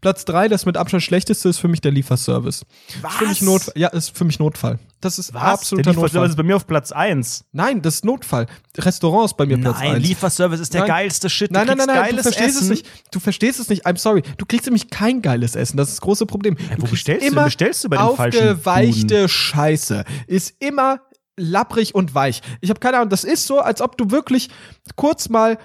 [0.00, 2.64] Platz drei, das mit Abstand schlechteste, ist für mich der Lieferservice.
[3.02, 3.12] Was?
[3.12, 3.74] Ist für mich Notfall.
[3.76, 4.78] Ja, ist für mich Notfall.
[5.00, 5.42] Das ist Was?
[5.42, 6.30] absoluter der Lieferservice Notfall.
[6.30, 7.44] ist bei mir auf Platz eins.
[7.52, 8.46] Nein, das ist Notfall.
[8.76, 10.06] Restaurant ist bei mir Platz Nein, eins.
[10.08, 10.88] Lieferservice ist der Nein.
[10.88, 11.50] geilste Shit.
[11.50, 12.62] Nein, du nein, nein, kriegst nein, du verstehst Essen.
[12.64, 12.86] es nicht.
[13.12, 13.86] Du verstehst es nicht.
[13.86, 14.22] I'm sorry.
[14.36, 15.76] Du kriegst nämlich kein geiles Essen.
[15.76, 16.56] Das ist das große Problem.
[16.56, 17.32] du wo kriegst bestellst du?
[17.32, 20.04] immer Bestellst du bei den falschen aufgeweichte Scheiße.
[20.26, 21.00] Ist immer
[21.36, 22.42] lapprig und weich.
[22.60, 23.10] Ich habe keine Ahnung.
[23.10, 24.48] Das ist so, als ob du wirklich
[24.96, 25.58] kurz mal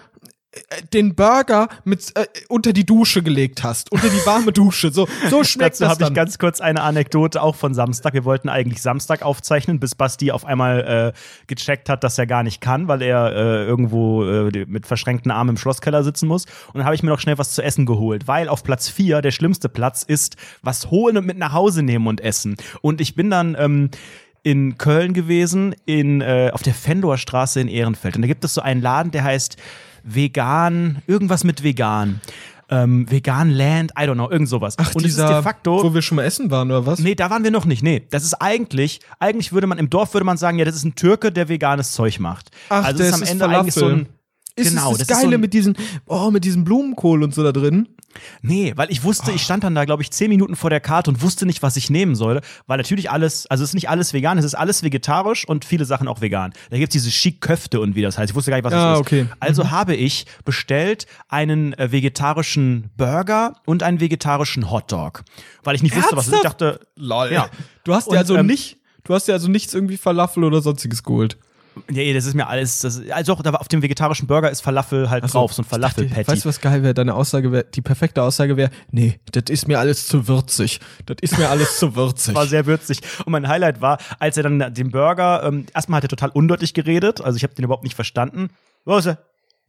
[0.93, 4.91] den Burger mit äh, unter die Dusche gelegt hast, unter die warme Dusche.
[4.91, 8.13] So, so schmeckt Dazu das habe ich ganz kurz eine Anekdote auch von Samstag.
[8.13, 12.43] Wir wollten eigentlich Samstag aufzeichnen, bis Basti auf einmal äh, gecheckt hat, dass er gar
[12.43, 16.45] nicht kann, weil er äh, irgendwo äh, mit verschränkten Armen im Schlosskeller sitzen muss.
[16.67, 19.21] Und dann habe ich mir noch schnell was zu essen geholt, weil auf Platz 4
[19.21, 22.57] der schlimmste Platz ist, was holen und mit nach Hause nehmen und essen.
[22.81, 23.89] Und ich bin dann ähm,
[24.43, 28.15] in Köln gewesen, in, äh, auf der Fendorstraße in Ehrenfeld.
[28.17, 29.57] Und da gibt es so einen Laden, der heißt
[30.03, 32.21] Vegan, irgendwas mit Vegan.
[32.69, 34.75] Ähm, Vegan Land, I don't know, irgend sowas.
[34.77, 35.83] Ach, und dieser, de facto.
[35.83, 36.99] wo wir schon mal essen waren, oder was?
[36.99, 37.83] Nee, da waren wir noch nicht.
[37.83, 40.83] Nee, das ist eigentlich, eigentlich würde man im Dorf würde man sagen, ja, das ist
[40.85, 42.51] ein Türke, der veganes Zeug macht.
[42.69, 43.59] Ach, also es ist am ist Ende Falafel.
[43.61, 44.07] eigentlich so ein
[44.55, 45.75] Ist genau, das, das ist so Geile ein- mit diesen,
[46.07, 47.89] oh, mit diesem Blumenkohl und so da drin?
[48.41, 51.09] Nee, weil ich wusste, ich stand dann da, glaube ich, zehn Minuten vor der Karte
[51.09, 52.41] und wusste nicht, was ich nehmen soll.
[52.67, 55.85] Weil natürlich alles, also es ist nicht alles vegan, es ist alles vegetarisch und viele
[55.85, 56.53] Sachen auch vegan.
[56.69, 58.31] Da gibt es diese Chic Köfte und wie das heißt.
[58.31, 59.07] Ich wusste gar nicht, was Ah, das ist.
[59.07, 59.25] okay.
[59.39, 65.23] Also habe ich bestellt einen äh, vegetarischen Burger und einen vegetarischen Hotdog.
[65.63, 66.37] Weil ich nicht wusste, was es ist.
[66.37, 67.31] Ich dachte, Lol.
[67.31, 67.49] Ja.
[67.83, 70.61] Du hast dir Und, also ähm, nicht, du hast dir also nichts irgendwie Falafel oder
[70.61, 71.37] sonstiges geholt.
[71.87, 75.09] Nee, das ist mir alles, das, also auch da auf dem vegetarischen Burger ist Falafel
[75.09, 76.27] halt drauf, so ein Falafel-Patty.
[76.27, 76.93] Weißt du, was geil wäre?
[76.93, 80.79] Deine Aussage wäre, die perfekte Aussage wäre, nee, das ist mir alles zu würzig.
[81.05, 82.35] Das ist mir alles zu würzig.
[82.35, 83.01] war sehr würzig.
[83.25, 86.73] Und mein Highlight war, als er dann den Burger, ähm, erstmal hat er total undeutlich
[86.73, 88.49] geredet, also ich habe den überhaupt nicht verstanden.
[88.85, 89.17] Soße.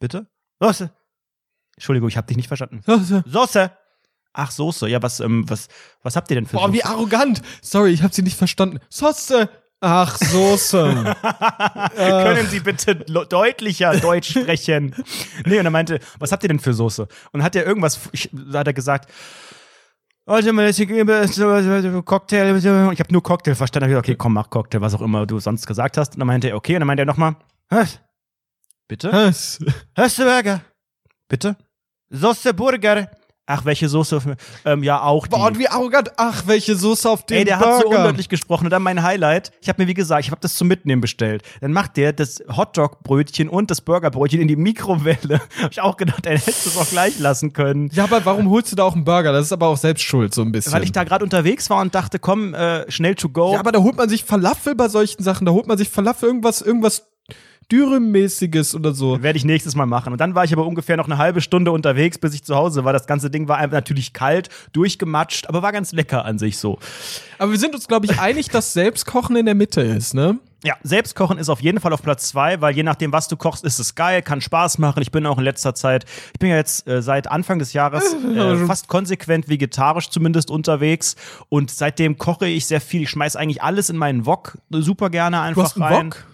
[0.01, 0.27] Bitte?
[0.61, 0.91] Soße.
[1.77, 2.83] Entschuldigung, ich habe dich nicht verstanden.
[3.27, 3.71] Soße.
[4.33, 4.89] Ach, Soße.
[4.89, 5.69] Ja, was, ähm, was,
[6.03, 6.89] was habt ihr denn für Boah, wie Soße?
[6.89, 7.43] arrogant.
[7.63, 8.81] Sorry, ich habe sie nicht verstanden.
[8.91, 9.49] Soße.
[9.87, 11.15] Ach, Soße.
[11.97, 14.95] Können Sie bitte deutlicher Deutsch sprechen?
[15.45, 17.07] nee, und er meinte, was habt ihr denn für Soße?
[17.33, 19.11] Und hat er irgendwas, ich, hat er gesagt,
[20.27, 23.91] also, ich gebe so- Cocktail, ich habe nur Cocktail verstanden.
[23.91, 26.15] Ich okay, komm, mach Cocktail, was auch immer du sonst gesagt hast.
[26.15, 27.37] Und dann meinte er, okay, und dann meinte er nochmal,
[27.69, 28.01] was?
[28.89, 29.13] Bitte?
[29.13, 29.59] Was?
[29.95, 30.63] Hast du Burger?
[31.29, 31.57] Bitte?
[32.09, 33.11] Soße Burger.
[33.47, 34.23] Ach, welche Soße?
[34.65, 35.31] Ähm, ja, auch die.
[35.37, 36.13] Boah, und wie arrogant.
[36.17, 37.75] Ach, welche Soße auf dem Ey, der Burger.
[37.75, 38.65] hat so undeutlich gesprochen.
[38.65, 39.53] Und dann mein Highlight.
[39.61, 41.43] Ich habe mir, wie gesagt, ich habe das zum Mitnehmen bestellt.
[41.61, 45.43] Dann macht der das Hotdog-Brötchen und das Burgerbrötchen in die Mikrowelle.
[45.63, 47.91] Hab ich auch gedacht, er hätte es auch gleich lassen können.
[47.93, 49.33] Ja, aber warum holst du da auch einen Burger?
[49.33, 50.73] Das ist aber auch selbst schuld, so ein bisschen.
[50.73, 53.53] Weil ich da gerade unterwegs war und dachte, komm, äh, schnell to go.
[53.53, 55.45] ja, aber da holt man sich Falafel bei solchen Sachen.
[55.45, 57.09] Da holt man sich Falafel irgendwas, irgendwas
[57.71, 59.23] Dürüm-mäßiges oder so.
[59.23, 60.13] Werde ich nächstes Mal machen.
[60.13, 62.85] Und dann war ich aber ungefähr noch eine halbe Stunde unterwegs, bis ich zu Hause
[62.85, 62.93] war.
[62.93, 66.79] Das ganze Ding war einfach natürlich kalt, durchgematscht, aber war ganz lecker an sich so.
[67.39, 70.39] Aber wir sind uns, glaube ich, einig, dass Selbstkochen in der Mitte ist, ne?
[70.65, 73.65] Ja, Selbstkochen ist auf jeden Fall auf Platz zwei, weil je nachdem, was du kochst,
[73.65, 75.03] ist es geil, kann Spaß machen.
[75.03, 78.17] Ich bin auch in letzter Zeit, ich bin ja jetzt äh, seit Anfang des Jahres
[78.37, 81.17] äh, fast konsequent vegetarisch zumindest unterwegs
[81.51, 83.03] und seitdem koche ich sehr viel.
[83.03, 86.07] Ich schmeiß eigentlich alles in meinen Wok super gerne einfach Du hast einen rein.
[86.07, 86.27] Wok?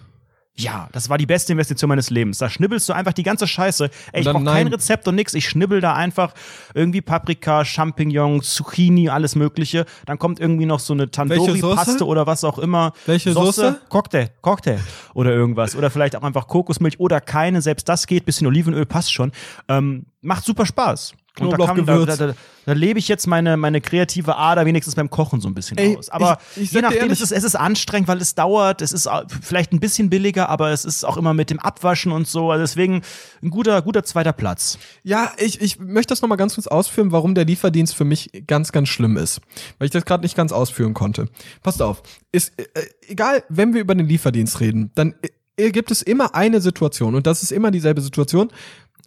[0.57, 2.37] Ja, das war die beste Investition meines Lebens.
[2.37, 3.89] Da schnibbelst du einfach die ganze Scheiße.
[4.11, 4.67] Ey, ich dann brauch kein.
[4.67, 5.33] Rezept und nix.
[5.33, 6.33] Ich schnibbel da einfach
[6.73, 9.85] irgendwie Paprika, Champignons, Zucchini, alles Mögliche.
[10.05, 12.05] Dann kommt irgendwie noch so eine Tandoori-Paste Soße?
[12.05, 12.91] oder was auch immer.
[13.05, 13.81] Welche Soße?
[13.89, 14.79] Cocktail, Cocktail
[15.13, 15.75] oder irgendwas.
[15.75, 17.61] Oder vielleicht auch einfach Kokosmilch oder keine.
[17.61, 18.25] Selbst das geht.
[18.25, 19.31] Bisschen Olivenöl passt schon.
[19.67, 21.13] Ähm, macht super Spaß.
[21.39, 22.17] Und da, da, Knoblauchgewürz.
[22.17, 22.33] da,
[22.65, 25.95] da, lebe ich jetzt meine, meine kreative Ader wenigstens beim Kochen so ein bisschen Ey,
[25.95, 26.09] aus.
[26.09, 28.81] Aber ich- ich je nachdem, ehrlich- es ist, es ist anstrengend, weil es dauert.
[28.81, 29.11] Es ist äh,
[29.41, 32.51] vielleicht ein bisschen billiger, aber es ist auch immer mit dem Abwaschen und so.
[32.51, 33.01] Also deswegen
[33.41, 34.77] ein guter, guter zweiter Platz.
[35.03, 38.73] Ja, ich, ich möchte das nochmal ganz kurz ausführen, warum der Lieferdienst für mich ganz,
[38.73, 39.39] ganz schlimm ist.
[39.79, 41.29] Weil ich das gerade nicht ganz ausführen konnte.
[41.63, 42.03] Passt auf.
[42.33, 42.65] Ist, äh,
[43.07, 45.15] egal, wenn wir über den Lieferdienst reden, dann
[45.55, 48.49] äh, gibt es immer eine Situation und das ist immer dieselbe Situation.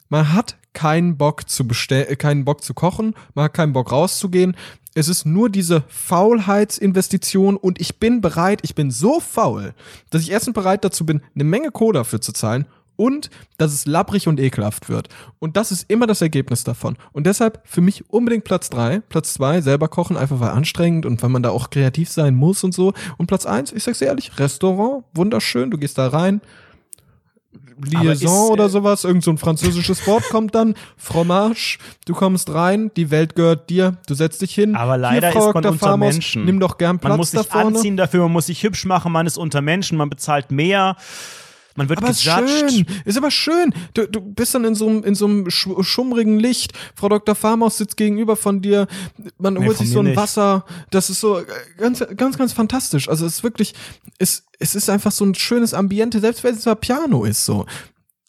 [0.09, 3.91] Man hat keinen Bock zu bestellen, äh, keinen Bock zu kochen, man hat keinen Bock
[3.91, 4.57] rauszugehen.
[4.97, 9.75] Es ist nur diese Faulheitsinvestition und ich bin bereit, ich bin so faul,
[10.11, 12.67] dass ich erstens bereit dazu bin, eine Menge Kohle dafür zu zahlen
[12.97, 15.09] und dass es labbrig und ekelhaft wird.
[15.39, 16.97] Und das ist immer das Ergebnis davon.
[17.13, 21.23] Und deshalb für mich unbedingt Platz drei, Platz zwei selber kochen, einfach weil anstrengend und
[21.23, 22.93] weil man da auch kreativ sein muss und so.
[23.17, 26.41] Und Platz eins, ich sag's ehrlich, Restaurant, wunderschön, du gehst da rein,
[27.83, 32.91] Liaison äh, oder sowas, irgend so ein französisches Wort kommt dann, Fromage, du kommst rein,
[32.97, 34.77] die Welt gehört dir, du setzt dich hin.
[34.77, 36.45] Aber leider Hier, ist man unter Farmers, Menschen.
[36.45, 37.77] Nimm doch gern Platz Man muss da sich vorne.
[37.77, 40.97] anziehen dafür, man muss sich hübsch machen, man ist unter Menschen, man bezahlt mehr.
[41.77, 42.71] Man wird Aber ist gejudged.
[42.71, 43.75] schön, ist aber schön.
[43.95, 46.73] Du, du bist dann in so einem in so einem sch schummrigen Licht.
[46.95, 47.35] Frau Dr.
[47.35, 48.87] Farmaus sitzt gegenüber von dir.
[49.39, 50.17] Man Nee, holt sich so ein nicht.
[50.17, 50.65] Wasser.
[50.91, 51.45] Das ist so äh,
[51.79, 53.09] ganz, ganz, ganz fantastisch.
[53.09, 53.75] Also es ist wirklich,
[54.19, 57.67] es, es ist einfach so ein schönes Ambiente, selbst wenn es zwar Piano ist so.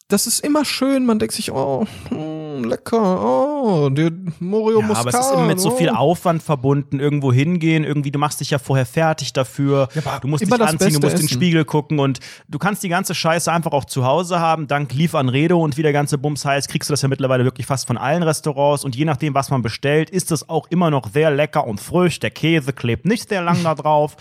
[0.08, 1.04] Das ist immer schön.
[1.06, 5.06] Man denkt sich, oh, hm, lecker, oh, der Morio Ja, Muscat.
[5.06, 5.96] aber es ist immer mit so viel oh.
[5.96, 10.42] Aufwand verbunden, irgendwo hingehen, irgendwie, du machst dich ja vorher fertig dafür, aber du musst
[10.42, 11.28] dich das anziehen, du musst in den.
[11.28, 15.62] Spiegel gucken und du kannst die ganze Scheiße einfach auch zu Hause haben, dank Lieferanredo
[15.62, 18.22] und wie der ganze Bums heißt, kriegst du das ja mittlerweile wirklich fast von allen
[18.22, 21.80] Restaurants und je nachdem, was man bestellt, ist es auch immer noch sehr lecker und
[21.80, 24.16] frisch, der Käse klebt nicht sehr lang da drauf.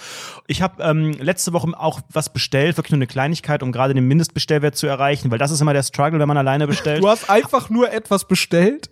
[0.47, 4.07] Ich habe ähm, letzte Woche auch was bestellt, wirklich nur eine Kleinigkeit, um gerade den
[4.07, 7.01] Mindestbestellwert zu erreichen, weil das ist immer der Struggle, wenn man alleine bestellt.
[7.01, 8.89] Du hast einfach nur etwas bestellt,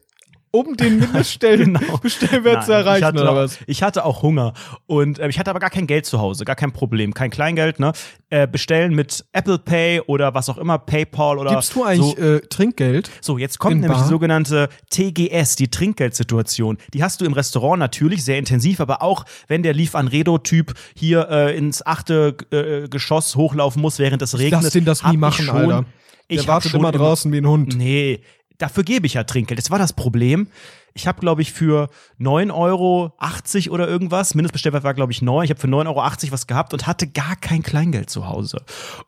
[0.56, 1.98] um den Mindeststell Genau.
[1.98, 3.58] Bestellwert zu erreichen, ich hatte, oder auch, was?
[3.66, 4.54] ich hatte auch Hunger
[4.86, 7.80] und äh, ich hatte aber gar kein Geld zu Hause, gar kein Problem, kein Kleingeld,
[7.80, 7.92] ne?
[8.30, 12.22] Äh, bestellen mit Apple Pay oder was auch immer, PayPal oder Gibst du eigentlich so.
[12.24, 13.10] äh, Trinkgeld?
[13.20, 14.04] So, jetzt kommt nämlich Bar?
[14.04, 16.78] die sogenannte TGS, die Trinkgeldsituation.
[16.94, 21.58] Die hast du im Restaurant natürlich sehr intensiv, aber auch wenn der Lieferanredo-Typ hier äh,
[21.58, 24.62] ins achte äh, Geschoss hochlaufen muss, während es regnet.
[24.64, 25.86] Lass den das nie ich machen, schon, Alter.
[26.28, 27.76] Ich Der hab wartet immer draußen wie ein Hund.
[27.76, 28.22] Nee,
[28.64, 29.60] dafür gebe ich ja Trinkgeld.
[29.60, 30.48] Das war das Problem.
[30.94, 31.90] Ich habe, glaube ich, für
[32.20, 36.48] 9,80 Euro oder irgendwas, Mindestbestellwert war, glaube ich, 9, ich habe für 9,80 Euro was
[36.48, 38.62] gehabt und hatte gar kein Kleingeld zu Hause.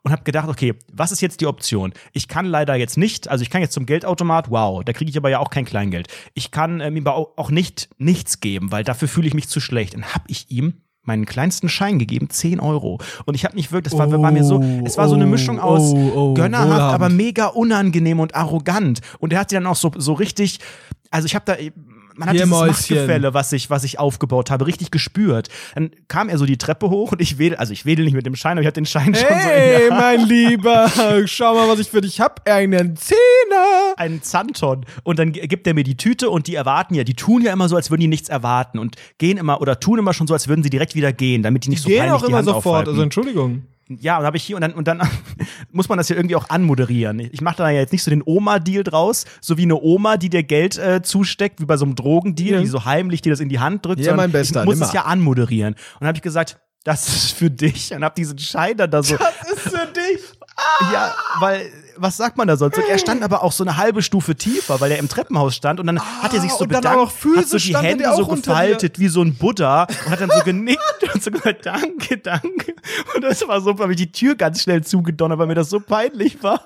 [0.03, 1.93] Und habe gedacht, okay, was ist jetzt die Option?
[2.12, 5.18] Ich kann leider jetzt nicht, also ich kann jetzt zum Geldautomat, wow, da kriege ich
[5.18, 6.08] aber ja auch kein Kleingeld.
[6.34, 9.93] Ich kann ähm, ihm auch nicht nichts geben, weil dafür fühle ich mich zu schlecht.
[9.93, 12.99] Dann habe ich ihm meinen kleinsten Schein gegeben, 10 Euro.
[13.26, 15.30] Und ich habe nicht wirklich, das war, war mir so, es war so eine Oh,
[15.30, 16.93] Mischung aus oh, oh, gönnerhaft, wohlhabend.
[16.95, 19.01] aber mega unangenehm und arrogant.
[19.20, 20.60] Und er hat sie dann auch so, so richtig,
[21.12, 21.56] also ich habe da,
[22.18, 22.72] man hat Hier, dieses Mäuschen.
[22.97, 25.49] Machtgefälle, was ich, was ich aufgebaut habe, richtig gespürt.
[25.76, 28.26] Dann kam er so die Treppe hoch und ich wedel, also ich wedel nicht mit
[28.26, 30.89] dem Schein, aber ich hatte den Schein schon so Hey, mein Lieber,
[31.26, 32.47] schau mal, was ich für dich hab.
[32.49, 33.93] Einen Zehner.
[33.97, 37.41] einen Zanton und dann gibt er mir die Tüte und die erwarten ja, die tun
[37.41, 40.28] ja immer so, als würden die nichts erwarten und gehen immer oder tun immer schon
[40.28, 42.28] so, als würden sie direkt wieder gehen, damit die nicht so Gehen peinlich auch die
[42.28, 42.89] immer Hand sofort, aufhalten.
[42.91, 43.63] also Entschuldigung.
[43.88, 44.99] Ja, und habe ich hier und dann und dann
[45.71, 47.19] muss man das ja irgendwie auch anmoderieren.
[47.19, 50.29] Ich mache da ja jetzt nicht so den Oma-Deal draus, so wie eine Oma, die
[50.29, 52.61] dir Geld äh, zusteckt, wie bei so einem Drogendeal, Ja.
[52.61, 54.01] die so heimlich dir das in die Hand drückt.
[54.01, 54.88] Ja, mein Bester, Ich muss nimmer.
[54.88, 55.73] es ja anmoderieren.
[55.75, 59.03] Und dann habe ich gesagt, das ist für dich und habe diesen Schein dann da
[59.03, 59.17] so.
[59.17, 60.21] Das ist für dich.
[60.91, 62.78] Ja, weil, was sagt man da sonst?
[62.78, 65.80] Und er stand aber auch so eine halbe Stufe tiefer, weil er im Treppenhaus stand
[65.80, 68.99] und dann hat er sich so und dann bedankt, hat so die Hände so gefaltet
[68.99, 70.82] wie so ein Buddha und hat dann so genickt
[71.14, 72.74] und so gesagt, danke, danke.
[73.16, 75.80] Und das war so, habe ich die Tür ganz schnell zugedonnert, weil mir das so
[75.80, 76.62] peinlich war.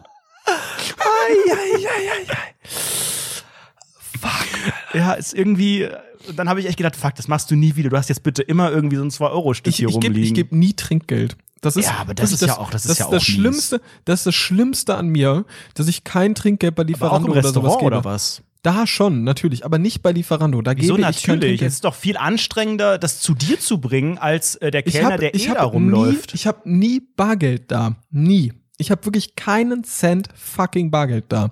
[4.93, 5.89] Ja, ist irgendwie,
[6.35, 7.89] dann habe ich echt gedacht, fuck, das machst du nie wieder.
[7.89, 10.27] Du hast jetzt bitte immer irgendwie so ein 2-Euro-Stück Ich, hier ich gebe rumliegen.
[10.27, 11.35] ich geb nie Trinkgeld.
[11.61, 13.35] Das ist, Ja, aber das wirklich ist ja auch- das ist ja auch das mies.
[13.35, 17.73] Schlimmste, das ist das Schlimmste an mir, dass ich kein Trinkgeld bei Lieferando oder sowas
[17.77, 17.85] gebe.
[17.87, 18.41] oder was?
[18.61, 20.61] Da schon, natürlich, aber nicht bei Lieferando.
[20.61, 21.61] Da Wieso gebe ich kein natürlich?
[21.61, 25.19] Es ist doch viel anstrengender, das zu dir zu bringen, als äh, der Kellner, hab-
[25.19, 26.31] der ich eh da rumläuft.
[26.33, 27.95] Nie, ich habe nie Bargeld da.
[28.11, 28.53] Nie.
[28.77, 31.49] Ich habe wirklich keinen Cent fucking Bargeld da.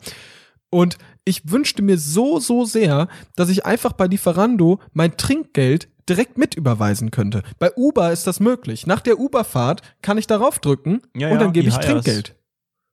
[0.69, 0.97] Und
[1.27, 6.55] ich wünschte mir so, so sehr, dass ich einfach bei Lieferando mein Trinkgeld direkt mit
[6.55, 7.43] überweisen könnte.
[7.59, 8.87] Bei Uber ist das möglich.
[8.87, 11.75] Nach der Uberfahrt kann ich darauf drücken Ja, und ja, dann gebe ich.
[11.75, 12.35] Trinkgeld.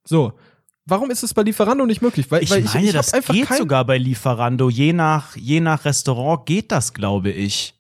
[0.06, 0.32] So.
[0.86, 2.31] Warum ist es bei Lieferando nicht möglich?
[2.31, 4.69] Weil ich weil meine, ich, ich das einfach geht sogar bei Lieferando.
[4.69, 7.73] Je nach, je nach Restaurant geht das, glaube ich.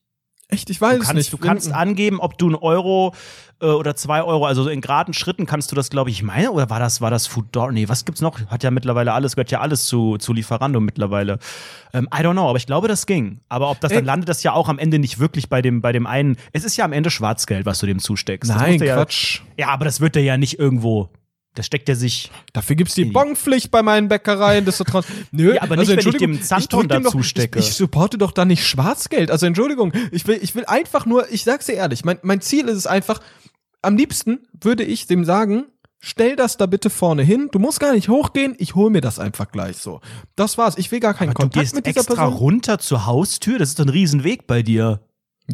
[0.54, 1.32] Echt, ich weiß Du kannst, nicht.
[1.32, 3.12] du kannst angeben, ob du einen Euro
[3.60, 6.70] äh, oder zwei Euro, also in geraden Schritten kannst du das, glaube ich, meine, oder
[6.70, 7.72] war das, war das Foodora?
[7.72, 8.40] Nee, was gibt's noch?
[8.46, 11.38] Hat ja mittlerweile alles, gehört ja alles zu, zu Lieferando mittlerweile.
[11.92, 13.40] Ähm, I don't know, aber ich glaube, das ging.
[13.48, 13.98] Aber ob das Ey.
[13.98, 16.36] dann landet, das ja auch am Ende nicht wirklich bei dem, bei dem einen.
[16.52, 18.50] Es ist ja am Ende Schwarzgeld, was du dem zusteckst.
[18.50, 19.40] Nein, du ja, Quatsch.
[19.56, 21.10] Ja, aber das wird der ja nicht irgendwo.
[21.54, 22.32] Das steckt er sich.
[22.52, 24.64] Dafür gibt's die Bonpflicht bei meinen Bäckereien.
[24.64, 24.86] Das ist
[25.30, 27.60] Nö, Ja, aber nicht, wenn ich dem dem dazu stecke.
[27.60, 29.30] Ich, ich supporte doch da nicht Schwarzgeld.
[29.30, 32.66] Also Entschuldigung, ich will, ich will einfach nur, ich sag's dir ehrlich, mein, mein Ziel
[32.68, 33.20] ist es einfach,
[33.82, 35.66] am liebsten würde ich dem sagen,
[36.00, 37.48] stell das da bitte vorne hin.
[37.52, 40.00] Du musst gar nicht hochgehen, ich hol mir das einfach gleich so.
[40.34, 40.76] Das war's.
[40.76, 42.34] Ich will gar keinen Du Kontakt gehst mit dieser extra Person.
[42.34, 43.58] runter zur Haustür.
[43.60, 45.00] Das ist ein Riesenweg bei dir.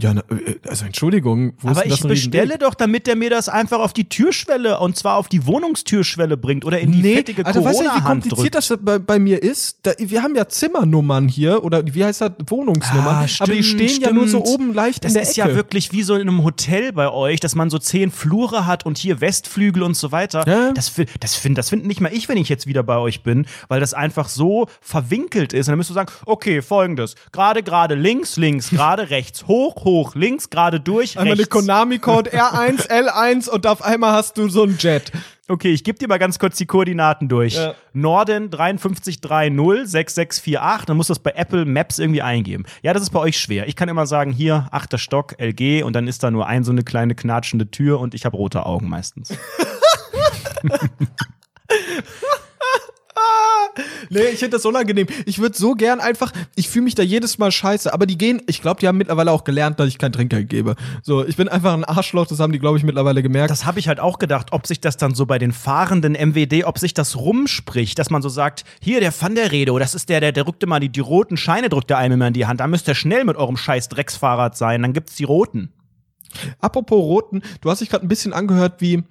[0.00, 0.22] Ja, äh,
[0.68, 3.92] also Entschuldigung, wo ist Aber das ich bestelle doch, damit der mir das einfach auf
[3.92, 7.80] die Türschwelle und zwar auf die Wohnungstürschwelle bringt oder in die Nee, fettige Alter, weißt
[7.80, 8.70] du, wie kompliziert drückt.
[8.70, 9.78] das bei, bei mir ist?
[9.82, 12.30] Da, wir haben ja Zimmernummern hier oder wie heißt das?
[12.46, 13.06] Wohnungsnummern.
[13.06, 14.54] Ah, aber die stimmt, stehen ja nur so stimmt.
[14.54, 15.48] oben leicht Das in der ist Ecke.
[15.48, 18.86] ja wirklich wie so in einem Hotel bei euch, dass man so zehn Flure hat
[18.86, 20.46] und hier Westflügel und so weiter.
[20.46, 20.70] Ja.
[20.72, 23.46] Das, das finde das find nicht mal ich, wenn ich jetzt wieder bei euch bin,
[23.66, 25.66] weil das einfach so verwinkelt ist.
[25.66, 27.16] Und dann müsst du sagen, okay, folgendes.
[27.32, 31.55] Gerade, gerade, links, links, gerade, rechts, hoch, hoch, links, gerade durch, Einmal eine rechts.
[31.55, 35.11] Konami-Code R1, L1 und auf einmal hast du so einen Jet.
[35.48, 37.55] Okay, ich gebe dir mal ganz kurz die Koordinaten durch.
[37.55, 37.74] Ja.
[37.93, 40.85] Norden 53306648.
[40.86, 42.66] Dann musst du das bei Apple Maps irgendwie eingeben.
[42.82, 43.66] Ja, das ist bei euch schwer.
[43.66, 46.70] Ich kann immer sagen, hier, achter Stock, LG, und dann ist da nur ein so
[46.70, 49.32] eine kleine knatschende Tür und ich habe rote Augen meistens.
[54.10, 55.06] Nee, ich finde das unangenehm.
[55.24, 58.42] Ich würde so gern einfach, ich fühle mich da jedes Mal scheiße, aber die gehen,
[58.48, 60.74] ich glaube, die haben mittlerweile auch gelernt, dass ich kein Trinkgeld gebe.
[61.02, 63.51] So, ich bin einfach ein Arschloch, das haben die, glaube ich, mittlerweile gemerkt.
[63.51, 66.64] Das habe ich halt auch gedacht, ob sich das dann so bei den fahrenden MWD,
[66.64, 70.09] ob sich das rumspricht, dass man so sagt, hier, der Van der Redo, das ist
[70.09, 72.47] der, der, der rückte mal die, die roten Scheine, drückt der einem immer in die
[72.47, 72.60] Hand.
[72.60, 75.72] Da müsst ihr schnell mit eurem scheiß Drecksfahrrad sein, dann gibt's die roten.
[76.60, 79.02] Apropos Roten, du hast dich gerade ein bisschen angehört wie,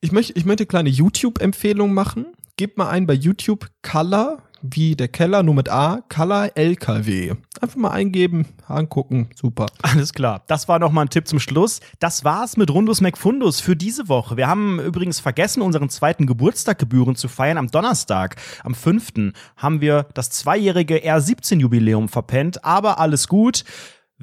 [0.00, 2.26] ich möchte, ich möchte kleine YouTube-Empfehlung machen.
[2.56, 7.34] Gebt mal ein bei YouTube Color, wie der Keller, nur mit A, Color LKW.
[7.60, 9.66] Einfach mal eingeben, angucken, super.
[9.82, 10.44] Alles klar.
[10.46, 11.80] Das war nochmal ein Tipp zum Schluss.
[11.98, 14.36] Das war's mit Rundus McFundus für diese Woche.
[14.36, 17.58] Wir haben übrigens vergessen, unseren zweiten Geburtstag gebühren zu feiern.
[17.58, 19.32] Am Donnerstag, am 5.
[19.56, 22.64] haben wir das zweijährige R17-Jubiläum verpennt.
[22.64, 23.64] Aber alles gut.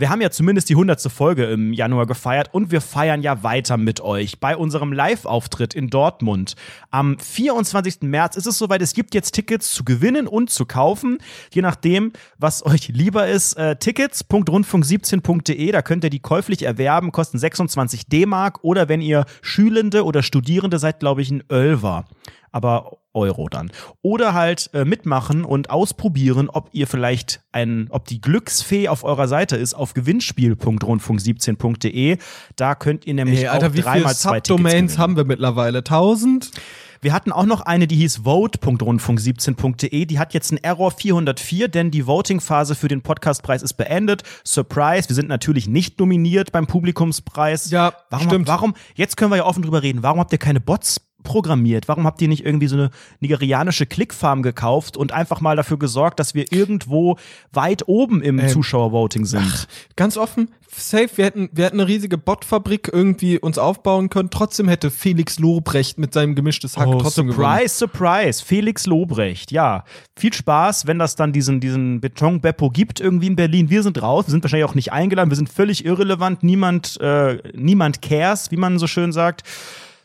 [0.01, 0.99] Wir haben ja zumindest die 100.
[1.11, 5.91] Folge im Januar gefeiert und wir feiern ja weiter mit euch bei unserem Live-Auftritt in
[5.91, 6.55] Dortmund.
[6.89, 8.01] Am 24.
[8.01, 11.19] März ist es soweit, es gibt jetzt Tickets zu gewinnen und zu kaufen,
[11.53, 13.53] je nachdem, was euch lieber ist.
[13.53, 20.03] Äh, Tickets.rundfunk17.de, da könnt ihr die käuflich erwerben, kosten 26 D-Mark oder wenn ihr Schülende
[20.03, 22.05] oder Studierende seid, glaube ich, ein Ölver.
[22.51, 23.71] Aber Euro dann.
[24.01, 29.27] Oder halt äh, mitmachen und ausprobieren, ob ihr vielleicht ein, ob die Glücksfee auf eurer
[29.27, 32.17] Seite ist, auf gewinnspiel.rundfunk17.de.
[32.55, 34.97] Da könnt ihr nämlich Ey, Alter, auch wie dreimal zwei Subdomains gewinnen.
[34.97, 35.79] haben wir mittlerweile?
[35.79, 36.51] 1000?
[37.03, 40.05] Wir hatten auch noch eine, die hieß vote.rundfunk17.de.
[40.05, 44.21] Die hat jetzt einen Error 404, denn die Voting-Phase für den Podcastpreis ist beendet.
[44.43, 47.71] Surprise, wir sind natürlich nicht nominiert beim Publikumspreis.
[47.71, 48.47] Ja, warum, stimmt.
[48.47, 51.87] Warum, jetzt können wir ja offen drüber reden, warum habt ihr keine Bots programmiert?
[51.87, 52.89] Warum habt ihr nicht irgendwie so eine
[53.19, 57.17] nigerianische Clickfarm gekauft und einfach mal dafür gesorgt, dass wir irgendwo
[57.51, 59.67] weit oben im Ähm, Zuschauervoting sind?
[59.95, 64.29] Ganz offen, safe, wir hätten, wir hätten eine riesige Botfabrik irgendwie uns aufbauen können.
[64.29, 67.45] Trotzdem hätte Felix Lobrecht mit seinem gemischtes Hack trotzdem gewonnen.
[67.45, 68.43] Oh, surprise, surprise.
[68.43, 69.83] Felix Lobrecht, ja.
[70.15, 73.69] Viel Spaß, wenn das dann diesen, diesen Beton-Beppo gibt irgendwie in Berlin.
[73.69, 77.37] Wir sind raus, wir sind wahrscheinlich auch nicht eingeladen, wir sind völlig irrelevant, niemand, äh,
[77.53, 79.43] niemand cares, wie man so schön sagt.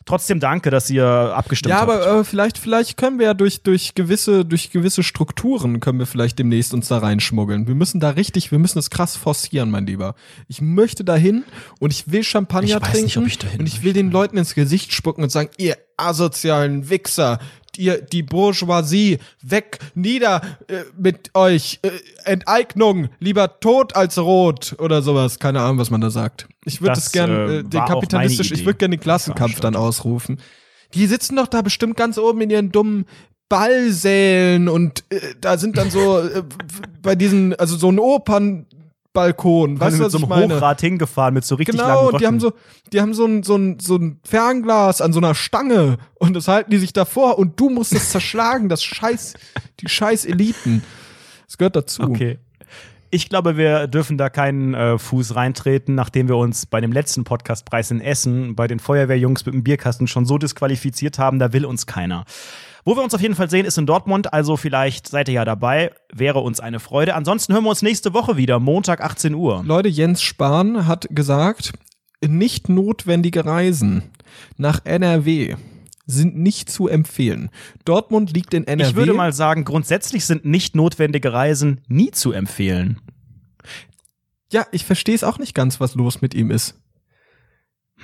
[0.07, 1.91] Trotzdem danke, dass ihr abgestimmt Ja, habt.
[1.91, 6.05] aber äh, vielleicht, vielleicht können wir ja durch, durch gewisse, durch gewisse Strukturen können wir
[6.07, 7.67] vielleicht demnächst uns da reinschmuggeln.
[7.67, 10.15] Wir müssen da richtig, wir müssen es krass forcieren, mein Lieber.
[10.47, 11.43] Ich möchte dahin
[11.79, 14.09] und ich will Champagner Ich weiß trinken nicht, ob ich dahin und ich will den
[14.09, 17.39] Leuten ins Gesicht spucken und sagen, ihr asozialen Wichser,
[17.77, 21.91] ihr, die Bourgeoisie, weg, nieder äh, mit euch, äh,
[22.25, 25.39] Enteignung, lieber tot als rot oder sowas.
[25.39, 26.47] Keine Ahnung, was man da sagt.
[26.65, 29.75] Ich würde Das, es gern, äh, äh, den kapitalistisch, ich würde gerne den Klassenkampf dann
[29.75, 30.39] ausrufen.
[30.93, 33.05] Die sitzen doch da bestimmt ganz oben in ihren dummen
[33.49, 36.43] Ballsälen und äh, da sind dann so äh,
[37.01, 37.99] bei diesen, also so ein
[39.17, 40.51] Opernbalkon, weißt du, mit was so ich einem?
[40.51, 42.53] Hochrad hingefahren, mit so richtig langen Genau, und die haben so,
[42.91, 46.47] die haben so ein, so ein, so ein Fernglas an so einer Stange und das
[46.47, 49.33] halten die sich davor und du musst es zerschlagen, das scheiß,
[49.79, 50.83] die scheiß Eliten.
[51.45, 52.03] Das gehört dazu.
[52.03, 52.39] Okay.
[53.09, 57.23] Ich glaube, wir dürfen da keinen äh, Fuß reintreten, nachdem wir uns bei dem letzten
[57.23, 61.65] Podcastpreis in Essen bei den Feuerwehrjungs mit dem Bierkasten schon so disqualifiziert haben, da will
[61.65, 62.25] uns keiner.
[62.87, 64.31] Wo wir uns auf jeden Fall sehen, ist in Dortmund.
[64.31, 65.91] Also vielleicht seid ihr ja dabei.
[66.09, 67.15] Wäre uns eine Freude.
[67.15, 69.61] Ansonsten hören wir uns nächste Woche wieder, Montag 18 Uhr.
[69.65, 71.73] Leute, Jens Spahn hat gesagt,
[72.25, 74.03] nicht notwendige Reisen
[74.55, 75.57] nach NRW
[76.05, 77.49] sind nicht zu empfehlen.
[77.83, 78.89] Dortmund liegt in NRW.
[78.89, 83.01] Ich würde mal sagen, grundsätzlich sind nicht notwendige Reisen nie zu empfehlen.
[84.49, 86.79] Ja, ich verstehe es auch nicht ganz, was los mit ihm ist.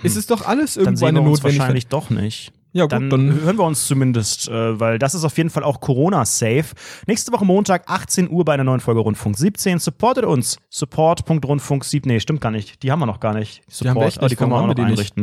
[0.03, 1.59] Es ist doch alles Dann irgendwo sehen eine wir uns Notwendigkeit.
[1.61, 2.51] wahrscheinlich doch nicht.
[2.73, 5.63] Ja, gut, dann, dann, hören wir uns zumindest, äh, weil das ist auf jeden Fall
[5.63, 6.65] auch Corona-safe.
[7.05, 9.77] Nächste Woche Montag, 18 Uhr bei einer neuen Folge Rundfunk 17.
[9.77, 10.57] Supportet uns.
[10.69, 12.11] Support.rundfunk 17.
[12.11, 12.81] Nee, stimmt gar nicht.
[12.81, 13.61] Die haben wir noch gar nicht.
[13.79, 14.37] Die haben wir echt die nicht.
[14.37, 15.13] können wir auch noch die nicht?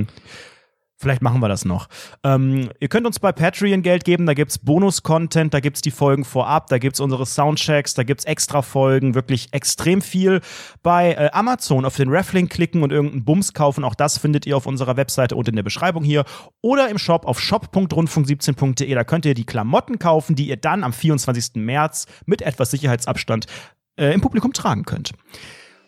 [1.00, 1.88] Vielleicht machen wir das noch.
[2.24, 6.26] Ähm, ihr könnt uns bei Patreon Geld geben, da gibt's Bonus-Content, da gibt's die Folgen
[6.26, 10.42] vorab, da gibt's unsere Soundchecks, da gibt's extra Folgen, wirklich extrem viel.
[10.82, 14.58] Bei äh, Amazon auf den Reflink klicken und irgendeinen Bums kaufen, auch das findet ihr
[14.58, 16.24] auf unserer Webseite und in der Beschreibung hier.
[16.60, 20.92] Oder im Shop auf shop.rundfunk17.de, da könnt ihr die Klamotten kaufen, die ihr dann am
[20.92, 21.54] 24.
[21.54, 23.46] März mit etwas Sicherheitsabstand
[23.96, 25.12] äh, im Publikum tragen könnt.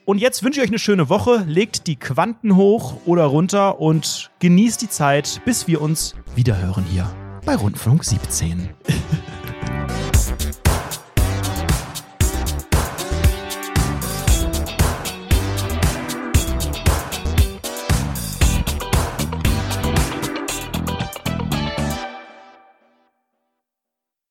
[0.05, 1.45] Und jetzt wünsche ich euch eine schöne Woche.
[1.47, 7.09] Legt die Quanten hoch oder runter und genießt die Zeit, bis wir uns wiederhören hier
[7.45, 8.71] bei Rundfunk 17.